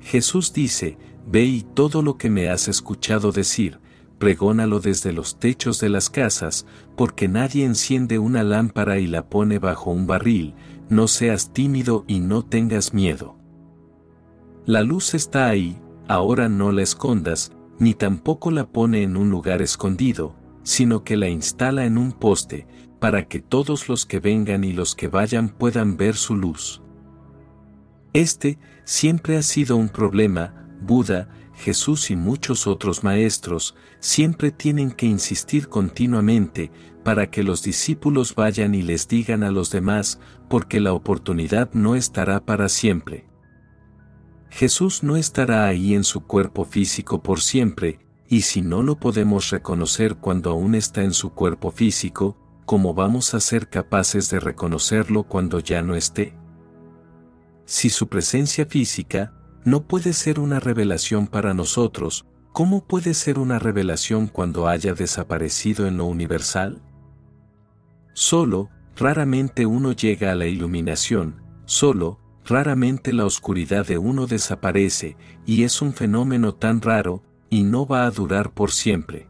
Jesús 0.00 0.52
dice, 0.52 0.98
Ve 1.28 1.44
y 1.44 1.62
todo 1.62 2.02
lo 2.02 2.18
que 2.18 2.28
me 2.28 2.48
has 2.48 2.66
escuchado 2.66 3.30
decir, 3.30 3.78
pregónalo 4.18 4.80
desde 4.80 5.12
los 5.12 5.38
techos 5.38 5.78
de 5.78 5.90
las 5.90 6.10
casas, 6.10 6.66
porque 6.96 7.28
nadie 7.28 7.64
enciende 7.64 8.18
una 8.18 8.42
lámpara 8.42 8.98
y 8.98 9.06
la 9.06 9.28
pone 9.28 9.60
bajo 9.60 9.92
un 9.92 10.08
barril, 10.08 10.54
no 10.88 11.06
seas 11.06 11.52
tímido 11.52 12.04
y 12.08 12.18
no 12.18 12.44
tengas 12.44 12.94
miedo. 12.94 13.38
La 14.64 14.82
luz 14.82 15.14
está 15.14 15.48
ahí, 15.48 15.80
ahora 16.08 16.48
no 16.48 16.72
la 16.72 16.82
escondas, 16.82 17.52
ni 17.78 17.94
tampoco 17.94 18.50
la 18.50 18.66
pone 18.66 19.02
en 19.02 19.16
un 19.16 19.30
lugar 19.30 19.62
escondido, 19.62 20.34
sino 20.62 21.04
que 21.04 21.16
la 21.16 21.28
instala 21.28 21.84
en 21.84 21.98
un 21.98 22.12
poste, 22.12 22.66
para 23.00 23.28
que 23.28 23.40
todos 23.40 23.88
los 23.88 24.06
que 24.06 24.20
vengan 24.20 24.64
y 24.64 24.72
los 24.72 24.94
que 24.94 25.08
vayan 25.08 25.48
puedan 25.48 25.96
ver 25.96 26.16
su 26.16 26.34
luz. 26.34 26.82
Este 28.12 28.58
siempre 28.84 29.36
ha 29.36 29.42
sido 29.42 29.76
un 29.76 29.88
problema, 29.88 30.66
Buda, 30.80 31.28
Jesús 31.54 32.10
y 32.10 32.16
muchos 32.16 32.66
otros 32.66 33.02
maestros 33.02 33.74
siempre 34.00 34.50
tienen 34.50 34.90
que 34.90 35.06
insistir 35.06 35.68
continuamente 35.68 36.70
para 37.02 37.30
que 37.30 37.42
los 37.42 37.62
discípulos 37.62 38.34
vayan 38.34 38.74
y 38.74 38.82
les 38.82 39.08
digan 39.08 39.42
a 39.42 39.50
los 39.50 39.70
demás, 39.70 40.18
porque 40.48 40.80
la 40.80 40.92
oportunidad 40.92 41.70
no 41.72 41.94
estará 41.94 42.44
para 42.44 42.68
siempre. 42.68 43.26
Jesús 44.56 45.02
no 45.02 45.16
estará 45.16 45.66
ahí 45.66 45.94
en 45.94 46.02
su 46.02 46.22
cuerpo 46.22 46.64
físico 46.64 47.22
por 47.22 47.42
siempre, 47.42 47.98
y 48.26 48.40
si 48.40 48.62
no 48.62 48.82
lo 48.82 48.98
podemos 48.98 49.50
reconocer 49.50 50.16
cuando 50.16 50.50
aún 50.50 50.74
está 50.74 51.02
en 51.02 51.12
su 51.12 51.34
cuerpo 51.34 51.70
físico, 51.70 52.38
¿cómo 52.64 52.94
vamos 52.94 53.34
a 53.34 53.40
ser 53.40 53.68
capaces 53.68 54.30
de 54.30 54.40
reconocerlo 54.40 55.24
cuando 55.24 55.60
ya 55.60 55.82
no 55.82 55.94
esté? 55.94 56.32
Si 57.66 57.90
su 57.90 58.08
presencia 58.08 58.64
física, 58.64 59.34
no 59.66 59.86
puede 59.86 60.14
ser 60.14 60.40
una 60.40 60.58
revelación 60.58 61.26
para 61.26 61.52
nosotros, 61.52 62.24
¿cómo 62.54 62.86
puede 62.86 63.12
ser 63.12 63.38
una 63.38 63.58
revelación 63.58 64.26
cuando 64.26 64.68
haya 64.68 64.94
desaparecido 64.94 65.86
en 65.86 65.98
lo 65.98 66.06
universal? 66.06 66.80
Solo, 68.14 68.70
raramente 68.96 69.66
uno 69.66 69.92
llega 69.92 70.32
a 70.32 70.34
la 70.34 70.46
iluminación, 70.46 71.42
solo, 71.66 72.25
raramente 72.46 73.12
la 73.12 73.24
oscuridad 73.24 73.86
de 73.86 73.98
uno 73.98 74.26
desaparece, 74.26 75.16
y 75.44 75.64
es 75.64 75.82
un 75.82 75.92
fenómeno 75.92 76.54
tan 76.54 76.80
raro, 76.80 77.22
y 77.50 77.64
no 77.64 77.86
va 77.86 78.06
a 78.06 78.10
durar 78.10 78.52
por 78.52 78.70
siempre. 78.70 79.28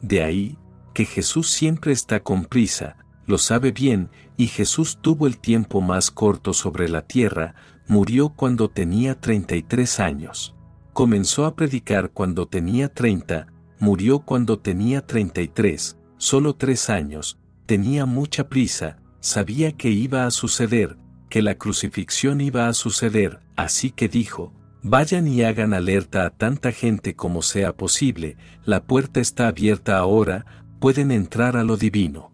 De 0.00 0.22
ahí, 0.22 0.58
que 0.92 1.04
Jesús 1.04 1.50
siempre 1.50 1.92
está 1.92 2.20
con 2.20 2.44
prisa, 2.44 2.96
lo 3.26 3.38
sabe 3.38 3.72
bien, 3.72 4.10
y 4.36 4.46
Jesús 4.46 4.98
tuvo 5.00 5.26
el 5.26 5.38
tiempo 5.38 5.80
más 5.80 6.10
corto 6.10 6.52
sobre 6.52 6.88
la 6.88 7.02
tierra, 7.02 7.54
murió 7.88 8.30
cuando 8.30 8.68
tenía 8.70 9.20
33 9.20 10.00
años. 10.00 10.54
Comenzó 10.92 11.46
a 11.46 11.56
predicar 11.56 12.10
cuando 12.10 12.46
tenía 12.46 12.92
30, 12.92 13.46
murió 13.80 14.20
cuando 14.20 14.58
tenía 14.58 15.06
33, 15.06 15.98
solo 16.16 16.54
tres 16.54 16.88
años, 16.88 17.38
tenía 17.66 18.06
mucha 18.06 18.48
prisa, 18.48 18.98
sabía 19.20 19.72
que 19.72 19.90
iba 19.90 20.26
a 20.26 20.30
suceder, 20.30 20.96
que 21.28 21.42
la 21.42 21.56
crucifixión 21.56 22.40
iba 22.40 22.68
a 22.68 22.74
suceder, 22.74 23.40
así 23.56 23.90
que 23.90 24.08
dijo, 24.08 24.52
vayan 24.82 25.26
y 25.26 25.42
hagan 25.42 25.74
alerta 25.74 26.26
a 26.26 26.30
tanta 26.30 26.70
gente 26.70 27.16
como 27.16 27.42
sea 27.42 27.76
posible, 27.76 28.36
la 28.64 28.84
puerta 28.84 29.20
está 29.20 29.48
abierta 29.48 29.96
ahora, 29.96 30.46
pueden 30.78 31.10
entrar 31.10 31.56
a 31.56 31.64
lo 31.64 31.76
divino. 31.76 32.32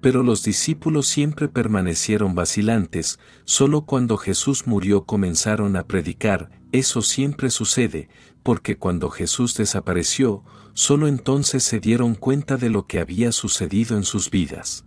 Pero 0.00 0.22
los 0.22 0.44
discípulos 0.44 1.08
siempre 1.08 1.48
permanecieron 1.48 2.34
vacilantes, 2.34 3.18
solo 3.44 3.86
cuando 3.86 4.16
Jesús 4.16 4.66
murió 4.66 5.04
comenzaron 5.04 5.76
a 5.76 5.86
predicar, 5.86 6.50
eso 6.70 7.02
siempre 7.02 7.50
sucede, 7.50 8.08
porque 8.44 8.78
cuando 8.78 9.10
Jesús 9.10 9.56
desapareció, 9.56 10.44
solo 10.74 11.08
entonces 11.08 11.64
se 11.64 11.80
dieron 11.80 12.14
cuenta 12.14 12.56
de 12.56 12.70
lo 12.70 12.86
que 12.86 13.00
había 13.00 13.32
sucedido 13.32 13.96
en 13.96 14.04
sus 14.04 14.30
vidas. 14.30 14.85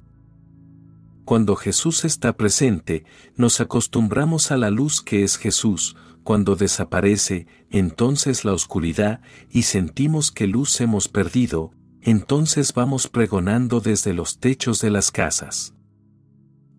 Cuando 1.30 1.56
Jesús 1.56 2.06
está 2.06 2.36
presente, 2.36 3.06
nos 3.36 3.62
acostumbramos 3.62 4.50
a 4.50 4.58
la 4.58 4.72
luz 4.72 5.04
que 5.04 5.24
es 5.24 5.38
Jesús, 5.38 5.96
cuando 6.24 6.56
desaparece, 6.56 7.46
entonces 7.70 8.46
la 8.46 8.54
oscuridad, 8.54 9.22
y 9.52 9.62
sentimos 9.62 10.32
que 10.32 10.48
luz 10.48 10.82
hemos 10.82 11.08
perdido, 11.08 11.70
entonces 12.02 12.74
vamos 12.74 13.08
pregonando 13.08 13.80
desde 13.80 14.16
los 14.16 14.40
techos 14.40 14.82
de 14.82 14.90
las 14.90 15.12
casas. 15.12 15.76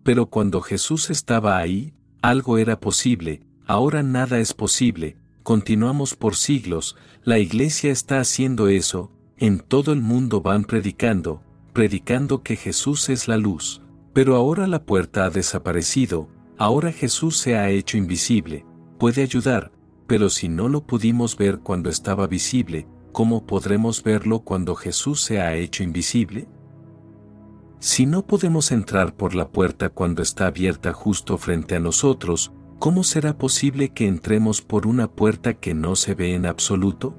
Pero 0.03 0.25
cuando 0.25 0.59
Jesús 0.59 1.09
estaba 1.11 1.57
ahí, 1.57 1.93
algo 2.21 2.57
era 2.57 2.77
posible, 2.77 3.47
ahora 3.65 4.03
nada 4.03 4.39
es 4.39 4.53
posible, 4.53 5.15
continuamos 5.43 6.13
por 6.13 6.35
siglos, 6.35 6.97
la 7.23 7.39
iglesia 7.39 7.89
está 7.89 8.19
haciendo 8.19 8.67
eso, 8.67 9.13
en 9.37 9.59
todo 9.59 9.93
el 9.93 10.01
mundo 10.01 10.41
van 10.41 10.65
predicando, 10.65 11.41
predicando 11.71 12.43
que 12.43 12.57
Jesús 12.57 13.07
es 13.07 13.29
la 13.29 13.37
luz, 13.37 13.80
pero 14.13 14.35
ahora 14.35 14.67
la 14.67 14.83
puerta 14.83 15.25
ha 15.25 15.29
desaparecido, 15.29 16.29
ahora 16.57 16.91
Jesús 16.91 17.37
se 17.37 17.57
ha 17.57 17.69
hecho 17.69 17.97
invisible, 17.97 18.65
puede 18.97 19.21
ayudar, 19.21 19.71
pero 20.07 20.29
si 20.29 20.49
no 20.49 20.67
lo 20.67 20.85
pudimos 20.85 21.37
ver 21.37 21.59
cuando 21.59 21.89
estaba 21.89 22.27
visible, 22.27 22.87
¿cómo 23.11 23.45
podremos 23.45 24.03
verlo 24.03 24.41
cuando 24.41 24.75
Jesús 24.75 25.21
se 25.21 25.41
ha 25.41 25.55
hecho 25.55 25.83
invisible? 25.83 26.47
Si 27.79 28.05
no 28.05 28.27
podemos 28.27 28.71
entrar 28.71 29.15
por 29.15 29.33
la 29.33 29.49
puerta 29.49 29.89
cuando 29.89 30.21
está 30.21 30.47
abierta 30.47 30.93
justo 30.93 31.37
frente 31.37 31.75
a 31.75 31.79
nosotros, 31.79 32.51
¿cómo 32.77 33.03
será 33.03 33.37
posible 33.37 33.89
que 33.89 34.07
entremos 34.07 34.61
por 34.61 34.85
una 34.85 35.07
puerta 35.07 35.53
que 35.53 35.73
no 35.73 35.95
se 35.95 36.13
ve 36.13 36.35
en 36.35 36.45
absoluto? 36.45 37.15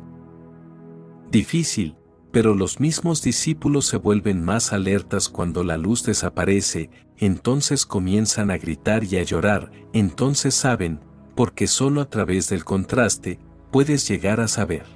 Difícil, 1.31 1.97
pero 2.33 2.55
los 2.55 2.81
mismos 2.81 3.23
discípulos 3.23 3.87
se 3.87 3.99
vuelven 3.99 4.43
más 4.43 4.73
alertas 4.73 5.29
cuando 5.29 5.63
la 5.63 5.77
luz 5.77 6.03
desaparece, 6.03 6.91
entonces 7.19 7.87
comienzan 7.87 8.51
a 8.51 8.59
gritar 8.59 9.05
y 9.05 9.19
a 9.19 9.23
llorar, 9.23 9.71
entonces 9.93 10.55
saben, 10.55 10.99
porque 11.37 11.67
solo 11.67 12.01
a 12.01 12.09
través 12.09 12.49
del 12.49 12.65
contraste, 12.65 13.39
puedes 13.71 14.09
llegar 14.09 14.41
a 14.41 14.49
saber. 14.49 14.87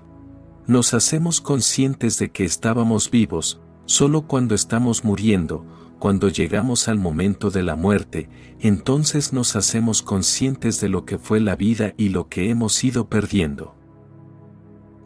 Nos 0.66 0.94
hacemos 0.94 1.40
conscientes 1.40 2.18
de 2.18 2.30
que 2.30 2.44
estábamos 2.44 3.10
vivos, 3.10 3.60
solo 3.84 4.22
cuando 4.22 4.54
estamos 4.54 5.04
muriendo, 5.04 5.64
cuando 5.98 6.28
llegamos 6.28 6.88
al 6.88 6.98
momento 6.98 7.50
de 7.50 7.62
la 7.62 7.76
muerte, 7.76 8.28
entonces 8.60 9.32
nos 9.32 9.56
hacemos 9.56 10.02
conscientes 10.02 10.80
de 10.80 10.88
lo 10.88 11.04
que 11.04 11.18
fue 11.18 11.40
la 11.40 11.54
vida 11.54 11.94
y 11.96 12.08
lo 12.08 12.28
que 12.28 12.50
hemos 12.50 12.82
ido 12.82 13.08
perdiendo. 13.08 13.75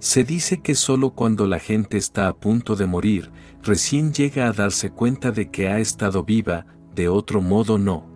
Se 0.01 0.25
dice 0.25 0.63
que 0.63 0.75
solo 0.75 1.11
cuando 1.11 1.47
la 1.47 1.59
gente 1.59 1.99
está 1.99 2.27
a 2.29 2.35
punto 2.35 2.75
de 2.75 2.87
morir, 2.87 3.31
recién 3.63 4.15
llega 4.15 4.49
a 4.49 4.53
darse 4.53 4.91
cuenta 4.91 5.31
de 5.31 5.51
que 5.51 5.69
ha 5.69 5.79
estado 5.79 6.25
viva, 6.25 6.65
de 6.95 7.09
otro 7.09 7.43
modo 7.43 7.77
no. 7.77 8.09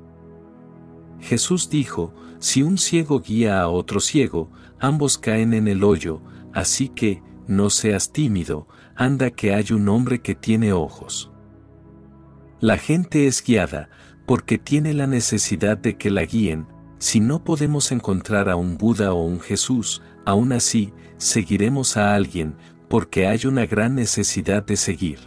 Jesús 1.20 1.68
dijo, 1.68 2.14
si 2.38 2.62
un 2.62 2.78
ciego 2.78 3.20
guía 3.20 3.60
a 3.60 3.68
otro 3.68 4.00
ciego, 4.00 4.50
ambos 4.80 5.18
caen 5.18 5.52
en 5.52 5.68
el 5.68 5.84
hoyo, 5.84 6.22
así 6.54 6.88
que, 6.88 7.22
no 7.46 7.68
seas 7.68 8.12
tímido, 8.12 8.66
anda 8.96 9.30
que 9.30 9.52
hay 9.54 9.72
un 9.72 9.86
hombre 9.90 10.22
que 10.22 10.34
tiene 10.34 10.72
ojos. 10.72 11.30
La 12.60 12.78
gente 12.78 13.26
es 13.26 13.44
guiada, 13.44 13.90
porque 14.24 14.56
tiene 14.56 14.94
la 14.94 15.06
necesidad 15.06 15.76
de 15.76 15.98
que 15.98 16.10
la 16.10 16.24
guíen, 16.24 16.66
si 16.98 17.20
no 17.20 17.44
podemos 17.44 17.92
encontrar 17.92 18.48
a 18.48 18.56
un 18.56 18.78
Buda 18.78 19.12
o 19.12 19.22
un 19.22 19.40
Jesús, 19.40 20.00
aún 20.24 20.52
así, 20.54 20.94
seguiremos 21.24 21.96
a 21.96 22.14
alguien, 22.14 22.54
porque 22.88 23.26
hay 23.26 23.46
una 23.46 23.64
gran 23.66 23.94
necesidad 23.94 24.64
de 24.64 24.76
seguir. 24.76 25.20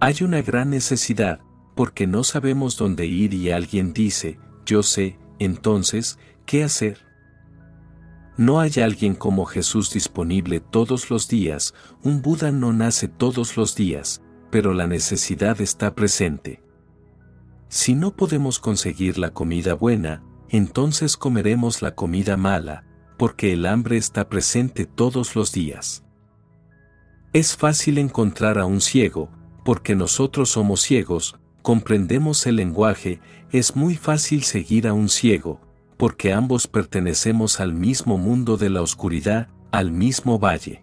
Hay 0.00 0.22
una 0.22 0.40
gran 0.40 0.70
necesidad, 0.70 1.40
porque 1.74 2.06
no 2.06 2.24
sabemos 2.24 2.76
dónde 2.76 3.06
ir 3.06 3.34
y 3.34 3.50
alguien 3.50 3.92
dice, 3.92 4.38
yo 4.64 4.82
sé, 4.82 5.18
entonces, 5.38 6.18
¿qué 6.46 6.64
hacer? 6.64 6.98
No 8.38 8.58
hay 8.58 8.72
alguien 8.82 9.14
como 9.14 9.44
Jesús 9.44 9.92
disponible 9.92 10.60
todos 10.60 11.10
los 11.10 11.28
días, 11.28 11.74
un 12.02 12.22
Buda 12.22 12.50
no 12.50 12.72
nace 12.72 13.06
todos 13.06 13.58
los 13.58 13.74
días, 13.74 14.22
pero 14.50 14.72
la 14.72 14.86
necesidad 14.86 15.60
está 15.60 15.94
presente. 15.94 16.62
Si 17.68 17.94
no 17.94 18.16
podemos 18.16 18.58
conseguir 18.58 19.18
la 19.18 19.30
comida 19.30 19.74
buena, 19.74 20.22
entonces 20.48 21.18
comeremos 21.18 21.82
la 21.82 21.94
comida 21.94 22.38
mala, 22.38 22.84
porque 23.20 23.52
el 23.52 23.66
hambre 23.66 23.98
está 23.98 24.30
presente 24.30 24.86
todos 24.86 25.36
los 25.36 25.52
días. 25.52 26.02
Es 27.34 27.54
fácil 27.54 27.98
encontrar 27.98 28.58
a 28.58 28.64
un 28.64 28.80
ciego, 28.80 29.28
porque 29.62 29.94
nosotros 29.94 30.48
somos 30.48 30.80
ciegos, 30.80 31.38
comprendemos 31.60 32.46
el 32.46 32.56
lenguaje, 32.56 33.20
es 33.52 33.76
muy 33.76 33.94
fácil 33.94 34.42
seguir 34.42 34.88
a 34.88 34.94
un 34.94 35.10
ciego, 35.10 35.60
porque 35.98 36.32
ambos 36.32 36.66
pertenecemos 36.66 37.60
al 37.60 37.74
mismo 37.74 38.16
mundo 38.16 38.56
de 38.56 38.70
la 38.70 38.80
oscuridad, 38.80 39.48
al 39.70 39.92
mismo 39.92 40.38
valle. 40.38 40.82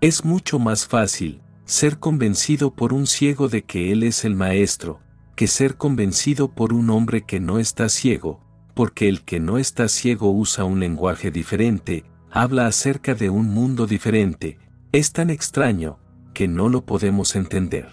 Es 0.00 0.24
mucho 0.24 0.60
más 0.60 0.86
fácil 0.86 1.42
ser 1.64 1.98
convencido 1.98 2.72
por 2.72 2.92
un 2.92 3.08
ciego 3.08 3.48
de 3.48 3.64
que 3.64 3.90
Él 3.90 4.04
es 4.04 4.24
el 4.24 4.36
Maestro, 4.36 5.00
que 5.34 5.48
ser 5.48 5.76
convencido 5.76 6.54
por 6.54 6.72
un 6.72 6.88
hombre 6.88 7.22
que 7.22 7.40
no 7.40 7.58
está 7.58 7.88
ciego, 7.88 8.40
porque 8.80 9.10
el 9.10 9.20
que 9.24 9.40
no 9.40 9.58
está 9.58 9.88
ciego 9.88 10.30
usa 10.30 10.64
un 10.64 10.80
lenguaje 10.80 11.30
diferente, 11.30 12.02
habla 12.30 12.66
acerca 12.66 13.14
de 13.14 13.28
un 13.28 13.50
mundo 13.50 13.86
diferente, 13.86 14.56
es 14.90 15.12
tan 15.12 15.28
extraño, 15.28 15.98
que 16.32 16.48
no 16.48 16.70
lo 16.70 16.86
podemos 16.86 17.36
entender. 17.36 17.90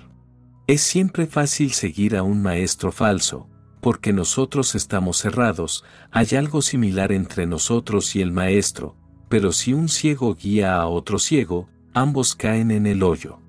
Es 0.66 0.80
siempre 0.80 1.28
fácil 1.28 1.74
seguir 1.74 2.16
a 2.16 2.24
un 2.24 2.42
maestro 2.42 2.94
falso, 2.94 3.50
porque 3.82 4.14
nosotros 4.14 4.76
estamos 4.76 5.18
cerrados, 5.18 5.84
hay 6.10 6.38
algo 6.38 6.62
similar 6.62 7.12
entre 7.12 7.48
nosotros 7.48 8.16
y 8.16 8.22
el 8.22 8.32
maestro, 8.32 8.96
pero 9.28 9.52
si 9.52 9.74
un 9.74 9.90
ciego 9.90 10.36
guía 10.36 10.78
a 10.78 10.88
otro 10.88 11.20
ciego, 11.20 11.68
ambos 11.94 12.34
caen 12.34 12.72
en 12.72 12.88
el 12.88 13.04
hoyo. 13.04 13.42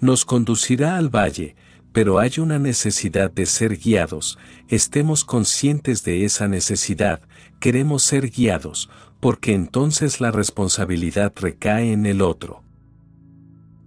Nos 0.00 0.24
conducirá 0.24 0.96
al 0.96 1.14
valle, 1.14 1.54
pero 1.92 2.18
hay 2.18 2.32
una 2.38 2.58
necesidad 2.58 3.30
de 3.30 3.46
ser 3.46 3.78
guiados, 3.78 4.38
estemos 4.68 5.24
conscientes 5.24 6.04
de 6.04 6.24
esa 6.24 6.48
necesidad, 6.48 7.20
queremos 7.60 8.02
ser 8.02 8.30
guiados, 8.30 8.90
porque 9.20 9.54
entonces 9.54 10.20
la 10.20 10.30
responsabilidad 10.30 11.32
recae 11.36 11.92
en 11.92 12.06
el 12.06 12.22
otro. 12.22 12.62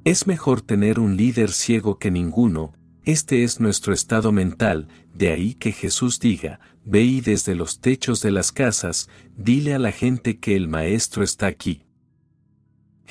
Es 0.03 0.27
mejor 0.27 0.61
tener 0.61 0.99
un 0.99 1.15
líder 1.15 1.51
ciego 1.51 1.99
que 1.99 2.11
ninguno, 2.11 2.73
este 3.03 3.43
es 3.43 3.59
nuestro 3.59 3.93
estado 3.93 4.31
mental, 4.31 4.87
de 5.13 5.31
ahí 5.31 5.53
que 5.55 5.71
Jesús 5.71 6.19
diga, 6.19 6.59
ve 6.85 7.01
y 7.01 7.21
desde 7.21 7.55
los 7.55 7.79
techos 7.79 8.21
de 8.21 8.31
las 8.31 8.51
casas, 8.51 9.09
dile 9.37 9.73
a 9.73 9.79
la 9.79 9.91
gente 9.91 10.39
que 10.39 10.55
el 10.55 10.67
Maestro 10.67 11.23
está 11.23 11.47
aquí. 11.47 11.83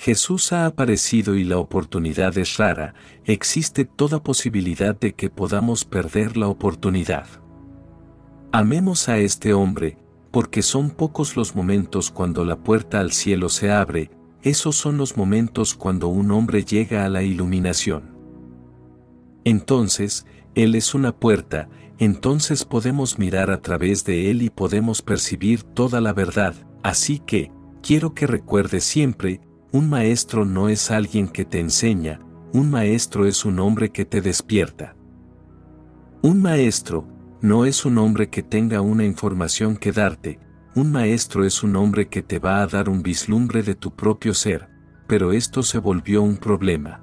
Jesús 0.00 0.54
ha 0.54 0.64
aparecido 0.64 1.34
y 1.34 1.44
la 1.44 1.58
oportunidad 1.58 2.38
es 2.38 2.56
rara, 2.56 2.94
existe 3.26 3.84
toda 3.84 4.22
posibilidad 4.22 4.98
de 4.98 5.12
que 5.12 5.28
podamos 5.28 5.84
perder 5.84 6.38
la 6.38 6.48
oportunidad. 6.48 7.26
Amemos 8.50 9.10
a 9.10 9.18
este 9.18 9.52
hombre, 9.52 9.98
porque 10.30 10.62
son 10.62 10.88
pocos 10.88 11.36
los 11.36 11.54
momentos 11.54 12.10
cuando 12.10 12.46
la 12.46 12.56
puerta 12.56 12.98
al 12.98 13.12
cielo 13.12 13.50
se 13.50 13.70
abre, 13.70 14.10
esos 14.40 14.74
son 14.74 14.96
los 14.96 15.18
momentos 15.18 15.74
cuando 15.74 16.08
un 16.08 16.30
hombre 16.30 16.64
llega 16.64 17.04
a 17.04 17.10
la 17.10 17.22
iluminación. 17.22 18.16
Entonces, 19.44 20.24
Él 20.54 20.76
es 20.76 20.94
una 20.94 21.14
puerta, 21.14 21.68
entonces 21.98 22.64
podemos 22.64 23.18
mirar 23.18 23.50
a 23.50 23.60
través 23.60 24.06
de 24.06 24.30
Él 24.30 24.40
y 24.40 24.48
podemos 24.48 25.02
percibir 25.02 25.62
toda 25.62 26.00
la 26.00 26.14
verdad, 26.14 26.54
así 26.82 27.18
que, 27.18 27.52
quiero 27.82 28.14
que 28.14 28.26
recuerdes 28.26 28.84
siempre, 28.84 29.42
un 29.72 29.88
maestro 29.88 30.44
no 30.44 30.68
es 30.68 30.90
alguien 30.90 31.28
que 31.28 31.44
te 31.44 31.60
enseña, 31.60 32.20
un 32.52 32.70
maestro 32.70 33.26
es 33.26 33.44
un 33.44 33.60
hombre 33.60 33.90
que 33.90 34.04
te 34.04 34.20
despierta. 34.20 34.96
Un 36.22 36.42
maestro, 36.42 37.06
no 37.40 37.64
es 37.64 37.84
un 37.84 37.98
hombre 37.98 38.28
que 38.28 38.42
tenga 38.42 38.80
una 38.80 39.04
información 39.04 39.76
que 39.76 39.92
darte, 39.92 40.40
un 40.74 40.90
maestro 40.90 41.44
es 41.44 41.62
un 41.62 41.76
hombre 41.76 42.08
que 42.08 42.22
te 42.22 42.40
va 42.40 42.62
a 42.62 42.66
dar 42.66 42.88
un 42.88 43.02
vislumbre 43.02 43.62
de 43.62 43.76
tu 43.76 43.94
propio 43.94 44.34
ser, 44.34 44.68
pero 45.06 45.32
esto 45.32 45.62
se 45.62 45.78
volvió 45.78 46.22
un 46.22 46.36
problema. 46.36 47.02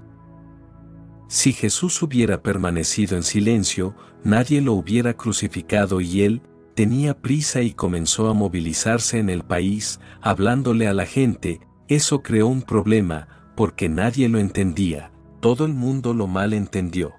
Si 1.30 1.54
Jesús 1.54 2.02
hubiera 2.02 2.42
permanecido 2.42 3.16
en 3.16 3.24
silencio, 3.24 3.96
nadie 4.24 4.62
lo 4.62 4.74
hubiera 4.74 5.14
crucificado 5.16 6.02
y 6.02 6.24
él, 6.24 6.42
tenía 6.76 7.18
prisa 7.18 7.62
y 7.62 7.74
comenzó 7.74 8.30
a 8.30 8.34
movilizarse 8.34 9.20
en 9.20 9.30
el 9.30 9.44
país, 9.44 10.00
hablándole 10.22 10.88
a 10.88 10.94
la 10.94 11.06
gente, 11.06 11.62
eso 11.88 12.22
creó 12.22 12.48
un 12.48 12.62
problema, 12.62 13.28
porque 13.56 13.90
nadie 13.90 14.30
lo 14.30 14.40
entendía, 14.40 15.12
todo 15.40 15.66
el 15.66 15.74
mundo 15.74 16.14
lo 16.14 16.28
mal 16.28 16.54
entendió. 16.54 17.14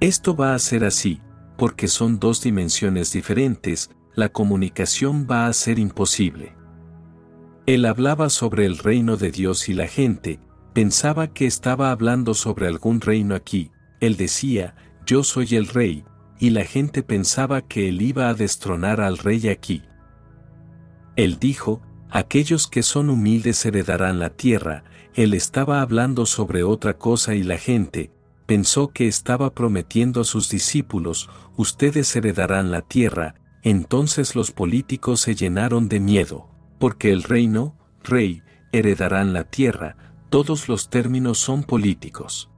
Esto 0.00 0.36
va 0.36 0.54
a 0.54 0.58
ser 0.58 0.84
así, 0.84 1.20
porque 1.56 1.88
son 1.88 2.18
dos 2.18 2.42
dimensiones 2.42 3.12
diferentes, 3.12 3.90
la 4.14 4.28
comunicación 4.28 5.26
va 5.30 5.46
a 5.46 5.52
ser 5.52 5.78
imposible. 5.78 6.54
Él 7.66 7.84
hablaba 7.84 8.30
sobre 8.30 8.66
el 8.66 8.78
reino 8.78 9.16
de 9.16 9.30
Dios 9.30 9.68
y 9.68 9.74
la 9.74 9.86
gente, 9.86 10.40
Pensaba 10.78 11.26
que 11.26 11.44
estaba 11.44 11.90
hablando 11.90 12.34
sobre 12.34 12.68
algún 12.68 13.00
reino 13.00 13.34
aquí, 13.34 13.72
él 13.98 14.16
decía, 14.16 14.76
yo 15.06 15.24
soy 15.24 15.56
el 15.56 15.66
rey, 15.66 16.04
y 16.38 16.50
la 16.50 16.62
gente 16.62 17.02
pensaba 17.02 17.62
que 17.62 17.88
él 17.88 18.00
iba 18.00 18.28
a 18.28 18.34
destronar 18.34 19.00
al 19.00 19.18
rey 19.18 19.48
aquí. 19.48 19.82
Él 21.16 21.40
dijo, 21.40 21.82
aquellos 22.10 22.68
que 22.68 22.82
son 22.82 23.10
humildes 23.10 23.64
heredarán 23.64 24.18
la 24.18 24.30
tierra, 24.30 24.84
él 25.14 25.34
estaba 25.34 25.80
hablando 25.82 26.26
sobre 26.26 26.62
otra 26.62 26.96
cosa 26.98 27.34
y 27.34 27.42
la 27.42 27.58
gente, 27.58 28.10
pensó 28.46 28.88
que 28.88 29.08
estaba 29.08 29.54
prometiendo 29.54 30.22
a 30.22 30.24
sus 30.24 30.48
discípulos, 30.48 31.28
ustedes 31.56 32.14
heredarán 32.16 32.70
la 32.70 32.82
tierra, 32.82 33.34
entonces 33.62 34.34
los 34.34 34.52
políticos 34.52 35.20
se 35.20 35.34
llenaron 35.34 35.88
de 35.88 36.00
miedo, 36.00 36.48
porque 36.78 37.12
el 37.12 37.24
reino, 37.24 37.76
rey, 38.02 38.42
heredarán 38.72 39.32
la 39.32 39.44
tierra, 39.44 39.96
todos 40.30 40.68
los 40.68 40.88
términos 40.88 41.38
son 41.38 41.62
políticos. 41.62 42.50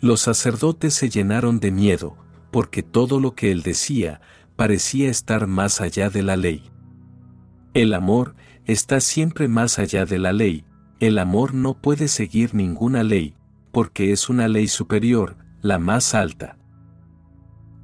Los 0.00 0.20
sacerdotes 0.20 0.94
se 0.94 1.10
llenaron 1.10 1.60
de 1.60 1.70
miedo, 1.70 2.16
porque 2.50 2.82
todo 2.82 3.20
lo 3.20 3.34
que 3.34 3.52
él 3.52 3.62
decía 3.62 4.20
parecía 4.56 5.10
estar 5.10 5.46
más 5.46 5.80
allá 5.80 6.10
de 6.10 6.22
la 6.22 6.36
ley. 6.36 6.71
El 7.74 7.94
amor 7.94 8.34
está 8.66 9.00
siempre 9.00 9.48
más 9.48 9.78
allá 9.78 10.04
de 10.04 10.18
la 10.18 10.34
ley, 10.34 10.66
el 11.00 11.18
amor 11.18 11.54
no 11.54 11.80
puede 11.80 12.06
seguir 12.06 12.54
ninguna 12.54 13.02
ley, 13.02 13.34
porque 13.72 14.12
es 14.12 14.28
una 14.28 14.46
ley 14.46 14.68
superior, 14.68 15.36
la 15.62 15.78
más 15.78 16.14
alta. 16.14 16.58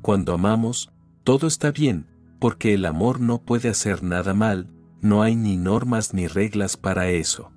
Cuando 0.03 0.35
amamos, 0.35 0.93
todo 1.25 1.47
está 1.47 1.73
bien, 1.73 2.07
porque 2.39 2.75
el 2.75 2.85
amor 2.85 3.19
no 3.21 3.41
puede 3.41 3.71
hacer 3.71 4.03
nada 4.03 4.35
mal, 4.35 4.69
no 5.01 5.23
hay 5.23 5.37
ni 5.37 5.57
normas 5.57 6.13
ni 6.13 6.27
reglas 6.27 6.77
para 6.77 7.09
eso. 7.09 7.51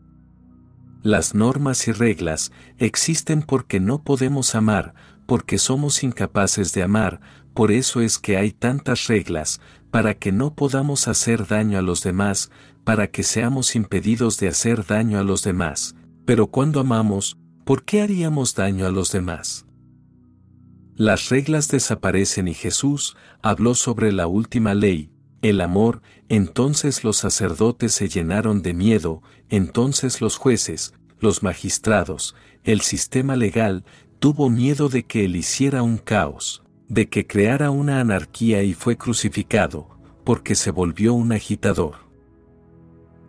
Las 1.03 1.35
normas 1.35 1.87
y 1.89 1.91
reglas 1.91 2.53
existen 2.77 3.41
porque 3.41 3.81
no 3.81 4.03
podemos 4.03 4.55
amar, 4.55 4.93
porque 5.25 5.57
somos 5.57 6.01
incapaces 6.01 6.71
de 6.73 6.83
amar, 6.83 7.19
por 7.53 7.71
eso 7.71 7.99
es 7.99 8.19
que 8.19 8.37
hay 8.37 8.51
tantas 8.51 9.07
reglas, 9.07 9.59
para 9.91 10.15
que 10.15 10.31
no 10.31 10.55
podamos 10.55 11.07
hacer 11.07 11.47
daño 11.47 11.77
a 11.77 11.81
los 11.81 12.01
demás, 12.01 12.49
para 12.83 13.11
que 13.11 13.23
seamos 13.23 13.75
impedidos 13.75 14.37
de 14.39 14.47
hacer 14.47 14.85
daño 14.85 15.19
a 15.19 15.23
los 15.23 15.43
demás. 15.43 15.95
Pero 16.25 16.47
cuando 16.47 16.79
amamos, 16.79 17.37
¿por 17.65 17.83
qué 17.83 18.01
haríamos 18.01 18.55
daño 18.55 18.87
a 18.87 18.91
los 18.91 19.11
demás? 19.11 19.65
Las 20.95 21.29
reglas 21.29 21.67
desaparecen 21.67 22.47
y 22.47 22.53
Jesús 22.53 23.17
habló 23.41 23.75
sobre 23.75 24.11
la 24.11 24.27
última 24.27 24.73
ley, 24.73 25.11
el 25.41 25.61
amor, 25.61 26.01
entonces 26.29 27.03
los 27.03 27.17
sacerdotes 27.17 27.93
se 27.93 28.07
llenaron 28.07 28.61
de 28.61 28.73
miedo, 28.73 29.21
entonces 29.49 30.21
los 30.21 30.37
jueces, 30.37 30.93
los 31.19 31.43
magistrados, 31.43 32.35
el 32.63 32.81
sistema 32.81 33.35
legal, 33.35 33.83
tuvo 34.19 34.49
miedo 34.49 34.87
de 34.87 35.03
que 35.03 35.25
él 35.25 35.35
hiciera 35.35 35.81
un 35.81 35.97
caos, 35.97 36.60
de 36.91 37.07
que 37.07 37.25
creara 37.25 37.71
una 37.71 38.01
anarquía 38.01 38.63
y 38.63 38.73
fue 38.73 38.97
crucificado, 38.97 39.87
porque 40.25 40.55
se 40.55 40.71
volvió 40.71 41.13
un 41.13 41.31
agitador. 41.31 41.95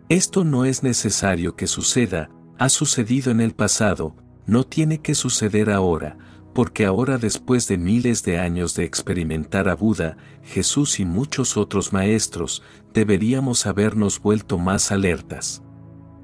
Esto 0.09 0.43
no 0.43 0.65
es 0.65 0.83
necesario 0.83 1.55
que 1.55 1.65
suceda, 1.67 2.29
ha 2.59 2.67
sucedido 2.67 3.31
en 3.31 3.39
el 3.39 3.53
pasado, 3.53 4.17
no 4.45 4.65
tiene 4.65 4.97
que 4.97 5.15
suceder 5.15 5.69
ahora, 5.69 6.17
porque 6.53 6.85
ahora 6.85 7.17
después 7.17 7.69
de 7.69 7.77
miles 7.77 8.23
de 8.23 8.37
años 8.37 8.75
de 8.75 8.83
experimentar 8.83 9.69
a 9.69 9.75
Buda, 9.75 10.17
Jesús 10.43 10.99
y 10.99 11.05
muchos 11.05 11.55
otros 11.55 11.93
maestros, 11.93 12.63
deberíamos 12.93 13.65
habernos 13.65 14.19
vuelto 14.19 14.57
más 14.57 14.91
alertas. 14.91 15.63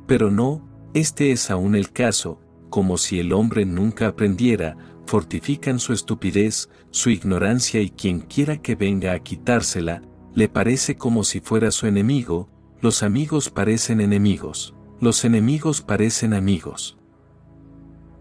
Pero 0.08 0.30
no, 0.30 0.68
este 0.94 1.32
es 1.32 1.50
aún 1.50 1.76
el 1.76 1.94
caso, 1.94 2.42
como 2.70 2.98
si 2.98 3.18
el 3.18 3.32
hombre 3.32 3.66
nunca 3.66 4.08
aprendiera, 4.08 4.76
fortifican 5.10 5.80
su 5.80 5.92
estupidez, 5.92 6.70
su 6.92 7.10
ignorancia 7.10 7.82
y 7.82 7.90
quien 7.90 8.20
quiera 8.20 8.62
que 8.62 8.76
venga 8.76 9.14
a 9.14 9.20
quitársela, 9.20 10.04
le 10.36 10.50
parece 10.50 10.98
como 10.98 11.24
si 11.24 11.40
fuera 11.40 11.72
su 11.72 11.88
enemigo, 11.88 12.48
los 12.80 13.02
amigos 13.02 13.50
parecen 13.50 14.02
enemigos, 14.02 14.76
los 15.02 15.26
enemigos 15.26 15.82
parecen 15.82 16.36
amigos. 16.36 17.00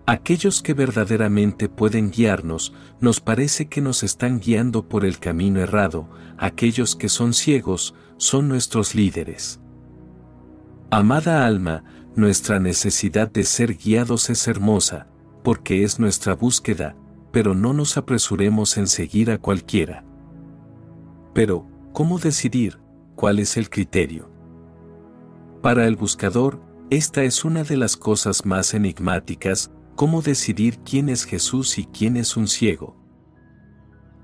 Aquellos 0.07 0.63
que 0.63 0.73
verdaderamente 0.73 1.69
pueden 1.69 2.11
guiarnos, 2.11 2.73
nos 3.03 3.21
parece 3.21 3.69
que 3.69 3.83
nos 3.83 4.03
están 4.03 4.41
guiando 4.41 4.89
por 4.89 5.05
el 5.05 5.19
camino 5.19 5.61
errado, 5.61 6.09
aquellos 6.39 6.97
que 6.97 7.11
son 7.11 7.35
ciegos, 7.35 7.95
son 8.17 8.49
nuestros 8.49 8.95
líderes. 8.95 9.61
Amada 10.91 11.47
alma, 11.47 11.85
nuestra 12.17 12.59
necesidad 12.59 13.31
de 13.31 13.45
ser 13.45 13.77
guiados 13.77 14.31
es 14.31 14.49
hermosa, 14.49 15.07
porque 15.49 15.83
es 15.83 15.99
nuestra 15.99 16.35
búsqueda, 16.35 16.95
pero 17.33 17.55
no 17.55 17.73
nos 17.73 17.97
apresuremos 17.97 18.77
en 18.77 18.87
seguir 18.87 19.31
a 19.31 19.39
cualquiera. 19.39 20.05
Pero, 21.33 21.67
¿cómo 21.95 22.19
decidir 22.19 22.79
cuál 23.17 23.39
es 23.39 23.57
el 23.57 23.71
criterio? 23.71 24.31
Para 25.63 25.87
el 25.87 25.97
buscador, 25.97 26.61
esta 26.91 27.23
es 27.23 27.47
una 27.47 27.65
de 27.65 27.79
las 27.79 27.97
cosas 27.97 28.45
más 28.45 28.75
enigmáticas, 28.75 29.71
cómo 29.97 30.21
decidir 30.21 30.81
quién 30.81 31.09
es 31.09 31.25
Jesús 31.25 31.79
y 31.79 31.87
quién 31.87 32.19
es 32.19 32.37
un 32.37 32.47
ciego. 32.47 32.95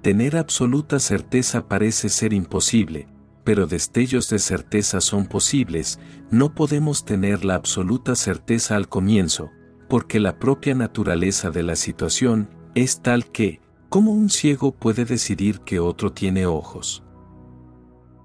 Tener 0.03 0.37
absoluta 0.37 0.99
certeza 0.99 1.68
parece 1.68 2.11
ser 2.11 2.35
imposible, 2.35 3.09
pero 3.45 3.66
destellos 3.66 4.29
de 4.29 4.41
certeza 4.41 5.01
son 5.01 5.25
posibles, 5.25 5.99
no 6.31 6.55
podemos 6.55 7.07
tener 7.07 7.47
la 7.47 7.55
absoluta 7.55 8.14
certeza 8.14 8.77
al 8.77 8.91
comienzo, 8.91 9.53
porque 9.89 10.20
la 10.20 10.39
propia 10.39 10.74
naturaleza 10.74 11.51
de 11.51 11.62
la 11.62 11.76
situación 11.76 12.49
es 12.74 13.01
tal 13.01 13.30
que, 13.30 13.61
¿cómo 13.89 14.12
un 14.12 14.30
ciego 14.30 14.72
puede 14.72 15.05
decidir 15.05 15.61
que 15.61 15.80
otro 15.80 16.12
tiene 16.12 16.47
ojos? 16.47 17.03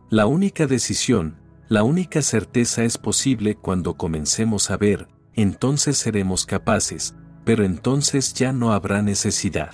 La 0.10 0.26
única 0.26 0.66
decisión, 0.66 1.38
la 1.68 1.84
única 1.84 2.22
certeza 2.22 2.84
es 2.84 2.98
posible 2.98 3.56
cuando 3.56 3.96
comencemos 3.96 4.72
a 4.72 4.78
ver, 4.78 5.08
entonces 5.36 5.98
seremos 5.98 6.46
capaces, 6.46 7.16
pero 7.46 7.64
entonces 7.64 8.34
ya 8.34 8.52
no 8.52 8.74
habrá 8.74 9.02
necesidad. 9.02 9.74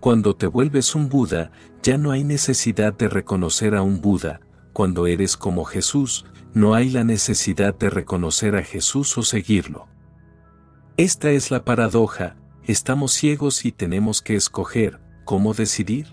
Cuando 0.00 0.34
te 0.36 0.46
vuelves 0.46 0.94
un 0.94 1.08
Buda, 1.08 1.52
ya 1.82 1.96
no 1.96 2.10
hay 2.10 2.24
necesidad 2.24 2.92
de 2.92 3.08
reconocer 3.08 3.74
a 3.74 3.82
un 3.82 4.00
Buda, 4.00 4.40
cuando 4.72 5.06
eres 5.06 5.36
como 5.36 5.64
Jesús, 5.64 6.26
no 6.54 6.74
hay 6.74 6.90
la 6.90 7.04
necesidad 7.04 7.74
de 7.74 7.88
reconocer 7.88 8.56
a 8.56 8.62
Jesús 8.62 9.16
o 9.16 9.22
seguirlo. 9.22 9.88
Esta 10.98 11.30
es 11.30 11.50
la 11.50 11.64
paradoja, 11.64 12.36
estamos 12.64 13.12
ciegos 13.12 13.64
y 13.64 13.72
tenemos 13.72 14.20
que 14.20 14.36
escoger, 14.36 15.00
¿cómo 15.24 15.54
decidir? 15.54 16.08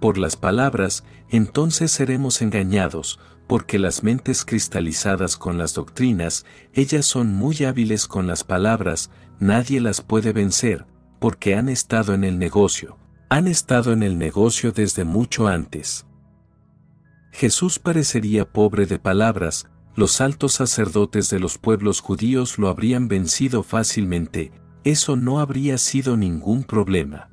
Por 0.00 0.16
las 0.16 0.36
palabras, 0.36 1.04
entonces 1.28 1.90
seremos 1.90 2.40
engañados, 2.40 3.20
porque 3.46 3.78
las 3.78 4.02
mentes 4.02 4.46
cristalizadas 4.46 5.36
con 5.36 5.58
las 5.58 5.74
doctrinas, 5.74 6.46
ellas 6.72 7.04
son 7.04 7.34
muy 7.34 7.62
hábiles 7.64 8.08
con 8.08 8.26
las 8.26 8.42
palabras, 8.42 9.10
nadie 9.38 9.82
las 9.82 10.00
puede 10.00 10.32
vencer, 10.32 10.86
porque 11.20 11.54
han 11.54 11.68
estado 11.68 12.14
en 12.14 12.24
el 12.24 12.38
negocio, 12.38 12.96
han 13.28 13.46
estado 13.46 13.92
en 13.92 14.02
el 14.02 14.16
negocio 14.16 14.72
desde 14.72 15.04
mucho 15.04 15.46
antes. 15.46 16.06
Jesús 17.32 17.78
parecería 17.78 18.50
pobre 18.50 18.86
de 18.86 18.98
palabras, 18.98 19.68
los 19.96 20.20
altos 20.20 20.52
sacerdotes 20.52 21.30
de 21.30 21.40
los 21.40 21.56
pueblos 21.56 22.00
judíos 22.00 22.58
lo 22.58 22.68
habrían 22.68 23.08
vencido 23.08 23.62
fácilmente, 23.62 24.52
eso 24.84 25.16
no 25.16 25.40
habría 25.40 25.78
sido 25.78 26.18
ningún 26.18 26.64
problema. 26.64 27.30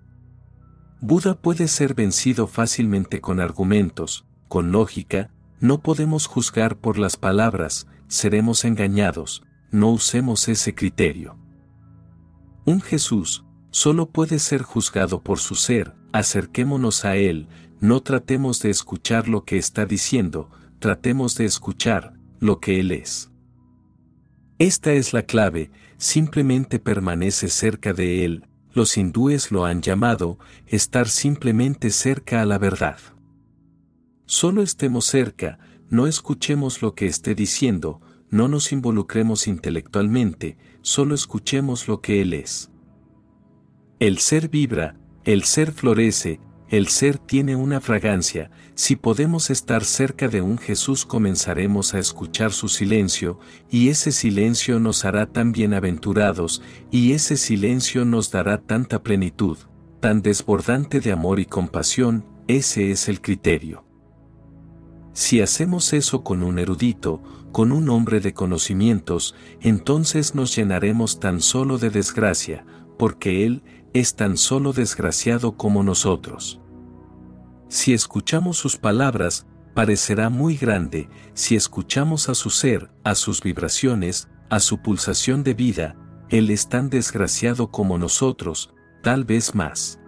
Buda 1.02 1.36
puede 1.36 1.68
ser 1.68 1.94
vencido 1.94 2.48
fácilmente 2.48 3.20
con 3.20 3.42
argumentos, 3.42 4.26
con 4.48 4.72
lógica, 4.72 5.30
no 5.60 5.82
podemos 5.82 6.28
juzgar 6.28 6.78
por 6.78 6.98
las 6.98 7.18
palabras, 7.18 7.88
seremos 8.08 8.64
engañados, 8.64 9.44
no 9.70 9.92
usemos 9.92 10.48
ese 10.48 10.74
criterio. 10.74 11.38
Un 12.64 12.80
Jesús 12.80 13.44
solo 13.72 14.10
puede 14.10 14.40
ser 14.40 14.62
juzgado 14.62 15.22
por 15.22 15.40
su 15.40 15.56
ser, 15.56 15.94
acerquémonos 16.14 17.04
a 17.04 17.18
Él, 17.18 17.50
no 17.82 18.02
tratemos 18.02 18.62
de 18.62 18.70
escuchar 18.70 19.28
lo 19.28 19.44
que 19.44 19.58
está 19.58 19.86
diciendo, 19.86 20.50
tratemos 20.80 21.36
de 21.36 21.44
escuchar 21.44 22.14
lo 22.44 22.60
que 22.60 22.80
Él 22.80 22.92
es. 22.92 23.32
Esta 24.60 24.94
es 24.94 25.14
la 25.14 25.24
clave, 25.24 25.72
simplemente 25.98 26.78
permanece 26.78 27.50
cerca 27.50 27.94
de 27.94 28.26
Él, 28.26 28.46
los 28.74 28.98
hindúes 28.98 29.52
lo 29.52 29.66
han 29.66 29.82
llamado, 29.82 30.38
estar 30.68 31.08
simplemente 31.08 31.90
cerca 31.90 32.42
a 32.42 32.46
la 32.46 32.58
verdad. 32.58 32.98
Solo 34.26 34.62
estemos 34.62 35.06
cerca, 35.06 35.60
no 35.90 36.08
escuchemos 36.08 36.82
lo 36.82 36.96
que 36.96 37.06
esté 37.06 37.36
diciendo, 37.36 38.02
no 38.30 38.48
nos 38.48 38.72
involucremos 38.72 39.48
intelectualmente, 39.48 40.58
solo 40.82 41.16
escuchemos 41.16 41.88
lo 41.88 42.02
que 42.02 42.22
Él 42.22 42.34
es. 42.34 42.72
El 44.00 44.18
ser 44.18 44.50
vibra, 44.50 44.98
el 45.24 45.44
ser 45.44 45.72
florece, 45.72 46.40
el 46.74 46.88
ser 46.88 47.20
tiene 47.20 47.56
una 47.56 47.80
fragancia, 47.80 48.50
si 48.74 48.96
podemos 48.96 49.52
estar 49.52 49.84
cerca 49.84 50.28
de 50.28 50.42
un 50.42 50.58
Jesús 50.58 51.06
comenzaremos 51.06 51.94
a 51.94 52.00
escuchar 52.00 52.52
su 52.52 52.68
silencio, 52.68 53.40
y 53.70 53.90
ese 53.90 54.12
silencio 54.12 54.80
nos 54.80 55.06
hará 55.06 55.28
tan 55.28 55.52
bienaventurados, 55.52 56.64
y 56.90 57.12
ese 57.12 57.38
silencio 57.38 58.06
nos 58.06 58.32
dará 58.32 58.58
tanta 58.58 59.04
plenitud, 59.04 59.60
tan 60.00 60.24
desbordante 60.24 61.00
de 61.00 61.12
amor 61.12 61.40
y 61.40 61.46
compasión, 61.46 62.26
ese 62.48 62.90
es 62.90 63.08
el 63.08 63.22
criterio. 63.22 63.86
Si 65.14 65.42
hacemos 65.42 65.94
eso 65.94 66.24
con 66.24 66.42
un 66.42 66.58
erudito, 66.58 67.22
con 67.52 67.72
un 67.72 67.88
hombre 67.88 68.20
de 68.20 68.34
conocimientos, 68.34 69.36
entonces 69.62 70.34
nos 70.34 70.56
llenaremos 70.56 71.20
tan 71.20 71.40
solo 71.40 71.78
de 71.78 71.92
desgracia, 71.92 72.66
porque 72.98 73.46
él 73.46 73.62
es 73.94 74.16
tan 74.16 74.38
solo 74.38 74.74
desgraciado 74.74 75.56
como 75.56 75.84
nosotros. 75.84 76.62
Si 77.74 77.92
escuchamos 77.92 78.58
sus 78.58 78.78
palabras, 78.78 79.48
parecerá 79.74 80.30
muy 80.30 80.58
grande, 80.58 81.10
si 81.34 81.56
escuchamos 81.56 82.30
a 82.30 82.36
su 82.36 82.52
ser, 82.52 82.92
a 83.04 83.16
sus 83.16 83.42
vibraciones, 83.42 84.30
a 84.52 84.60
su 84.60 84.84
pulsación 84.84 85.44
de 85.44 85.56
vida, 85.56 85.96
él 86.30 86.52
es 86.52 86.70
tan 86.70 86.92
desgraciado 86.92 87.72
como 87.72 87.98
nosotros, 87.98 88.72
tal 89.02 89.26
vez 89.26 89.56
más. 89.56 90.00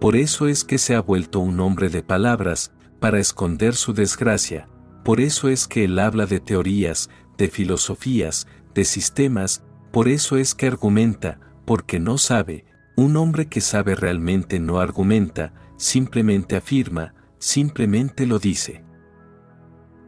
Por 0.00 0.16
eso 0.16 0.48
es 0.48 0.64
que 0.64 0.76
se 0.76 0.96
ha 0.96 1.00
vuelto 1.00 1.38
un 1.38 1.60
hombre 1.60 1.88
de 1.88 2.02
palabras, 2.02 2.72
para 2.98 3.20
esconder 3.20 3.76
su 3.76 3.92
desgracia, 3.94 4.68
por 5.04 5.20
eso 5.20 5.48
es 5.48 5.68
que 5.68 5.84
él 5.84 6.00
habla 6.00 6.26
de 6.26 6.40
teorías, 6.40 7.10
de 7.38 7.46
filosofías, 7.46 8.48
de 8.74 8.84
sistemas, 8.84 9.62
por 9.92 10.08
eso 10.08 10.36
es 10.36 10.56
que 10.56 10.66
argumenta, 10.66 11.38
porque 11.64 12.00
no 12.00 12.18
sabe, 12.18 12.64
un 12.96 13.16
hombre 13.16 13.46
que 13.46 13.60
sabe 13.60 13.94
realmente 13.94 14.58
no 14.58 14.80
argumenta, 14.80 15.54
simplemente 15.76 16.56
afirma, 16.56 17.14
simplemente 17.38 18.26
lo 18.26 18.38
dice. 18.38 18.84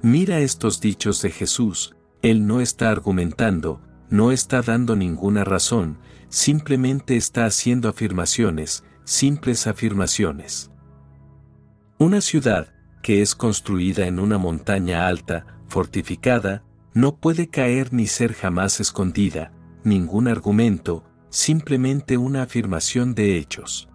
Mira 0.02 0.38
estos 0.40 0.80
dichos 0.80 1.22
de 1.22 1.30
Jesús, 1.30 1.96
Él 2.22 2.46
no 2.46 2.60
está 2.60 2.90
argumentando, 2.90 3.80
no 4.08 4.32
está 4.32 4.62
dando 4.62 4.96
ninguna 4.96 5.44
razón, 5.44 5.98
simplemente 6.28 7.16
está 7.16 7.46
haciendo 7.46 7.88
afirmaciones, 7.88 8.84
simples 9.04 9.66
afirmaciones. 9.66 10.70
Una 11.98 12.20
ciudad, 12.20 12.74
que 13.02 13.22
es 13.22 13.34
construida 13.34 14.06
en 14.06 14.18
una 14.18 14.38
montaña 14.38 15.06
alta, 15.06 15.46
fortificada, 15.66 16.62
no 16.94 17.16
puede 17.16 17.48
caer 17.48 17.92
ni 17.92 18.06
ser 18.06 18.32
jamás 18.32 18.80
escondida, 18.80 19.52
ningún 19.84 20.28
argumento, 20.28 21.04
simplemente 21.30 22.16
una 22.16 22.42
afirmación 22.42 23.14
de 23.14 23.36
hechos. 23.36 23.88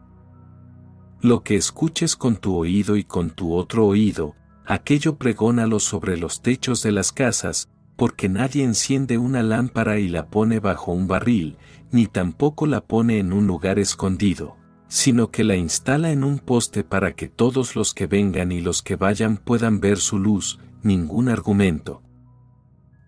Lo 1.22 1.44
que 1.44 1.56
escuches 1.56 2.16
con 2.16 2.36
tu 2.38 2.56
oído 2.56 2.98
y 2.98 3.04
con 3.04 3.30
tu 3.30 3.54
otro 3.54 3.86
oído, 3.86 4.36
aquello 4.66 5.18
pregónalo 5.18 5.80
sobre 5.80 6.18
los 6.18 6.42
techos 6.42 6.82
de 6.84 6.92
las 6.92 7.12
casas, 7.12 7.70
porque 7.96 8.30
nadie 8.30 8.64
enciende 8.64 9.18
una 9.18 9.44
lámpara 9.44 10.00
y 10.00 10.08
la 10.08 10.28
pone 10.28 10.60
bajo 10.60 10.92
un 10.92 11.08
barril, 11.08 11.58
ni 11.92 12.08
tampoco 12.08 12.66
la 12.66 12.82
pone 12.82 13.20
en 13.20 13.34
un 13.34 13.48
lugar 13.48 13.80
escondido 13.80 14.58
sino 14.92 15.32
que 15.32 15.46
la 15.46 15.56
instala 15.56 16.12
en 16.12 16.26
un 16.26 16.38
poste 16.38 16.84
para 16.84 17.16
que 17.16 17.30
todos 17.30 17.78
los 17.78 17.94
que 17.94 18.08
vengan 18.08 18.52
y 18.52 18.60
los 18.60 18.82
que 18.82 18.98
vayan 18.98 19.38
puedan 19.38 19.80
ver 19.80 20.00
su 20.00 20.20
luz, 20.20 20.60
ningún 20.84 21.30
argumento. 21.30 22.04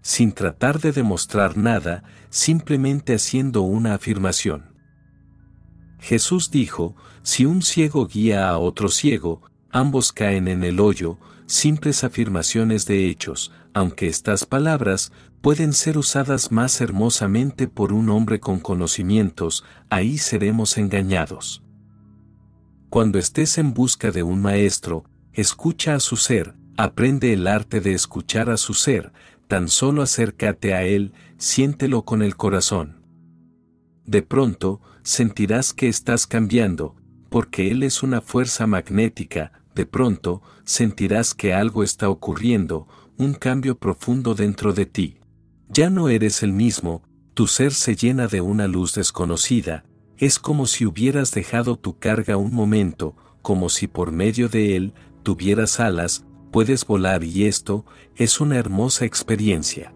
Sin 0.01 0.31
tratar 0.31 0.79
de 0.79 0.93
demostrar 0.93 1.57
nada, 1.57 2.05
simplemente 2.29 3.15
haciendo 3.15 3.63
una 3.63 3.95
afirmación. 3.95 4.72
Jesús 6.03 6.51
dijo, 6.51 6.97
si 7.21 7.45
un 7.45 7.61
ciego 7.61 8.07
guía 8.07 8.49
a 8.49 8.57
otro 8.57 8.89
ciego, 8.89 9.41
ambos 9.69 10.11
caen 10.11 10.49
en 10.49 10.65
el 10.65 10.81
hoyo, 10.81 11.17
simples 11.45 12.03
afirmaciones 12.03 12.85
de 12.85 13.07
hechos, 13.07 13.53
aunque 13.73 14.07
estas 14.07 14.45
palabras 14.45 15.13
pueden 15.39 15.71
ser 15.71 15.97
usadas 15.97 16.51
más 16.51 16.81
hermosamente 16.81 17.69
por 17.69 17.93
un 17.93 18.09
hombre 18.09 18.41
con 18.41 18.59
conocimientos, 18.59 19.63
ahí 19.89 20.17
seremos 20.17 20.77
engañados. 20.77 21.63
Cuando 22.89 23.17
estés 23.17 23.57
en 23.57 23.73
busca 23.73 24.11
de 24.11 24.23
un 24.23 24.41
maestro, 24.41 25.05
escucha 25.31 25.95
a 25.95 26.01
su 26.01 26.17
ser, 26.17 26.53
aprende 26.75 27.31
el 27.31 27.47
arte 27.47 27.79
de 27.79 27.93
escuchar 27.93 28.49
a 28.49 28.57
su 28.57 28.73
ser, 28.73 29.13
tan 29.47 29.69
solo 29.69 30.01
acércate 30.01 30.73
a 30.73 30.83
él, 30.83 31.13
siéntelo 31.37 32.03
con 32.03 32.21
el 32.21 32.35
corazón. 32.35 33.01
De 34.05 34.21
pronto, 34.21 34.81
sentirás 35.03 35.73
que 35.73 35.87
estás 35.87 36.27
cambiando, 36.27 36.95
porque 37.29 37.71
él 37.71 37.83
es 37.83 38.03
una 38.03 38.21
fuerza 38.21 38.67
magnética, 38.67 39.51
de 39.75 39.85
pronto, 39.85 40.41
sentirás 40.65 41.33
que 41.33 41.53
algo 41.53 41.83
está 41.83 42.09
ocurriendo, 42.09 42.87
un 43.17 43.33
cambio 43.33 43.77
profundo 43.77 44.35
dentro 44.35 44.73
de 44.73 44.85
ti. 44.85 45.17
Ya 45.69 45.89
no 45.89 46.09
eres 46.09 46.43
el 46.43 46.53
mismo, 46.53 47.03
tu 47.33 47.47
ser 47.47 47.73
se 47.73 47.95
llena 47.95 48.27
de 48.27 48.41
una 48.41 48.67
luz 48.67 48.93
desconocida, 48.93 49.85
es 50.17 50.39
como 50.39 50.67
si 50.67 50.85
hubieras 50.85 51.31
dejado 51.31 51.77
tu 51.77 51.97
carga 51.97 52.37
un 52.37 52.53
momento, 52.53 53.15
como 53.41 53.69
si 53.69 53.87
por 53.87 54.11
medio 54.11 54.47
de 54.47 54.75
él 54.75 54.93
tuvieras 55.23 55.79
alas, 55.79 56.25
puedes 56.51 56.85
volar 56.85 57.23
y 57.23 57.45
esto 57.45 57.85
es 58.15 58.39
una 58.39 58.57
hermosa 58.57 59.05
experiencia. 59.05 59.93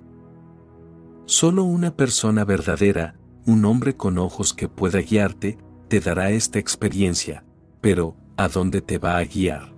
Solo 1.25 1.63
una 1.63 1.95
persona 1.95 2.45
verdadera, 2.45 3.16
un 3.47 3.63
hombre 3.63 3.95
con 3.95 4.17
ojos 4.17 4.53
que 4.53 4.67
pueda 4.67 4.99
guiarte, 4.99 5.57
te 5.87 6.01
dará 6.01 6.31
esta 6.31 6.59
experiencia, 6.59 7.45
pero, 7.79 8.17
¿a 8.35 8.49
dónde 8.49 8.81
te 8.81 8.97
va 8.97 9.17
a 9.17 9.23
guiar? 9.23 9.73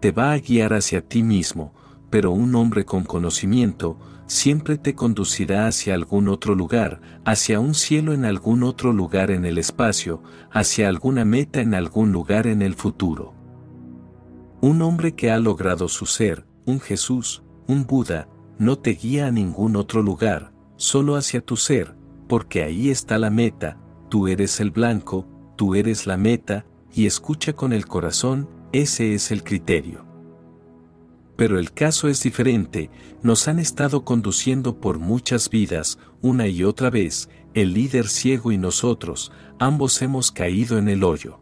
Te 0.00 0.12
va 0.12 0.32
a 0.32 0.38
guiar 0.38 0.74
hacia 0.74 1.00
ti 1.00 1.22
mismo, 1.22 1.72
pero 2.10 2.32
un 2.32 2.54
hombre 2.54 2.84
con 2.84 3.04
conocimiento, 3.04 3.98
siempre 4.26 4.76
te 4.76 4.94
conducirá 4.94 5.66
hacia 5.66 5.94
algún 5.94 6.28
otro 6.28 6.54
lugar, 6.54 7.00
hacia 7.24 7.60
un 7.60 7.72
cielo 7.72 8.12
en 8.12 8.26
algún 8.26 8.62
otro 8.62 8.92
lugar 8.92 9.30
en 9.30 9.46
el 9.46 9.56
espacio, 9.56 10.22
hacia 10.50 10.90
alguna 10.90 11.24
meta 11.24 11.62
en 11.62 11.72
algún 11.72 12.12
lugar 12.12 12.46
en 12.46 12.60
el 12.60 12.74
futuro. 12.74 13.32
Un 14.60 14.82
hombre 14.82 15.14
que 15.14 15.30
ha 15.30 15.38
logrado 15.38 15.88
su 15.88 16.04
ser, 16.04 16.46
un 16.66 16.78
Jesús, 16.78 17.42
un 17.66 17.86
Buda, 17.86 18.28
no 18.58 18.76
te 18.76 18.90
guía 18.90 19.28
a 19.28 19.30
ningún 19.30 19.76
otro 19.76 20.02
lugar, 20.02 20.52
solo 20.76 21.16
hacia 21.16 21.40
tu 21.40 21.56
ser, 21.56 22.03
porque 22.28 22.62
ahí 22.62 22.90
está 22.90 23.18
la 23.18 23.30
meta, 23.30 23.78
tú 24.08 24.28
eres 24.28 24.60
el 24.60 24.70
blanco, 24.70 25.26
tú 25.56 25.74
eres 25.74 26.06
la 26.06 26.16
meta, 26.16 26.66
y 26.92 27.06
escucha 27.06 27.54
con 27.54 27.72
el 27.72 27.86
corazón, 27.86 28.48
ese 28.72 29.14
es 29.14 29.30
el 29.30 29.42
criterio. 29.42 30.04
Pero 31.36 31.58
el 31.58 31.72
caso 31.72 32.08
es 32.08 32.22
diferente, 32.22 32.90
nos 33.22 33.48
han 33.48 33.58
estado 33.58 34.04
conduciendo 34.04 34.80
por 34.80 34.98
muchas 34.98 35.50
vidas, 35.50 35.98
una 36.22 36.46
y 36.46 36.62
otra 36.62 36.90
vez, 36.90 37.28
el 37.54 37.74
líder 37.74 38.08
ciego 38.08 38.52
y 38.52 38.58
nosotros, 38.58 39.32
ambos 39.58 40.00
hemos 40.02 40.30
caído 40.30 40.78
en 40.78 40.88
el 40.88 41.02
hoyo. 41.02 41.40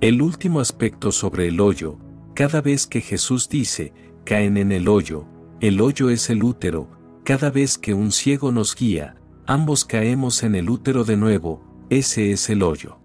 El 0.00 0.22
último 0.22 0.60
aspecto 0.60 1.12
sobre 1.12 1.48
el 1.48 1.60
hoyo, 1.60 1.98
cada 2.34 2.60
vez 2.60 2.86
que 2.86 3.00
Jesús 3.00 3.48
dice, 3.48 3.92
caen 4.24 4.56
en 4.56 4.72
el 4.72 4.88
hoyo, 4.88 5.26
el 5.60 5.80
hoyo 5.80 6.10
es 6.10 6.30
el 6.30 6.42
útero, 6.42 6.88
cada 7.24 7.50
vez 7.50 7.78
que 7.78 7.94
un 7.94 8.10
ciego 8.10 8.50
nos 8.50 8.74
guía, 8.74 9.16
ambos 9.46 9.84
caemos 9.84 10.42
en 10.42 10.54
el 10.54 10.70
útero 10.70 11.04
de 11.04 11.16
nuevo, 11.16 11.62
ese 11.90 12.32
es 12.32 12.48
el 12.50 12.62
hoyo. 12.62 12.98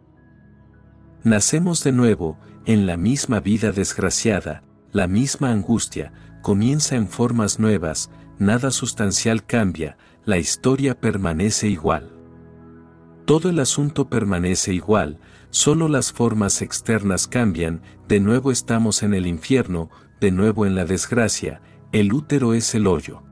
Nacemos 1.24 1.84
de 1.84 1.92
nuevo, 1.92 2.38
en 2.66 2.86
la 2.86 2.98
misma 2.98 3.40
vida 3.40 3.72
desgraciada, 3.72 4.64
la 4.92 5.08
misma 5.08 5.52
angustia, 5.52 6.14
comienza 6.42 6.96
en 6.96 7.08
formas 7.08 7.60
nuevas, 7.60 8.10
nada 8.40 8.72
sustancial 8.72 9.46
cambia, 9.46 9.98
la 10.26 10.38
historia 10.38 11.00
permanece 11.00 11.68
igual. 11.68 12.14
Todo 13.26 13.50
el 13.50 13.60
asunto 13.60 14.10
permanece 14.10 14.74
igual, 14.74 15.20
solo 15.50 15.90
las 15.90 16.14
formas 16.14 16.62
externas 16.62 17.28
cambian, 17.28 17.82
de 18.08 18.20
nuevo 18.20 18.52
estamos 18.52 19.04
en 19.04 19.14
el 19.14 19.28
infierno, 19.28 19.90
de 20.22 20.32
nuevo 20.32 20.66
en 20.66 20.76
la 20.76 20.86
desgracia, 20.86 21.62
el 21.92 22.14
útero 22.14 22.54
es 22.54 22.74
el 22.76 22.88
hoyo. 22.88 23.27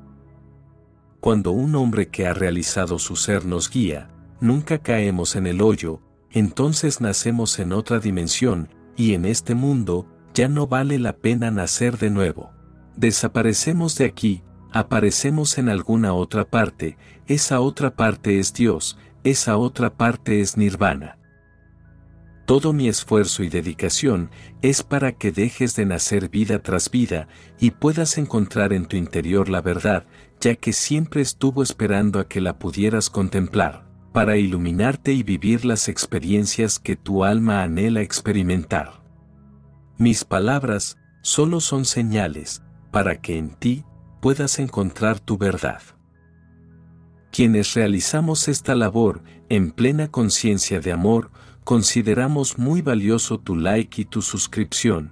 Cuando 1.26 1.50
un 1.50 1.74
hombre 1.74 2.10
que 2.10 2.28
ha 2.28 2.36
realizado 2.36 3.00
su 3.00 3.16
ser 3.16 3.48
nos 3.48 3.72
guía, 3.72 4.12
nunca 4.40 4.78
caemos 4.78 5.36
en 5.36 5.48
el 5.48 5.60
hoyo, 5.60 6.00
entonces 6.30 7.02
nacemos 7.02 7.58
en 7.58 7.74
otra 7.74 7.98
dimensión, 7.98 8.70
y 8.96 9.16
en 9.16 9.26
este 9.26 9.56
mundo, 9.56 10.06
ya 10.36 10.48
no 10.48 10.68
vale 10.68 11.00
la 11.00 11.14
pena 11.14 11.50
nacer 11.50 11.98
de 11.98 12.12
nuevo. 12.12 12.52
Desaparecemos 12.96 13.98
de 13.98 14.06
aquí, 14.06 14.44
aparecemos 14.72 15.58
en 15.58 15.70
alguna 15.70 16.14
otra 16.14 16.46
parte, 16.46 16.96
esa 17.26 17.60
otra 17.60 17.96
parte 17.96 18.38
es 18.38 18.54
Dios, 18.54 19.00
esa 19.24 19.58
otra 19.58 19.98
parte 19.98 20.42
es 20.42 20.58
nirvana. 20.58 21.18
Todo 22.46 22.74
mi 22.74 22.88
esfuerzo 22.88 23.42
y 23.42 23.50
dedicación 23.50 24.30
es 24.62 24.84
para 24.84 25.14
que 25.14 25.32
dejes 25.32 25.76
de 25.76 25.88
nacer 25.88 26.30
vida 26.30 26.60
tras 26.60 26.92
vida 26.92 27.28
y 27.60 27.72
puedas 27.72 28.20
encontrar 28.20 28.72
en 28.72 28.86
tu 28.86 28.98
interior 28.98 29.50
la 29.50 29.62
verdad, 29.62 30.06
ya 30.46 30.54
que 30.54 30.74
siempre 30.74 31.24
estuvo 31.24 31.64
esperando 31.64 32.20
a 32.20 32.28
que 32.28 32.40
la 32.40 32.60
pudieras 32.60 33.10
contemplar, 33.10 33.84
para 34.14 34.38
iluminarte 34.38 35.12
y 35.12 35.24
vivir 35.24 35.66
las 35.66 35.90
experiencias 35.90 36.78
que 36.78 36.96
tu 36.96 37.24
alma 37.24 37.64
anhela 37.64 38.02
experimentar. 38.02 39.02
Mis 39.98 40.24
palabras 40.24 41.00
solo 41.24 41.62
son 41.62 41.84
señales 41.84 42.62
para 42.92 43.22
que 43.22 43.40
en 43.40 43.56
ti 43.56 43.86
puedas 44.22 44.60
encontrar 44.60 45.20
tu 45.20 45.40
verdad. 45.40 45.82
Quienes 47.32 47.74
realizamos 47.74 48.48
esta 48.48 48.76
labor 48.76 49.24
en 49.50 49.72
plena 49.72 50.12
conciencia 50.12 50.80
de 50.80 50.92
amor, 50.92 51.32
consideramos 51.64 52.60
muy 52.60 52.84
valioso 52.84 53.40
tu 53.40 53.56
like 53.56 54.00
y 54.00 54.06
tu 54.06 54.22
suscripción, 54.22 55.12